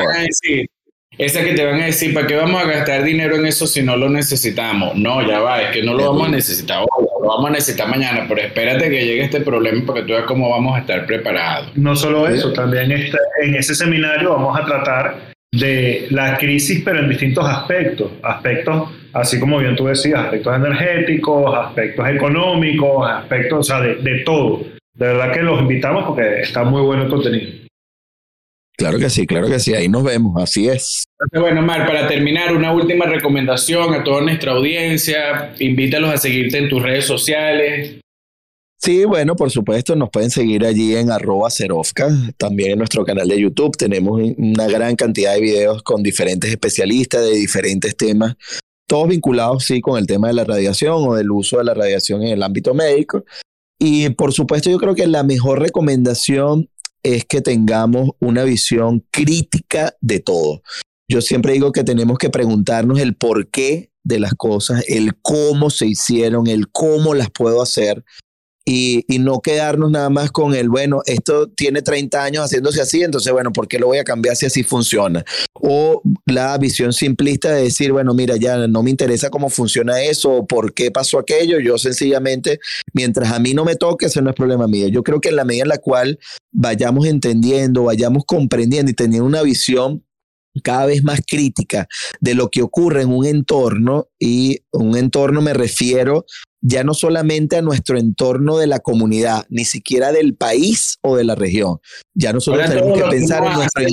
Esa 1.18 1.42
que 1.42 1.52
te 1.52 1.64
van 1.64 1.80
a 1.80 1.86
decir, 1.86 2.14
¿para 2.14 2.28
qué 2.28 2.36
vamos 2.36 2.62
a 2.62 2.66
gastar 2.68 3.02
dinero 3.02 3.34
en 3.34 3.46
eso 3.46 3.66
si 3.66 3.82
no 3.82 3.96
lo 3.96 4.08
necesitamos? 4.08 4.94
No, 4.94 5.26
ya 5.26 5.40
va, 5.40 5.62
es 5.62 5.70
que 5.72 5.82
no 5.82 5.94
lo 5.94 6.12
vamos 6.12 6.28
a 6.28 6.30
necesitar 6.30 6.78
hoy, 6.82 7.06
lo 7.20 7.28
vamos 7.28 7.50
a 7.50 7.52
necesitar 7.54 7.88
mañana, 7.88 8.24
pero 8.28 8.40
espérate 8.40 8.88
que 8.88 9.04
llegue 9.04 9.24
este 9.24 9.40
problema 9.40 9.84
para 9.84 10.00
que 10.00 10.06
tú 10.06 10.12
veas 10.12 10.26
cómo 10.26 10.48
vamos 10.48 10.76
a 10.76 10.78
estar 10.78 11.04
preparados. 11.06 11.76
No 11.76 11.96
solo 11.96 12.28
eso, 12.28 12.52
también 12.52 12.92
está, 12.92 13.18
en 13.42 13.56
ese 13.56 13.74
seminario 13.74 14.30
vamos 14.30 14.60
a 14.60 14.64
tratar 14.64 15.16
de 15.50 16.06
la 16.10 16.38
crisis, 16.38 16.82
pero 16.84 17.00
en 17.00 17.08
distintos 17.08 17.44
aspectos, 17.44 18.12
aspectos, 18.22 18.88
así 19.12 19.40
como 19.40 19.58
bien 19.58 19.74
tú 19.74 19.86
decías, 19.86 20.20
aspectos 20.20 20.54
energéticos, 20.54 21.52
aspectos 21.52 22.08
económicos, 22.10 23.10
aspectos, 23.10 23.58
o 23.58 23.62
sea, 23.64 23.80
de, 23.80 23.96
de 23.96 24.20
todo. 24.20 24.60
De 24.94 25.06
verdad 25.06 25.32
que 25.32 25.42
los 25.42 25.60
invitamos 25.62 26.04
porque 26.04 26.42
está 26.42 26.62
muy 26.62 26.82
bueno 26.82 27.02
el 27.02 27.08
contenido. 27.08 27.67
Claro 28.78 29.00
que 29.00 29.10
sí, 29.10 29.26
claro 29.26 29.48
que 29.48 29.58
sí, 29.58 29.74
ahí 29.74 29.88
nos 29.88 30.04
vemos, 30.04 30.40
así 30.40 30.68
es. 30.68 31.02
Bueno, 31.32 31.62
Mar, 31.62 31.84
para 31.84 32.06
terminar, 32.06 32.54
una 32.54 32.72
última 32.72 33.06
recomendación 33.06 33.92
a 33.92 34.04
toda 34.04 34.22
nuestra 34.22 34.52
audiencia, 34.52 35.52
invítalos 35.58 36.14
a 36.14 36.16
seguirte 36.16 36.58
en 36.58 36.68
tus 36.68 36.80
redes 36.80 37.04
sociales. 37.04 37.98
Sí, 38.80 39.04
bueno, 39.04 39.34
por 39.34 39.50
supuesto, 39.50 39.96
nos 39.96 40.10
pueden 40.10 40.30
seguir 40.30 40.64
allí 40.64 40.94
en 40.94 41.10
arroba 41.10 41.50
Cerofca, 41.50 42.08
también 42.36 42.70
en 42.70 42.78
nuestro 42.78 43.04
canal 43.04 43.26
de 43.26 43.40
YouTube 43.40 43.76
tenemos 43.76 44.20
una 44.36 44.68
gran 44.68 44.94
cantidad 44.94 45.34
de 45.34 45.40
videos 45.40 45.82
con 45.82 46.04
diferentes 46.04 46.48
especialistas 46.48 47.22
de 47.22 47.34
diferentes 47.34 47.96
temas, 47.96 48.36
todos 48.86 49.08
vinculados, 49.08 49.64
sí, 49.64 49.80
con 49.80 49.98
el 49.98 50.06
tema 50.06 50.28
de 50.28 50.34
la 50.34 50.44
radiación 50.44 50.94
o 51.04 51.16
del 51.16 51.32
uso 51.32 51.58
de 51.58 51.64
la 51.64 51.74
radiación 51.74 52.22
en 52.22 52.28
el 52.28 52.44
ámbito 52.44 52.74
médico. 52.74 53.24
Y 53.80 54.10
por 54.10 54.32
supuesto, 54.32 54.70
yo 54.70 54.78
creo 54.78 54.94
que 54.94 55.08
la 55.08 55.24
mejor 55.24 55.58
recomendación 55.58 56.68
es 57.02 57.24
que 57.24 57.40
tengamos 57.40 58.10
una 58.20 58.44
visión 58.44 59.04
crítica 59.10 59.94
de 60.00 60.20
todo. 60.20 60.62
Yo 61.10 61.20
siempre 61.22 61.54
digo 61.54 61.72
que 61.72 61.84
tenemos 61.84 62.18
que 62.18 62.30
preguntarnos 62.30 62.98
el 62.98 63.16
por 63.16 63.48
qué 63.50 63.90
de 64.04 64.20
las 64.20 64.34
cosas, 64.34 64.84
el 64.88 65.12
cómo 65.20 65.70
se 65.70 65.86
hicieron, 65.86 66.46
el 66.46 66.68
cómo 66.70 67.14
las 67.14 67.30
puedo 67.30 67.62
hacer, 67.62 68.04
y, 68.70 69.18
no 69.18 69.40
quedarnos 69.40 69.90
nada 69.90 70.10
más 70.10 70.30
con 70.30 70.54
el, 70.54 70.68
bueno, 70.68 71.00
esto 71.06 71.48
tiene 71.48 71.80
30 71.80 72.22
años 72.22 72.44
haciéndose 72.44 72.82
así, 72.82 73.02
entonces, 73.02 73.32
bueno, 73.32 73.50
¿por 73.50 73.66
qué 73.66 73.78
lo 73.78 73.86
voy 73.86 73.96
a 73.96 74.04
cambiar 74.04 74.36
si 74.36 74.44
así 74.44 74.62
funciona? 74.62 75.24
O 75.54 76.02
la 76.26 76.56
visión 76.58 76.92
simplista 76.92 77.50
de 77.50 77.62
decir, 77.62 77.92
bueno, 77.92 78.12
mira, 78.12 78.36
ya 78.36 78.68
no 78.68 78.82
me 78.82 78.90
interesa 78.90 79.30
cómo 79.30 79.48
funciona 79.48 80.02
eso, 80.02 80.30
o 80.30 80.46
por 80.46 80.74
qué 80.74 80.90
pasó 80.90 81.18
aquello, 81.18 81.58
yo 81.60 81.78
sencillamente, 81.78 82.60
mientras 82.92 83.32
a 83.32 83.38
mí 83.38 83.54
no 83.54 83.64
me 83.64 83.74
toque, 83.74 84.06
ese 84.06 84.20
no 84.20 84.28
es 84.28 84.36
problema 84.36 84.68
mío. 84.68 84.88
Yo 84.88 85.02
creo 85.02 85.20
que 85.20 85.30
en 85.30 85.36
la 85.36 85.44
medida 85.44 85.62
en 85.62 85.68
la 85.70 85.78
cual 85.78 86.18
vayamos 86.52 87.06
entendiendo, 87.06 87.84
vayamos 87.84 88.24
comprendiendo 88.26 88.90
y 88.90 88.94
teniendo 88.94 89.26
una 89.26 89.42
visión 89.42 90.04
cada 90.62 90.86
vez 90.86 91.02
más 91.02 91.20
crítica 91.26 91.88
de 92.20 92.34
lo 92.34 92.48
que 92.48 92.62
ocurre 92.62 93.02
en 93.02 93.10
un 93.10 93.24
entorno 93.24 94.08
y 94.18 94.58
un 94.72 94.96
entorno 94.96 95.40
me 95.40 95.54
refiero 95.54 96.24
ya 96.60 96.84
no 96.84 96.94
solamente 96.94 97.56
a 97.56 97.62
nuestro 97.62 97.98
entorno 97.98 98.58
de 98.58 98.66
la 98.66 98.80
comunidad, 98.80 99.46
ni 99.48 99.64
siquiera 99.64 100.12
del 100.12 100.34
país 100.34 100.98
o 101.02 101.16
de 101.16 101.24
la 101.24 101.34
región. 101.34 101.78
Ya 102.14 102.32
nosotros 102.32 102.68
tenemos 102.68 102.98
que 102.98 103.08
pensar 103.08 103.44
en 103.44 103.52
nuestro 103.52 103.84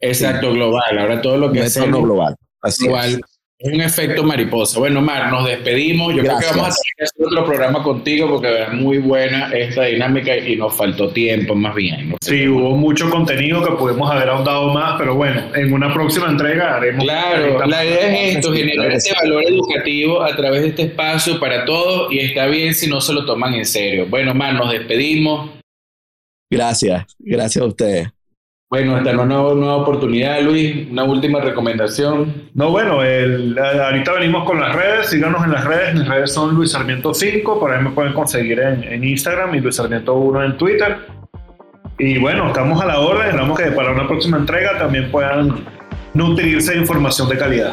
Exacto, 0.00 0.52
global. 0.52 0.98
Ahora 0.98 1.20
todo 1.22 1.38
lo 1.38 1.52
que 1.52 1.64
es 1.64 1.76
global. 1.76 2.36
Así. 2.60 2.86
Es 2.86 3.16
un 3.60 3.80
efecto 3.80 4.22
mariposa. 4.22 4.78
Bueno, 4.78 5.00
Mar, 5.00 5.30
nos 5.30 5.46
despedimos. 5.46 6.14
Yo 6.14 6.22
creo 6.22 6.38
que 6.38 6.46
vamos 6.46 6.68
a 6.68 6.76
tener 6.76 6.94
que 6.96 7.04
hacer 7.04 7.26
otro 7.26 7.44
programa 7.46 7.82
contigo 7.82 8.28
porque 8.28 8.62
es 8.62 8.72
muy 8.72 8.98
buena 8.98 9.50
esta 9.52 9.84
dinámica 9.84 10.36
y 10.36 10.56
nos 10.56 10.74
faltó 10.76 11.10
tiempo 11.10 11.54
más 11.54 11.74
bien. 11.74 12.14
Sí, 12.20 12.46
hubo 12.48 12.76
mucho 12.76 13.08
contenido 13.08 13.64
que 13.64 13.74
pudimos 13.76 14.10
haber 14.10 14.28
ahondado 14.28 14.72
más, 14.72 14.96
pero 14.98 15.14
bueno, 15.14 15.42
en 15.54 15.72
una 15.72 15.92
próxima 15.92 16.28
entrega 16.28 16.76
haremos. 16.76 17.04
Claro, 17.04 17.66
la 17.66 17.84
idea 17.84 18.24
es 18.24 18.36
esto, 18.36 18.52
generar 18.52 18.92
ese 18.92 19.14
valor 19.14 19.44
educativo 19.44 20.22
a 20.22 20.36
través 20.36 20.62
de 20.62 20.68
este 20.68 20.82
espacio 20.82 21.40
para 21.40 21.64
todos 21.64 22.12
y 22.12 22.18
está 22.18 22.46
bien 22.46 22.74
si 22.74 22.88
no 22.88 23.00
se 23.00 23.14
lo 23.14 23.24
toman 23.24 23.54
en 23.54 23.64
serio. 23.64 24.06
Bueno, 24.08 24.34
Mar, 24.34 24.54
nos 24.54 24.70
despedimos. 24.70 25.50
Gracias, 26.50 27.16
gracias 27.18 27.62
a 27.62 27.66
ustedes. 27.66 28.15
Bueno, 28.68 28.96
hasta 28.96 29.12
una 29.12 29.24
nueva, 29.26 29.76
oportunidad, 29.76 30.40
Luis. 30.40 30.88
Una 30.90 31.04
última 31.04 31.40
recomendación. 31.40 32.50
No, 32.52 32.70
bueno, 32.70 33.00
el, 33.00 33.56
ahorita 33.56 34.14
venimos 34.14 34.44
con 34.44 34.58
las 34.58 34.74
redes. 34.74 35.08
Síganos 35.08 35.44
en 35.44 35.52
las 35.52 35.64
redes. 35.64 35.94
Mis 35.94 36.08
redes 36.08 36.32
son 36.32 36.56
Luis 36.56 36.72
Sarmiento 36.72 37.14
5. 37.14 37.60
Por 37.60 37.72
ahí 37.72 37.84
me 37.84 37.90
pueden 37.90 38.12
conseguir 38.12 38.58
en, 38.58 39.04
Instagram 39.04 39.54
y 39.54 39.60
Luis 39.60 39.76
Sarmiento 39.76 40.14
1 40.14 40.44
en 40.44 40.56
Twitter. 40.56 40.96
Y 41.96 42.18
bueno, 42.18 42.48
estamos 42.48 42.82
a 42.82 42.86
la 42.86 42.98
orden. 42.98 43.26
Esperamos 43.26 43.56
que 43.56 43.70
para 43.70 43.92
una 43.92 44.08
próxima 44.08 44.36
entrega 44.36 44.76
también 44.78 45.12
puedan 45.12 45.64
nutrirse 46.14 46.72
de 46.72 46.80
información 46.80 47.28
de 47.28 47.38
calidad. 47.38 47.72